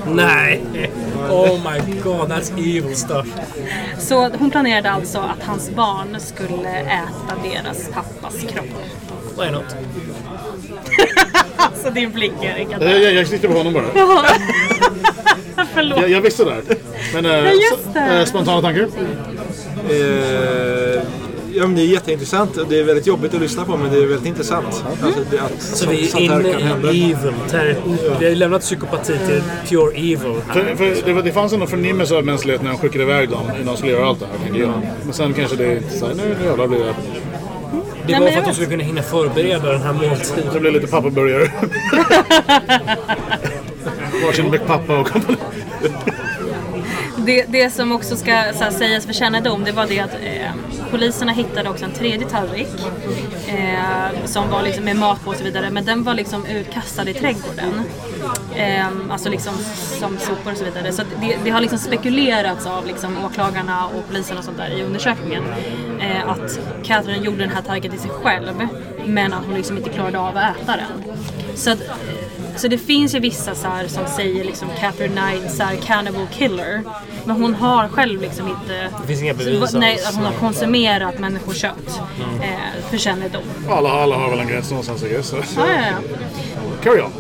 [0.07, 0.61] Nej!
[1.31, 3.27] Oh my god, that's evil stuff.
[3.99, 8.67] Så hon planerade alltså att hans barn skulle äta deras pappas kropp.
[9.39, 9.65] Why not?
[11.57, 12.69] Alltså din blick Erik.
[12.81, 13.85] Jag, jag, jag sitter på honom bara.
[15.75, 16.01] Förlåt.
[16.01, 16.51] Jag, jag visste det.
[16.51, 16.63] här.
[17.15, 18.01] Men eh, Ja, just det.
[18.19, 18.83] eh, spontana tankar?
[19.91, 21.03] Eh,
[21.55, 22.59] ja, men det är jätteintressant.
[22.69, 24.67] Det är väldigt jobbigt att lyssna på, men det är väldigt intressant.
[25.03, 26.93] Alltså, det, att Så sånt, vi är inne hända.
[26.93, 27.33] i evil.
[27.51, 27.77] Ter-
[28.21, 30.17] Vi har lämnat psykopati till pure evil
[30.53, 33.43] För, för det, var- det fanns en förnimmelse av mänskligheten när de skickade iväg dem
[33.55, 34.73] innan de skulle göra allt det här.
[35.05, 36.95] Men sen kanske det är så här, nu, nu jävlar blir det...
[38.07, 40.51] Det var för att de skulle kunna hinna förbereda den här måltiden.
[40.53, 41.51] Det blir lite pappaburgare.
[44.27, 45.39] Varsin McPappa och kompani.
[47.31, 50.51] det, det som också ska så här, sägas för kännedom det var det att eh,
[50.91, 52.69] poliserna hittade också en tredje tallrik
[53.49, 57.11] eh, som var liksom med mat på och så vidare men den var liksom utkastad
[57.11, 57.83] i trädgården.
[58.57, 59.55] Eh, alltså liksom
[59.99, 60.93] som sopor och så vidare.
[60.93, 64.83] Så det, det har liksom spekulerats av liksom åklagarna och polisen och sånt där i
[64.83, 65.45] undersökningen
[66.01, 68.69] eh, att Catherine gjorde den här tallriken till sig själv
[69.07, 71.17] men att hon liksom inte klarade av att äta den.
[71.55, 71.79] Så att,
[72.61, 76.27] så det finns ju vissa så här, som säger liksom Catherine Knight så här, cannibal
[76.39, 76.83] killer.
[77.25, 78.89] Men hon har själv liksom inte...
[79.01, 80.09] Det finns inga bevis Nej, alls.
[80.09, 82.01] att hon har konsumerat människokött.
[82.43, 83.43] Eh, för kännedom.
[83.71, 85.23] Alla, alla har väl en gräns någonstans, I.
[85.23, 85.37] Så.
[85.37, 86.15] Ja, ja, ja.
[86.83, 87.13] Carry on.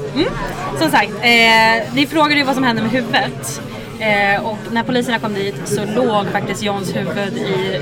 [0.79, 3.63] Som sagt, eh, ni frågade ju vad som hände med huvudet.
[4.01, 7.81] Eh, och när poliserna kom dit så låg faktiskt Johns huvud i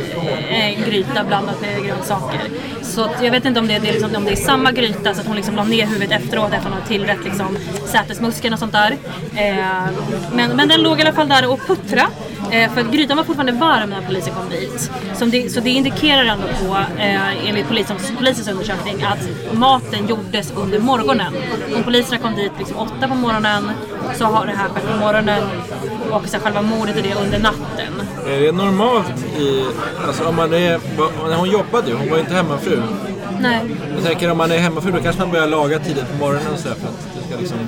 [0.51, 2.41] eh, en gryta blandat med grönsaker.
[2.83, 4.73] Så att jag vet inte om det, är- det är liksom, om det är samma
[4.73, 7.57] gryta så att hon liksom la ner huvudet efteråt efter att hon har tillrätt liksom,
[7.87, 8.97] sätesmuskeln och sånt där.
[9.37, 9.57] Eh,
[10.33, 12.03] men, men den låg i alla fall där och puttra.
[12.51, 14.91] Eh, för att grytan var fortfarande varm när polisen kom dit.
[15.15, 19.29] Så det, så det indikerar ändå på, eh, enligt polisens, polisens undersökning, att
[19.59, 21.33] maten gjordes under morgonen.
[21.77, 23.71] Om poliserna kom dit liksom åtta på morgonen
[24.15, 25.43] så har det här skett på morgonen
[26.11, 27.93] och så själva mordet och det under natten.
[28.27, 29.65] Är det normalt i...
[30.07, 30.81] Alltså om man är...
[31.29, 32.83] När hon jobbade ju, hon var ju inte hemmafru.
[33.41, 33.61] Nej.
[33.95, 36.59] Jag tänker om man är hemmafru då kanske man börjar laga tidigt på morgonen och
[36.59, 37.59] så där för att det ska liksom...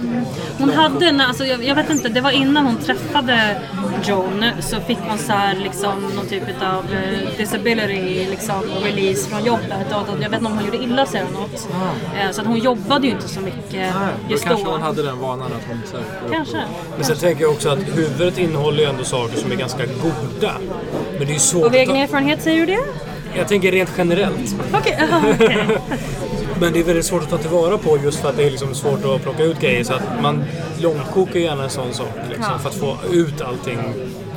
[0.58, 3.60] Hon hade en, alltså jag, jag vet inte, det var innan hon träffade
[4.04, 9.44] Joan så fick hon så här liksom någon typ av eh, disability liksom release från
[9.44, 11.68] jobbet och att- jag vet inte om hon gjorde illa sig eller något.
[12.20, 13.92] Eh, så att hon jobbade ju inte så mycket Nej,
[14.26, 14.70] då just kanske då.
[14.70, 16.56] hon hade den vanan att hon så här, Kanske.
[16.96, 20.52] Men sen tänker jag också att huvudet innehåller ju ändå saker som är ganska goda.
[21.18, 22.82] Men det är ju svårt Av att egen erfarenhet säger du det?
[23.36, 24.54] Jag tänker rent generellt.
[24.74, 25.58] Okej, aha, okej.
[26.60, 28.74] Men det är väldigt svårt att ta tillvara på just för att det är liksom
[28.74, 29.84] svårt att plocka ut grejer.
[29.84, 30.44] Så att man
[30.78, 32.58] långkokar gärna en sån sak liksom, Ja.
[32.58, 33.78] för att få ut allting.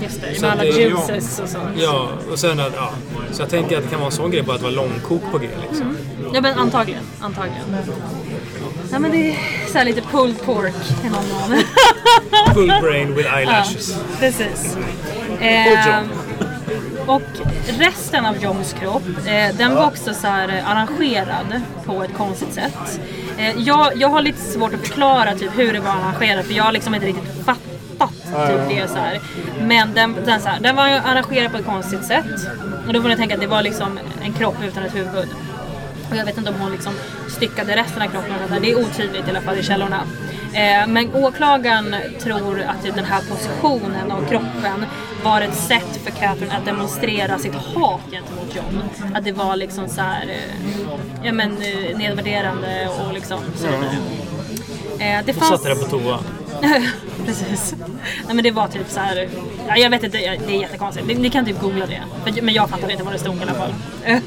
[0.03, 1.63] Just det, Så med alla det juices och sånt.
[1.77, 2.89] Ja, och sen att, ja.
[3.31, 5.21] Så jag tänker att det kan vara en sån grej bara att det var långkok
[5.31, 5.97] på G liksom.
[6.33, 7.63] Ja men antagligen, antagligen.
[8.91, 9.35] Ja men det är
[9.73, 10.73] så lite pulled pork
[11.05, 11.63] i någon mån.
[12.53, 13.89] Full brain with eyelashes.
[13.91, 14.77] Ja, precis.
[15.39, 15.99] Eh,
[17.07, 17.21] och
[17.67, 22.53] resten av Johns kropp, eh, den var också så här eh, arrangerad på ett konstigt
[22.53, 22.99] sätt.
[23.37, 26.63] Eh, jag, jag har lite svårt att förklara typ hur det var arrangerat för jag
[26.63, 28.11] har liksom inte riktigt fattat
[28.47, 29.19] typ det så här.
[29.61, 32.47] Men den, den, så här, den var arrangerad på ett konstigt sätt.
[32.87, 35.29] Och då får ni tänka att det var liksom en kropp utan ett huvud.
[36.09, 36.93] Och jag vet inte om hon liksom
[37.27, 38.61] styckade resten av kroppen.
[38.61, 40.03] Det är otydligt i alla fall i källorna.
[40.53, 44.85] Eh, men åklagaren tror att den här positionen av kroppen
[45.23, 48.83] var ett sätt för Catherine att demonstrera sitt hat gentemot John.
[49.15, 50.85] Att det var liksom så här, eh,
[51.23, 53.97] ja men eh, nedvärderande och liksom så vidare.
[54.99, 56.19] Eh, det Och satte det på toa.
[57.25, 57.75] Precis.
[58.25, 59.29] Nej men det var typ så här.
[59.67, 61.07] Ja, jag vet inte, det är jättekonstigt.
[61.07, 62.01] Ni, ni kan typ googla det.
[62.41, 63.73] Men jag fattar inte vad det stod i alla fall.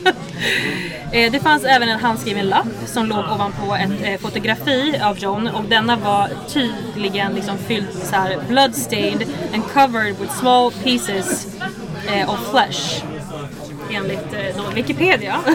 [1.13, 5.49] Eh, det fanns även en handskriven lapp som låg ovanpå ett eh, fotografi av John
[5.49, 9.25] och denna var tydligen liksom fylld så här bloodstained
[9.55, 11.47] and covered with small pieces
[12.15, 13.05] eh, of flesh.
[13.91, 15.41] Enligt då Wikipedia.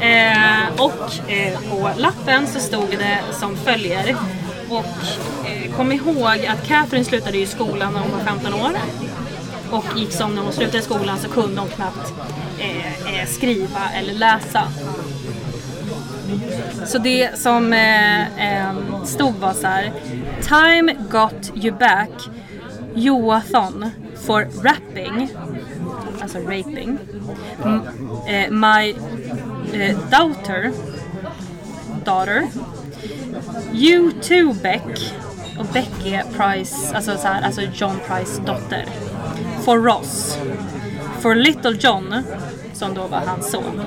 [0.00, 4.16] Eh, och eh, på lappen så stod det som följer.
[4.78, 8.70] Och eh, kom ihåg att Catherine slutade ju skolan när hon var 15 år.
[9.70, 12.12] Och gick som när hon slutade skolan så kunde hon knappt
[12.58, 14.62] eh, eh, skriva eller läsa.
[16.86, 18.72] Så det som eh, eh,
[19.04, 19.92] stod var så här.
[20.42, 22.10] Time got you back
[22.94, 23.90] Joathon
[24.26, 25.28] for rapping,
[26.22, 26.98] alltså raping,
[27.64, 27.82] M-
[28.28, 28.94] eh, my
[29.80, 30.72] eh, daughter,
[32.04, 32.46] daughter,
[33.74, 35.14] you too Beck,
[35.58, 38.86] och Beck är Price, alltså, så här, alltså John Price dotter,
[39.64, 40.38] for Ross,
[41.20, 42.22] for Little John,
[42.74, 43.82] som då var hans son.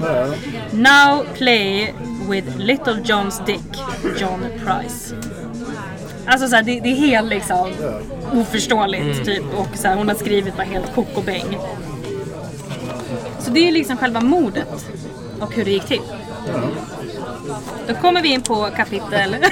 [0.72, 1.93] Now play
[2.30, 3.81] with Little John's dick,
[4.19, 5.15] John Price.
[6.26, 7.72] Alltså så här, det, det är helt liksom
[8.34, 11.57] oförståeligt typ och så här, hon har skrivit bara helt kok och bäng.
[13.39, 14.85] Så det är liksom själva mordet
[15.39, 16.01] och hur det gick till.
[17.88, 19.35] Då kommer vi in på kapitel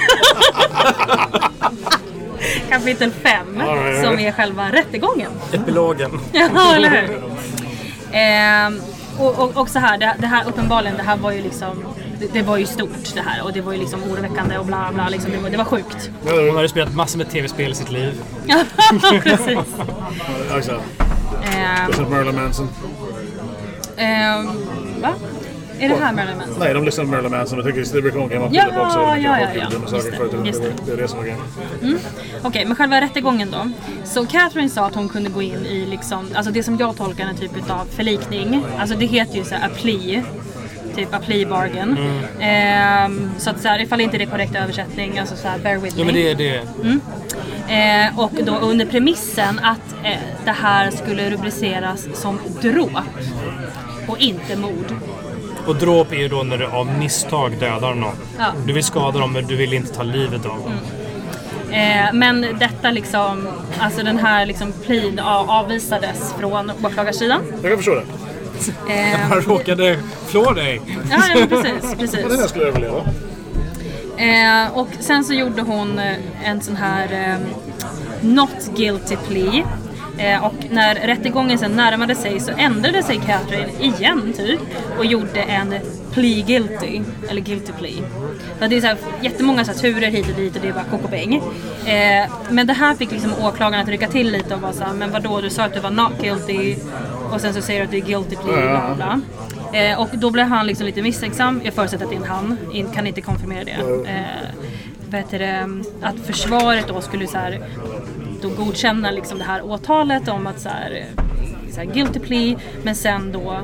[2.70, 3.62] kapitel 5
[4.04, 5.30] som är själva rättegången.
[5.52, 6.20] Epilogen.
[6.32, 7.22] Ja, eller hur?
[8.12, 8.80] Ehm,
[9.18, 11.84] och, och, och så här, det, det här uppenbarligen, det här var ju liksom
[12.20, 14.90] det, det var ju stort det här och det var ju liksom oroväckande och bla
[14.94, 16.10] bla liksom, det, var, det var sjukt.
[16.24, 18.22] Hon hade spelat massor med tv-spel i sitt liv.
[19.22, 19.58] Precis.
[20.50, 20.80] Ja, exakt.
[21.54, 22.68] Ehm, Marilyn Manson.
[23.96, 24.46] ehm,
[25.02, 25.12] va?
[25.84, 26.56] Är det här Marilyn Manson?
[26.58, 28.98] Nej, de lyssnar på Marilyn Manson och tycker Cohen kan vara Ja, kille också.
[28.98, 29.70] ja, De kan ja, ja.
[29.86, 30.74] saker Just det, just Det, det.
[30.86, 31.38] det är det som är grejen.
[32.42, 33.70] Okej, men själva rättegången då.
[34.04, 37.24] Så Catherine sa att hon kunde gå in i liksom, alltså det som jag tolkar
[37.26, 38.64] en typ av förlikning.
[38.78, 40.22] Alltså det heter ju så här a plea.
[40.96, 41.96] Typ a plea bargain.
[42.40, 45.76] Ehm, så att så här, ifall inte det är korrekt översättning, alltså så här, bear
[45.78, 46.12] with Ja me.
[46.12, 46.60] men det är det.
[47.74, 52.90] Eh, och då under premissen att eh, det här skulle rubriceras som dråp
[54.06, 54.94] och inte mord.
[55.66, 58.14] Och dråp är ju då när du av misstag dödar någon.
[58.38, 58.44] Ja.
[58.66, 60.72] Du vill skada dem men du vill inte ta livet av dem.
[61.74, 63.48] Eh, men detta liksom,
[63.80, 64.72] alltså den här liksom
[65.22, 67.40] av- avvisades från åklagarsidan.
[67.62, 68.92] Jag kan förstå det.
[68.92, 70.80] Eh, Han råkade slå dig.
[71.10, 72.28] ja, ja, precis, precis.
[72.28, 73.00] den här skulle jag överleva.
[74.16, 76.14] Eh, och sen så gjorde hon eh,
[76.44, 77.36] en sån här eh,
[78.20, 79.64] Not Guilty Plea.
[80.18, 84.60] Eh, och när rättegången sen närmade sig så ändrade sig Catherine igen typ
[84.98, 85.74] och gjorde en
[86.12, 88.04] Plea Guilty, eller Guilty Plea.
[88.58, 90.72] Så det är så här, jättemånga så här, turer hit och dit och det är
[90.72, 91.34] bara kokobäng.
[91.86, 95.10] Eh, men det här fick liksom åklagaren att rycka till lite och vara såhär, men
[95.10, 96.76] vadå du sa att du var not guilty
[97.32, 99.20] och sen så säger du att du är guilty plea, bla bla.
[99.80, 101.60] Eh, och då blev han liksom lite misstänksam.
[101.64, 104.08] Jag förutsätter att det är en han, In, kan inte konfirmera det.
[104.10, 105.66] Eh,
[106.02, 107.60] att försvaret då skulle så här,
[108.44, 111.06] då godkänna liksom det här åtalet om att så här,
[111.70, 113.58] så här guilty plea men sen då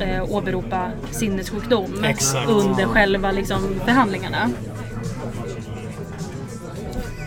[0.00, 2.48] eh, åberopa sinnessjukdom Exakt.
[2.48, 4.50] under själva liksom, förhandlingarna.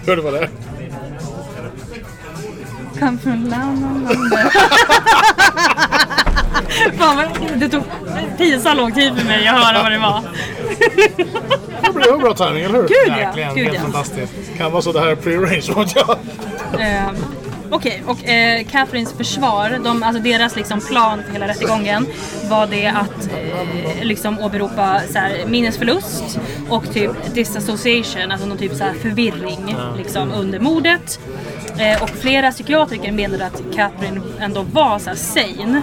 [0.08, 0.50] Hörde vad det är?
[3.00, 4.08] Come from London.
[6.98, 7.84] Fan, vad- det tog
[8.38, 10.22] pinsamt lång tid för mig att höra vad det var.
[11.94, 12.88] Det det var bra timing, eller hur?
[12.88, 13.82] Gud ja, Verkligen, gud helt ja.
[13.82, 14.34] fantastiskt.
[14.58, 15.88] Kan vara så det här är pre-arranged.
[15.96, 16.18] Ja.
[16.80, 17.16] Ehm,
[17.70, 22.08] Okej, och eh, Catherines försvar, de, alltså deras liksom plan för hela rättegången
[22.50, 26.40] var det att eh, liksom åberopa så här, minnesförlust
[26.70, 31.20] och typ disassociation, alltså någon typ så här förvirring liksom, under mordet.
[31.80, 35.82] Eh, och flera psykiatriker menade att Catherine ändå var så här sane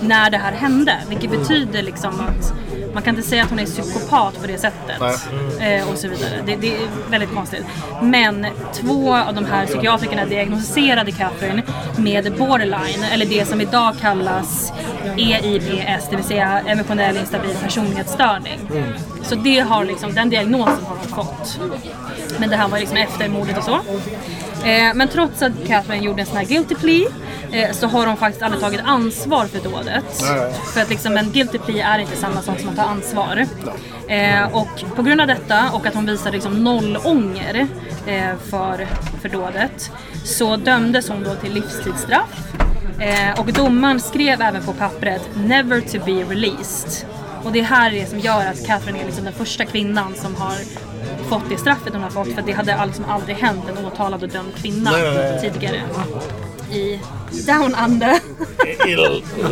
[0.00, 0.96] när det här hände.
[1.08, 2.52] Vilket betyder liksom att
[2.94, 5.00] man kan inte säga att hon är psykopat på det sättet.
[5.60, 6.42] Eh, och så vidare.
[6.46, 6.80] Det, det är
[7.10, 7.64] väldigt konstigt.
[8.02, 11.62] Men två av de här psykiatrikerna diagnostiserade Catherine
[11.96, 14.72] med borderline, eller det som idag kallas
[15.16, 18.60] EIPS, det vill säga emotionell instabil personlighetsstörning.
[19.22, 21.60] Så det har liksom, den diagnosen har hon fått.
[22.38, 23.78] Men det här var liksom efter mordet och så.
[24.64, 27.08] Eh, men trots att Catherine gjorde en sån här guilty plea
[27.52, 30.22] eh, så har hon faktiskt aldrig tagit ansvar för dådet.
[30.22, 30.52] Nej.
[30.74, 33.46] För att liksom en guilty plea är inte samma sak som att ta ansvar.
[34.08, 37.68] Eh, och på grund av detta och att hon visade liksom noll ånger
[38.06, 38.86] eh, för,
[39.22, 39.90] för dådet
[40.24, 42.44] så dömdes hon då till livstidsstraff.
[43.36, 47.08] Och domaren skrev även på pappret “Never to be released”.
[47.44, 50.34] Och det här är det som gör att Catherine är liksom den första kvinnan som
[50.34, 50.54] har
[51.28, 54.28] fått det straffet hon har fått för det hade liksom aldrig hänt en åtalad och
[54.28, 55.40] dömd kvinna Nej, nej, nej.
[55.52, 55.82] tidigare.
[56.72, 57.00] I
[57.46, 58.18] Down Under.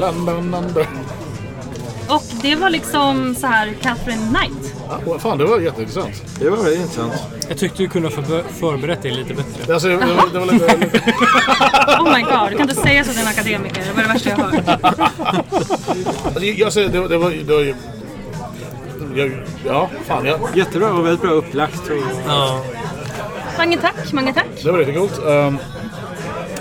[0.01, 0.87] London under.
[2.09, 4.75] Och det var liksom så här Catherine Knight.
[5.07, 6.23] Ja, fan, det var jätteintressant.
[6.41, 7.13] Det var väldigt intressant.
[7.49, 9.73] Jag tyckte du kunde ha förbe- förberett dig lite bättre.
[9.75, 10.77] Alltså, det, var, det var lite...
[10.77, 10.99] lite
[12.01, 13.83] Oh my god, du kan inte säga så till en akademiker.
[13.87, 15.11] Det var det värsta jag har hört.
[16.25, 17.31] alltså, jag säger, det, var- det var...
[17.31, 17.75] Det var
[19.19, 19.33] jag,
[19.67, 20.27] ja, fan.
[20.27, 21.91] Jag, Jättebra och väldigt bra upplagt.
[21.91, 21.97] Och...
[22.27, 22.65] Ja.
[23.59, 24.47] Mange tack, mange tack.
[24.63, 25.19] det var riktigt coolt.
[25.19, 25.59] Um,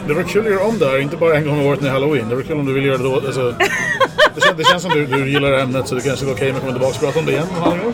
[0.08, 1.90] det var kul att göra om det här, inte bara en gång om året när
[1.90, 2.30] Halloween.
[2.30, 3.16] Det var kul om du vill göra det då.
[3.16, 3.56] Alltså,
[4.36, 6.54] det, känns, det känns som du, du gillar ämnet så det kanske är okej om
[6.54, 7.48] jag kommer tillbaka och pratar om det igen.
[7.64, 7.94] gång.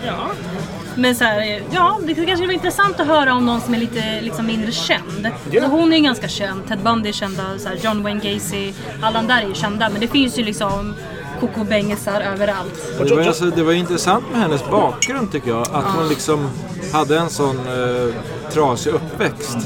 [0.96, 4.22] Men så här, ja, det kanske var intressant att höra om någon som är lite
[4.22, 5.30] liksom, mindre känd.
[5.52, 5.62] Ja.
[5.62, 8.74] Alltså, hon är ju ganska känd, Ted Bundy är kända, så här, John Wayne Gacy,
[9.02, 9.90] alla de där är ju kända.
[9.90, 10.96] Men det finns ju liksom
[11.42, 12.98] kokobängisar överallt.
[12.98, 15.62] Det var, alltså, det var intressant med hennes bakgrund tycker jag.
[15.62, 16.50] Att hon liksom
[16.94, 18.14] hade en sån eh,
[18.52, 19.58] trasig uppväxt.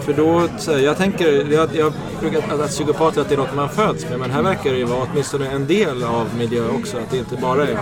[0.00, 3.38] För då, så här, jag tänker, jag, jag brukar att, att psykopater att det är
[3.38, 4.18] något man föds med.
[4.18, 6.96] Men här verkar det ju vara åtminstone en del av miljö också.
[6.96, 7.78] Att det inte bara är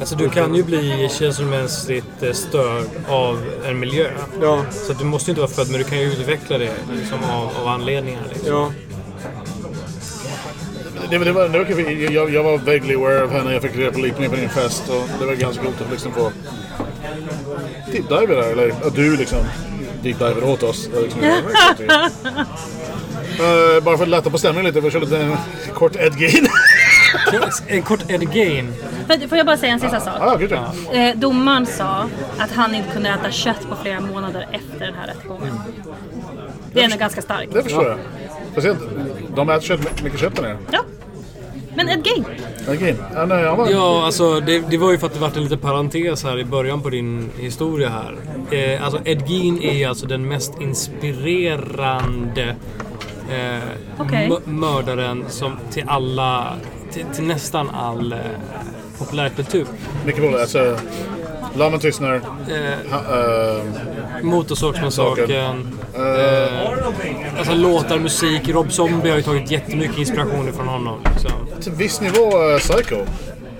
[0.00, 4.10] Alltså du kan ju bli känslomässigt eh, störd av en miljö.
[4.40, 7.18] Ja, Så att du måste inte vara född men du kan ju utveckla det liksom,
[7.32, 8.22] av, av anledningar.
[8.32, 8.52] Liksom.
[8.52, 8.70] ja.
[11.10, 13.76] Det, det, var, det var kul, jag, jag var vaguely aware av henne, jag fick
[13.76, 16.32] reda på lite mer på din fest och det var ganska coolt att liksom få
[17.92, 19.38] deep dive där, eller att du liksom
[20.02, 20.88] deep diver åt oss.
[21.02, 21.30] Liksom, uh,
[23.82, 25.36] bara för att lätta på stämningen lite, vi kör lite en
[25.74, 26.48] kort Ed Gein.
[27.66, 28.74] En kort Ed Gein.
[29.28, 30.14] Får- jag bara säga en sista sak?
[30.20, 30.94] ah.
[30.94, 32.08] Eh, domaren sa
[32.38, 35.60] att han inte kunde äta kött på flera månader efter den här rättegången.
[36.72, 37.52] Det är ändå ganska starkt.
[37.52, 37.98] Det förstår jag.
[38.58, 38.78] Speciellt,
[39.36, 40.56] de äter kött, mycket kött där nere.
[40.70, 40.78] Ja.
[41.76, 42.24] Men Ed Gein?
[43.14, 43.68] Ja, nej, han var...
[43.70, 46.44] Ja, alltså det, det var ju för att det var en liten parentes här i
[46.44, 48.16] början på din historia här.
[48.56, 52.56] Eh, alltså Ed Gein är alltså den mest inspirerande
[53.30, 53.62] eh,
[53.98, 56.52] mö- mördaren som till alla,
[56.92, 58.18] till, till nästan all eh,
[58.98, 59.66] populärkultur.
[60.06, 60.40] Mycket roligt.
[60.40, 60.76] Alltså,
[61.56, 62.14] Lammen tystnar.
[62.14, 62.20] Eh,
[62.90, 63.62] Ha, uh,
[64.22, 65.77] Motorsågsmassakern.
[65.94, 68.48] Eh, alltså låtar, musik.
[68.48, 70.98] Rob Zombie har ju tagit jättemycket inspiration från honom.
[71.12, 71.30] Liksom.
[71.60, 72.96] till viss nivå uh, Psycho.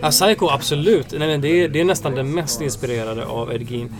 [0.01, 1.07] Ja, Psycho absolut.
[1.19, 3.95] Nej, men det, är, det är nästan den mest inspirerade av Ed Gein.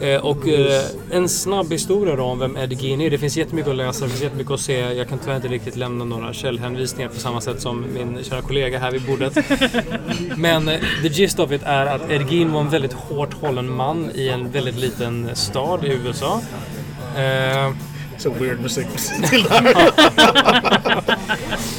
[0.00, 3.10] Eh, och eh, en snabb historia då om vem Ed Gein är.
[3.10, 4.78] Det finns jättemycket att läsa, det finns jättemycket att se.
[4.78, 8.78] Jag kan tyvärr inte riktigt lämna några källhänvisningar på samma sätt som min kära kollega
[8.78, 9.36] här vid bordet.
[10.36, 13.76] Men eh, the gist of it är att Ed Gein var en väldigt hårt hållen
[13.76, 16.40] man i en väldigt liten stad i USA.
[17.16, 17.72] Eh,
[18.18, 18.86] Så weird musik
[19.30, 19.76] till det här.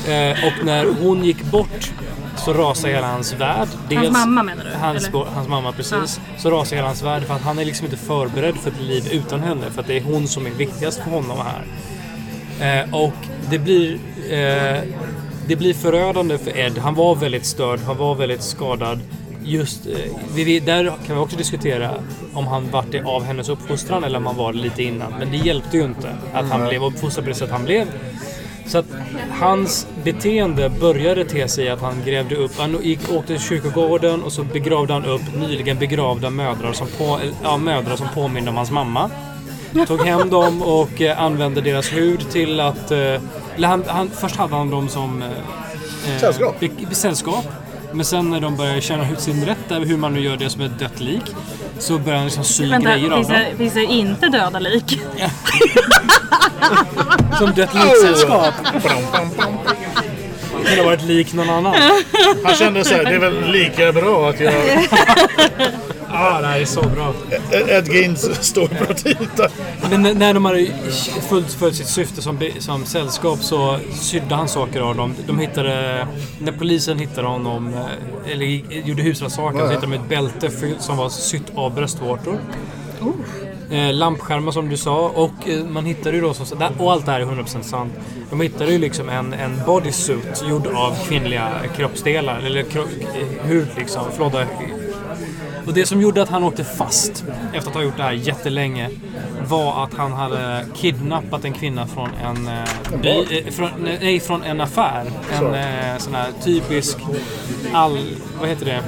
[0.07, 1.91] Eh, och när hon gick bort
[2.37, 3.67] så rasade hela hans värld.
[3.95, 4.71] Hans mamma menar du?
[4.79, 5.25] Hans, eller?
[5.25, 6.19] hans mamma precis.
[6.37, 9.07] Så rasade hela hans värld för att han är liksom inte förberedd för ett liv
[9.11, 9.71] utan henne.
[9.71, 12.83] För att det är hon som är viktigast för honom här.
[12.83, 13.13] Eh, och
[13.49, 13.93] det blir,
[14.29, 14.81] eh,
[15.47, 16.77] det blir förödande för Ed.
[16.77, 18.99] Han var väldigt störd, han var väldigt skadad.
[19.47, 19.93] Just, eh,
[20.35, 21.91] vi, där kan vi också diskutera
[22.33, 25.13] om han vart det av hennes uppfostran eller om han var det lite innan.
[25.19, 27.87] Men det hjälpte ju inte att han blev uppfostrad på det sätt han blev.
[28.67, 28.85] Så att
[29.39, 34.31] hans beteende började te sig att han grävde upp, han gick, åkte till kyrkogården och
[34.31, 38.71] så begravde han upp nyligen begravda mödrar som, på, ja, mödrar som påminner om hans
[38.71, 39.09] mamma.
[39.87, 42.91] Tog hem dem och eh, använde deras hud till att...
[42.91, 42.97] Eh,
[43.55, 45.21] eller han, han, först hade han dem som...
[45.21, 46.59] Eh, Sällskap.
[46.59, 47.45] be- sällskap.
[47.95, 50.49] Men sen när de började känna ut sin rätt över hur man nu gör det
[50.49, 51.23] som ett dött lik
[51.79, 53.37] så började han liksom sy Vänta, grejer av finns dem.
[53.51, 54.99] det, finns det inte döda lik?
[57.39, 58.53] Som dött liksällskap.
[58.73, 58.79] Det
[60.65, 61.75] kunde ha varit lik någon annan.
[62.43, 64.53] Han kände så här, det är väl lika bra att jag...
[66.17, 67.13] Ah, det här är så bra.
[67.69, 68.53] Ed Geins
[68.95, 69.49] titeln.
[69.89, 70.67] Men när- de hade
[71.29, 75.15] fullföljt sitt syfte som, som sällskap så sydde han saker av dem.
[75.27, 76.07] De hittade,
[76.39, 78.45] när polisen hittade honom, eh, eller
[78.87, 82.37] gjorde husrannsakan, så hittade de ett bälte som var sytt av bröstvårtor.
[83.71, 87.11] Eh, lampskärmar som du sa och eh, man hittade ju då, som, och allt det
[87.11, 87.93] här är 100% sant.
[88.29, 92.83] De hittade ju liksom en, en bodysuit gjord av kvinnliga kroppsdelar, eller kro,
[93.43, 94.33] hud liksom, förlåt,
[95.65, 98.89] och det som gjorde att han åkte fast efter att ha gjort det här jättelänge
[99.47, 103.69] var att han hade kidnappat en kvinna från en, eh, by, eh, från,
[104.01, 105.05] nej, från en affär.
[105.37, 106.97] En eh, sån här typisk
[107.73, 107.99] all...
[108.39, 108.83] Vad heter det?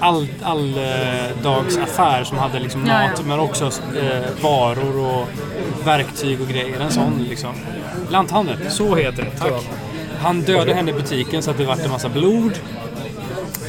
[0.00, 3.24] All, alldagsaffär som hade liksom Ja, mat ja.
[3.26, 5.28] men också eh, varor och
[5.84, 6.80] verktyg och grejer.
[6.80, 7.52] En sån liksom.
[8.10, 9.30] Lanthandel, så heter det.
[9.30, 9.52] Tack.
[10.20, 12.52] Han dödade henne i butiken så att det vart en massa blod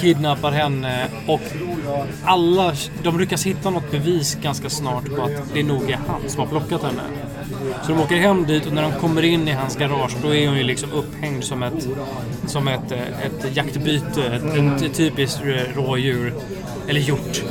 [0.02, 1.42] kidnappar henne och
[2.24, 2.74] alla,
[3.04, 6.48] de lyckas hitta något bevis ganska snart på att det nog är han som har
[6.48, 7.02] plockat henne.
[7.84, 10.48] Så de åker hem dit och när de kommer in i hans garage då är
[10.48, 11.88] hon ju liksom upphängd som ett,
[12.48, 15.42] som ett, ett jaktbyte, ett, ett typiskt
[15.76, 16.34] rådjur.
[16.88, 17.44] Eller hjort.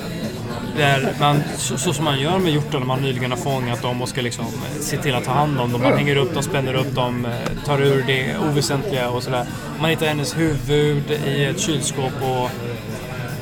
[0.77, 4.03] Där man, så, så som man gör med hjortar när man nyligen har fångat dem
[4.03, 5.83] och ska liksom eh, se till att ta hand om dem.
[5.83, 9.47] Man hänger upp dem, spänner upp dem, eh, tar ur det oväsentliga och sådär.
[9.81, 12.51] Man hittar hennes huvud i ett kylskåp och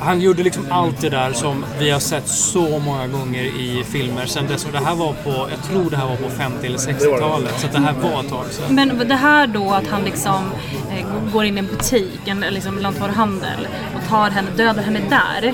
[0.01, 4.25] han gjorde liksom allt det där som vi har sett så många gånger i filmer
[4.25, 4.65] sen dess.
[4.65, 7.59] Och det här var på, jag tror det här var på 50 eller 60-talet.
[7.59, 8.75] Så det här var ett tag sedan.
[8.75, 10.51] Men det här då att han liksom
[10.91, 15.53] eh, går in i en butik, en liksom lantvaruhandel och tar henne, dödar henne där.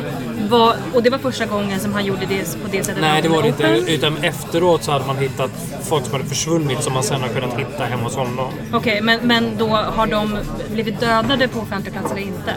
[0.50, 3.02] Var, och det var första gången som han gjorde det på det sättet?
[3.02, 3.64] Nej, det var det inte.
[3.88, 5.52] Utan efteråt så hade man hittat
[5.84, 8.52] folk som hade försvunnit som man sen har kunnat hitta hemma hos honom.
[8.74, 10.38] Okej, men, men då har de
[10.72, 12.54] blivit dödade på offentlig plats eller inte?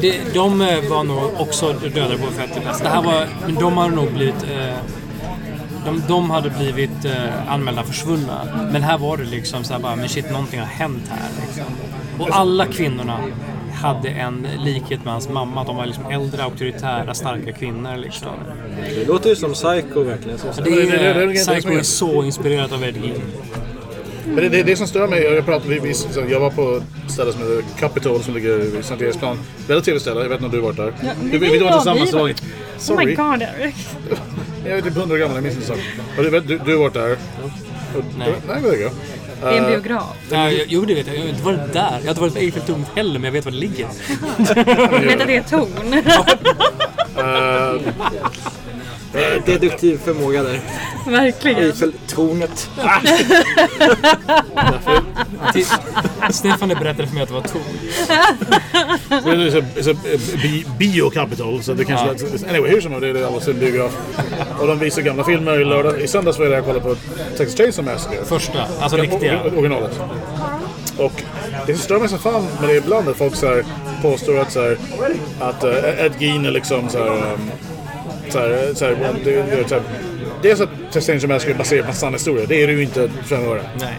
[0.00, 2.80] Det, de eh, var nog också dödade på offentlig plats.
[2.80, 4.42] Det här var, men de hade nog blivit...
[4.42, 4.74] Eh,
[5.84, 8.68] de, de hade blivit eh, anmälda försvunna.
[8.72, 11.28] Men här var det liksom så här bara, men shit, någonting har hänt här.
[11.46, 11.64] Liksom.
[12.18, 13.18] Och alla kvinnorna
[13.80, 15.64] hade en likhet med hans mamma.
[15.64, 17.96] De var liksom äldre, auktoritära, starka kvinnor.
[17.96, 18.28] Liksom.
[18.94, 20.38] Det låter ju som Psycho verkligen.
[20.64, 20.70] Det
[21.06, 23.22] är, Psycho är så inspirerat av Ed Gein.
[24.24, 25.94] Men det, det, det som stör mig, jag, pratade, vi,
[26.30, 26.76] jag var på
[27.06, 29.38] ett ställe som heter Capitol som ligger vid Sankt Eriksplan.
[29.68, 31.14] Väldigt trevligt ställe, jag vet inte om du har varit där.
[31.22, 32.12] vi, vi, vi var ja, tillsammans.
[32.12, 33.06] vi var- det var- Oh Sorry.
[33.06, 33.74] my god Eric.
[34.64, 35.74] Jag är typ 100 år gammal, jag minns inte
[36.16, 37.12] du, du, du har varit där.
[37.96, 38.34] Och, Nej.
[38.48, 38.90] Nej, det är.
[39.40, 40.16] Det är en biograf.
[40.30, 41.16] Ja, jag- jo, det vet jag.
[41.16, 41.90] Jag har inte varit där.
[41.98, 43.86] Jag har inte varit på Eiffeltornet heller, men jag vet var det ligger.
[45.06, 45.40] Vet att det är
[49.12, 49.22] ton.
[49.46, 50.60] Deduktiv förmåga där.
[51.06, 51.58] Verkligen.
[51.64, 52.70] Eiffeltornet.
[55.52, 55.66] Till-
[56.30, 57.60] Stefan berättade för mig att det var Tor.
[59.26, 59.96] Men det är så- så, eh,
[60.42, 62.26] bi- Bio-capital, så det kanske...
[62.48, 63.92] Anyway, hur som helst, det är alla sin biograf.
[64.60, 66.00] Och de visar gamla filmer i lördag.
[66.00, 66.96] I söndags var jag där och kollade på
[67.36, 68.24] Texas Chainsaw Massacre.
[68.24, 69.40] Första, alltså riktiga.
[69.42, 70.00] Originalet.
[70.98, 71.22] Och
[71.66, 73.64] det stör mig som fan med det ibland är att folk så här
[74.02, 74.76] påstår att, så här,
[75.40, 75.70] att uh,
[76.04, 77.50] Ed Gein är liksom så här, um,
[78.32, 79.82] så här, så här, det, det, så här,
[80.42, 82.46] Dels att Chainsaw Massacre är baserat på en sann historia.
[82.46, 83.62] Det är det ju inte fem öre.
[83.80, 83.94] Nej.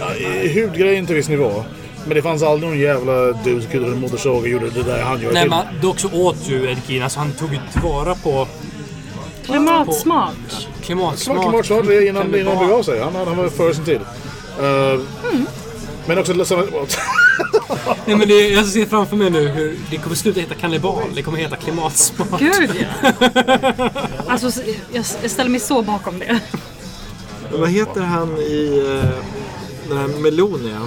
[0.00, 1.64] Ja, Hudgrejen till viss nivå.
[2.06, 5.02] Men det fanns aldrig någon jävla du som kunde en motorsåg och gjorde det där
[5.02, 5.32] han gör.
[5.32, 8.48] Nej, men dock så åt ju Ed Gein, alltså han tog ju tillvara på
[9.44, 10.34] Klimatsmart.
[10.48, 11.42] Smart, klimatsmart.
[11.42, 13.00] smart, smart det är innan, innan han begav sig.
[13.00, 14.00] Han, han var före sin tid.
[14.60, 15.00] Uh,
[16.06, 16.32] Men också...
[18.06, 21.02] Nej, men det, jag ser framför mig nu hur det kommer sluta heta kannibal.
[21.14, 22.40] Det kommer heta klimatsmart.
[22.40, 23.10] Gud ja.
[24.28, 24.62] Alltså
[24.92, 26.40] jag, jag ställer mig så bakom det.
[27.52, 29.10] Vad heter han i eh,
[29.88, 30.80] den här Melonia?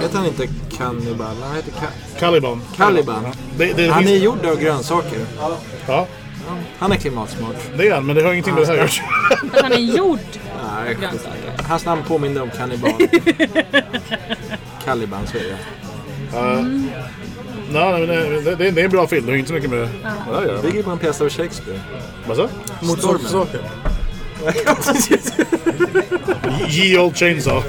[0.00, 1.36] Heter han inte Cannibal?
[1.42, 2.62] Han heter Ka- Caliban.
[2.76, 3.24] Caliban.
[3.58, 5.18] Det, det, Han är finns, gjord av grönsaker.
[5.86, 6.06] Ja,
[6.78, 7.56] Han är klimatsmart.
[7.76, 9.62] det är han, men det har ingenting med det här att göra.
[9.62, 10.18] Han är gjord
[10.84, 11.64] Nej, grönsaker.
[11.68, 12.92] Hans namn påminner om kannibal.
[14.84, 15.58] Caliban, så är det.
[16.32, 19.26] Nej, men det, det, det är en bra film.
[19.26, 20.62] Det har inte så mycket med det här att göra.
[20.62, 21.80] Bygger på en pjäs av Shakespeare.
[22.26, 22.48] Vad så?
[22.82, 23.60] Motorsågssaker.
[26.68, 27.62] Ye Old Chainsaw.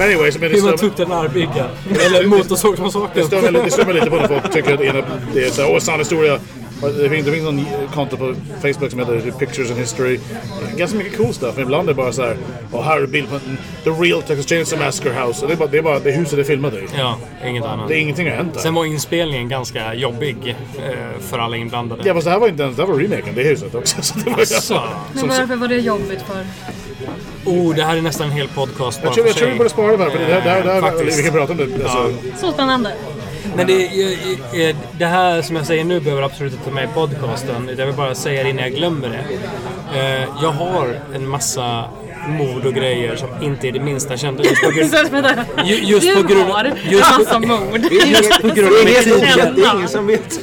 [0.00, 1.66] Anyways, men det Hur man tuktar en armbygga.
[2.06, 3.10] Eller motorsågsmassakern.
[3.14, 5.02] det, stör mig, lite- det stör mig lite på när folk tycker att ena,
[5.34, 6.38] det är så här, åh, sann historia.
[6.88, 7.64] Det finns, det finns någon
[7.94, 10.18] konto på Facebook som heter Pictures and History.
[10.76, 12.36] Ganska mycket cool stuff, men ibland är det bara så här,
[12.70, 13.38] och här är bild på
[13.84, 15.42] The Real Texas Chainsaw Massacre House.
[15.42, 16.86] Och det är bara det, är bara, det huset är filmat i.
[16.98, 17.88] Ja, inget annat.
[17.88, 18.60] Det är ingenting har hänt där.
[18.60, 22.02] Sen var inspelningen ganska jobbig eh, för alla inblandade.
[22.04, 24.02] Ja fast det här var inte ens, det här var remaken, det huset också.
[24.02, 24.80] Så det var, Så.
[25.12, 26.46] Men varför var det jobbigt för?
[27.44, 29.56] Oh, det här är nästan en hel podcast bara jag tror, för jag tror vi
[29.58, 31.18] borde spara det här, för det här, det här, det här Faktiskt.
[31.18, 31.64] vi kan prata om det.
[31.64, 32.92] Alltså, Så spännande.
[33.56, 37.70] Men det, det här som jag säger nu behöver absolut inte ta med i podcasten.
[37.78, 39.24] Jag vill bara säga det innan jag glömmer det.
[39.98, 41.84] Eh, Jag har en massa
[42.28, 44.42] mord och grejer som inte är det minsta kända.
[44.44, 44.70] Just på
[45.64, 47.80] ju- just du på grund, har just på, massa mord.
[48.06, 50.40] just på grund av mitt tidigare, det är ingen som vet.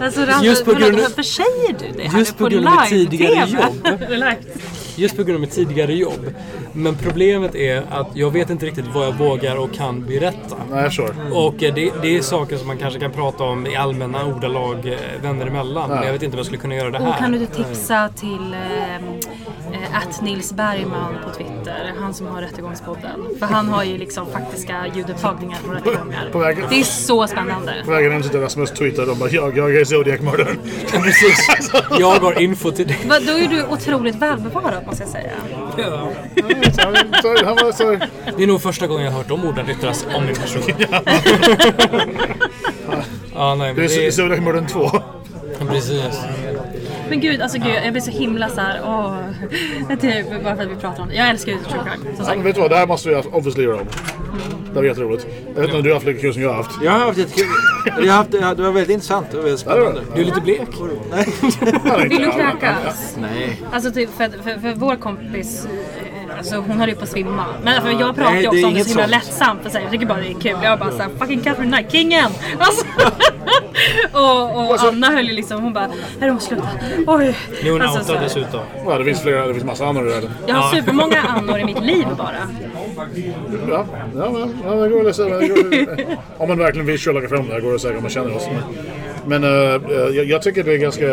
[0.00, 2.90] Alltså, Just på grund- Varför säger du det här Just på på grund av mitt
[2.90, 3.88] tidigare jobb.
[4.96, 6.34] Just på grund av mitt tidigare jobb.
[6.72, 10.56] Men problemet är att jag vet inte riktigt vad jag vågar och kan berätta.
[10.70, 11.14] nej, sure.
[11.32, 14.86] Och eh, det, det är saker som man kanske kan prata om i allmänna ordalag
[14.88, 15.90] eh, vänner emellan.
[15.90, 17.40] Men jag vet inte om jag skulle kunna göra det Och kan här.
[17.40, 19.02] du tipsa till eh,
[19.92, 23.26] att Nils Bergman på Twitter, han som har Rättegångspodden.
[23.38, 26.28] För han har ju liksom faktiska ljudupptagningar från rättegångar.
[26.32, 27.72] På vägen- Det är så spännande.
[27.84, 30.58] På vägen hem till Rasmus tweetade de bara jag, jag är Zodiac-mördaren.
[30.92, 31.70] Precis.
[31.98, 32.98] Jag har info till dig.
[33.08, 35.30] Va, Då är du otroligt välbevarad måste jag säga.
[35.76, 36.10] Ja.
[38.36, 40.62] Det är nog första gången jag har hört de orden yttras om min person.
[43.34, 44.10] ja, nej, Det men är det är...
[44.10, 44.90] Zodiac-mördaren 2.
[45.70, 46.20] Precis.
[47.12, 49.16] Men gud, alltså gud, jag blir så himla såhär, åh.
[50.00, 51.14] Typ, bara för att vi pratar om det.
[51.14, 52.38] Jag älskar ju true crime, som Ja, men sagt.
[52.40, 53.86] vet du vad, det här måste vi obviously göra om.
[54.68, 55.26] Det var jätteroligt.
[55.46, 56.70] Jag vet inte om du har haft lika kul som jag har haft.
[56.82, 57.46] Jag har haft jättekul.
[57.86, 60.00] Jag har haft, det var väldigt intressant och väldigt spännande.
[60.14, 60.68] Du är lite blek.
[61.10, 61.26] Nej.
[62.08, 63.16] Vill du kräkas?
[63.20, 63.62] Nej.
[63.72, 67.44] Alltså typ för, för, för vår kompis, eh, alltså hon höll ju på att svimma.
[67.64, 69.60] Men för jag pratar ju också om det så himla lättsamt.
[69.62, 70.56] För jag tycker bara det är kul.
[70.62, 72.30] Jag bara såhär, fucking Catherine Knight, kingen!
[72.58, 72.86] Alltså,
[74.12, 76.68] och, och Anna höll ju liksom, hon bara, nej du måste sluta.
[77.06, 77.36] Oj.
[77.62, 78.60] Nu är hon Alltså, så outad dessutom.
[78.86, 80.30] Ja, det finns flera, det finns massa andra i världen.
[80.46, 82.48] Jag har supermånga Annor i mitt liv bara.
[83.68, 83.86] Ja,
[84.16, 85.36] ja, men, ja det går att säga.
[85.38, 88.10] det går- Om man verkligen vill köra fram det här går det säkert om man
[88.10, 88.46] känner oss.
[89.26, 91.06] Men, men eh, eh, jag, jag tycker det är ganska...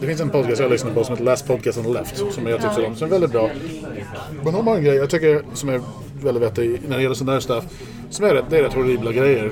[0.00, 2.16] Det finns en podcast jag lyssnar på som heter Last Podcast on the Left.
[2.32, 2.96] Som jag tipsar om.
[2.96, 3.50] Som är väldigt bra.
[4.44, 5.80] Men de har en grej jag tycker som är
[6.22, 7.64] väldigt vettig när det gäller sån där stuff.
[8.10, 9.50] Som är rätt, det är rätt horribla grejer.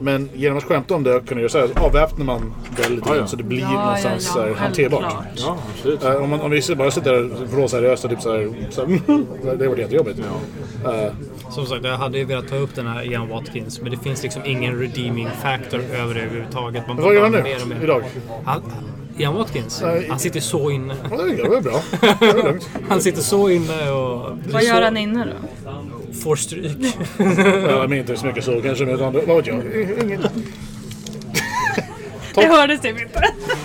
[0.00, 3.28] Men genom att skämta om det kunna göra så här, avväpnar man det lite grann
[3.28, 5.14] så det blir någonstans så här, hanterbart.
[5.36, 6.04] Ja, absolut.
[6.04, 9.56] Eh, om, man, om vi bara sitter där vråseriöst och typ så här, så här
[9.56, 10.18] det var jättejobbigt.
[10.18, 11.12] Eh,
[11.50, 14.22] Som sagt, jag hade ju velat ta upp den här Ian Watkins, men det finns
[14.22, 16.88] liksom ingen redeeming factor över det överhuvudtaget.
[16.88, 17.42] Man vad gör han nu?
[17.42, 17.82] mer och mer.
[17.82, 18.02] Idag?
[18.44, 18.62] Han,
[19.18, 19.82] Ian Watkins?
[20.08, 20.94] Han sitter så inne.
[21.10, 21.80] Ja, det är- det är bra.
[22.20, 22.68] Det är lugnt.
[22.88, 24.38] Han sitter så inne och...
[24.52, 25.32] Vad gör han inne då?
[26.24, 26.76] Får stryk.
[27.18, 27.24] Ja,
[27.70, 29.56] jag minns inte så mycket så kanske, men vad vet jag?
[30.04, 30.20] Inget.
[32.34, 33.22] Det hördes typ inte.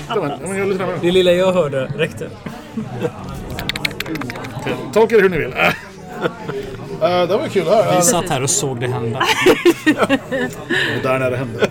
[0.10, 0.32] Men,
[0.78, 0.78] men.
[1.02, 2.30] Det lilla jag hörde räckte.
[4.94, 5.48] Tolka det hur ni vill.
[5.54, 5.54] Uh,
[7.02, 7.64] det var kul.
[7.96, 9.20] Vi satt här och såg det hända.
[11.04, 11.70] där när det hände.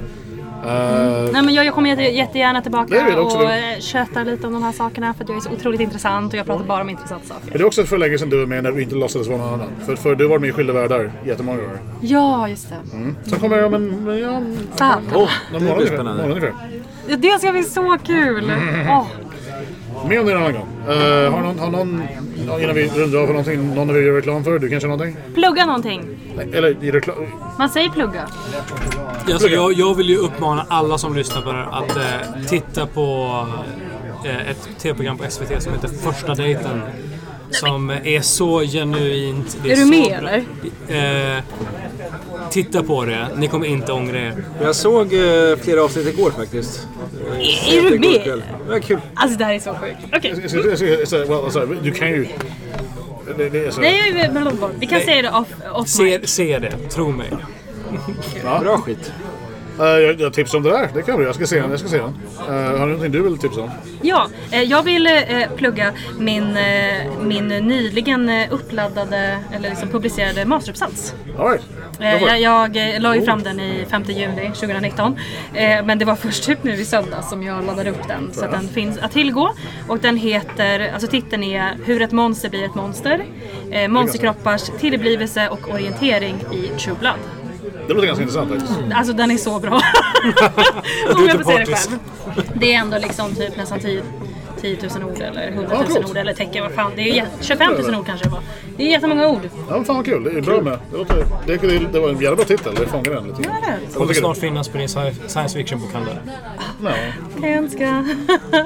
[0.64, 4.62] Eh, Nej, men jag, jag kommer jätte, jättegärna tillbaka och eh, köta lite om de
[4.62, 7.26] här sakerna för att jag är så otroligt intressant och jag pratar bara om intressanta
[7.26, 7.44] saker.
[7.44, 9.38] Men det är också för länge sedan du var med när vi inte låtsades vara
[9.38, 9.68] någon annan.
[9.86, 11.78] För, för du var med i Skilda Världar jättemånga år.
[12.00, 12.76] Ja, just det.
[13.30, 14.40] Sen kommer jag om en, ja,
[15.52, 16.22] någon det blir spännande.
[16.22, 16.54] Månad ungefär.
[17.16, 18.52] Det ska bli så kul!
[18.88, 19.06] Åh,
[20.08, 20.68] Med om det en annan gång.
[20.88, 22.02] Eh, har någon, har någon,
[22.60, 24.58] innan vi rundar av, någonting, någon av er gör reklam för?
[24.58, 25.22] Du kanske har någonting?
[25.34, 26.02] plugga någonting.
[26.36, 27.16] Nej, Eller i reklam?
[27.58, 28.28] Man säger plugga.
[29.32, 32.86] Alltså, jag, jag vill ju uppmana alla som lyssnar på det här att eh, titta
[32.86, 33.46] på
[34.26, 36.82] eh, ett tv-program på SVT som heter Första dejten.
[37.50, 39.58] Som är så genuint.
[39.62, 40.30] det Är du med, bra.
[40.88, 41.36] eller?
[41.36, 41.42] Eh,
[42.50, 43.28] titta på det.
[43.36, 44.44] Ni kommer inte ångra er.
[44.62, 46.86] Jag såg eh, flera avsnitt igår faktiskt.
[47.38, 48.42] Eh, Är du med?
[48.66, 49.00] Det var kul.
[49.14, 49.96] Alltså det här är så sjukt.
[50.16, 50.34] Okej.
[50.54, 52.26] Jag jag jag ska- well, alltså, du kan ju...
[53.36, 53.80] Det, det är så.
[53.80, 54.30] Nej,
[54.80, 57.30] vi- kan säga det off, off Se, se det, tro mig.
[58.60, 59.12] Bra skit.
[59.80, 60.88] Eh, jag, jag tipsar om det där.
[60.94, 61.28] Det kan jag.
[61.28, 61.70] Jag ska se den.
[61.70, 62.14] Jag ska se den.
[62.48, 63.70] Eh, har du någonting du vill tipsa om?
[64.02, 65.12] Ja, eh, jag vill eh,
[65.56, 71.14] plugga min, eh, min nyligen eh, uppladdade, eller liksom publicerade masteruppsats.
[71.38, 71.62] All right.
[72.00, 75.16] Eh, Jag, jag eh, la ju fram den i 5 juni 2019.
[75.54, 78.30] Eh, Men det var först typ nu i söndags som jag laddade upp den.
[78.32, 79.52] Så att den finns att tillgå.
[79.88, 83.24] Och den heter, alltså titeln är Hur ett monster blir ett monster.
[83.70, 87.14] Eh, Monsterkroppars tillblivelse och orientering i True Blood.
[87.86, 88.72] Det låter ganska intressant faktiskt.
[88.94, 89.74] Alltså den är så bra.
[91.16, 91.98] Om jag får säga det själv.
[92.54, 94.02] Det är ändå liksom typ nästan 10
[94.60, 96.10] 10 000 ord eller 100 Ja, 000 coolt.
[96.10, 96.92] ord eller tecken, vad fan.
[96.96, 98.40] Det är jä- 25 000 ord kanske det var.
[98.76, 99.40] Det är jättemånga ord.
[99.68, 100.24] Ja, men fan vad kul.
[100.24, 100.78] Det är bra med.
[100.92, 102.74] Det, låter, det, det, det var en jävla bra titel.
[102.74, 103.42] Det fångar den lite.
[103.44, 103.78] Ja, det.
[103.86, 106.14] Jag Kommer snart finnas på din sci- science fiction-bokhandel.
[106.80, 107.40] det.
[107.40, 108.04] Kan jag önska.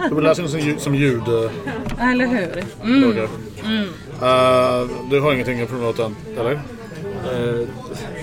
[0.09, 1.29] Du vill läsa den som, ljud- som ljud.
[1.29, 1.51] Uh,
[2.11, 2.65] Eller hur?
[4.23, 6.43] uh, du har ingenting att promota, eller?
[6.45, 6.59] Okej,
[7.25, 7.67] Eh,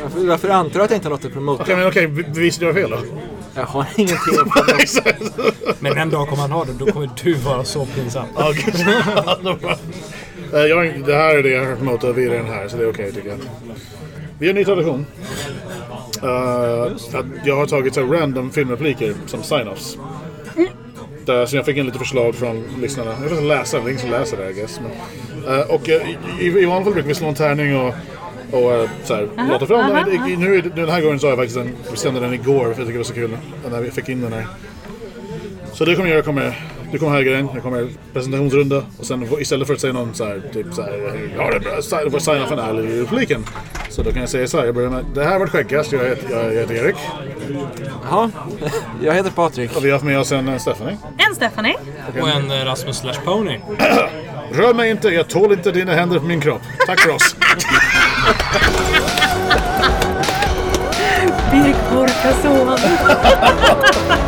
[0.03, 1.63] varför, varför antar du att jag inte har något att promota?
[1.67, 2.07] men okej.
[2.07, 2.97] Okay, bevisar du har fel då?
[3.55, 5.11] Jag har ingenting att promota.
[5.79, 8.25] Men en dag kommer han ha det, då kommer du vara så pinsam.
[8.35, 8.55] Jag,
[11.05, 13.29] det här är det jag har promotat via den här, så det är okej tycker
[13.29, 13.37] jag.
[14.39, 15.05] Vi har en ny tradition.
[17.13, 19.97] Att jag har tagit så random filmrepliker som sign-offs.
[21.25, 23.15] Där, så jag fick in lite förslag från lyssnarna.
[23.21, 24.79] Jag får läsa, det är ingen som läser det I guess.
[24.79, 26.09] Men, eh, och eh,
[26.39, 27.93] i, i vanliga fall brukar vi slå en tärning och,
[28.51, 29.97] och eh, så här, låta fram den.
[29.97, 32.59] aha, I- Nu, den här gången så har jag faktiskt en, vi stämde den igår
[32.63, 33.37] för jag tycker det var så kul
[33.71, 34.45] när vi fick in den här.
[35.73, 36.59] Så det kommer jag göra, kommer,
[36.91, 40.25] du kommer höra grejen, jag kommer presentationsrunda och sen istället för att säga någon så
[40.25, 40.91] här, typ så här,
[41.37, 43.45] ja det är bra, du får signa för den här i repliken.
[43.89, 45.83] Så då kan jag säga så här, jag börjar med, det här har varit jag
[45.83, 46.95] heter, jag, jag heter Erik
[48.09, 48.31] Jaha,
[49.03, 49.77] jag heter Patrik.
[49.77, 50.97] och vi har haft med oss en Stephanie.
[51.29, 51.75] En Stephanie.
[52.21, 53.59] Och en eh, Rasmus slash Pony.
[54.53, 56.61] Rör mig inte, jag tål inte dina händer på min kropp.
[56.87, 57.35] Tack för oss.
[61.51, 64.20] Birk Horkason.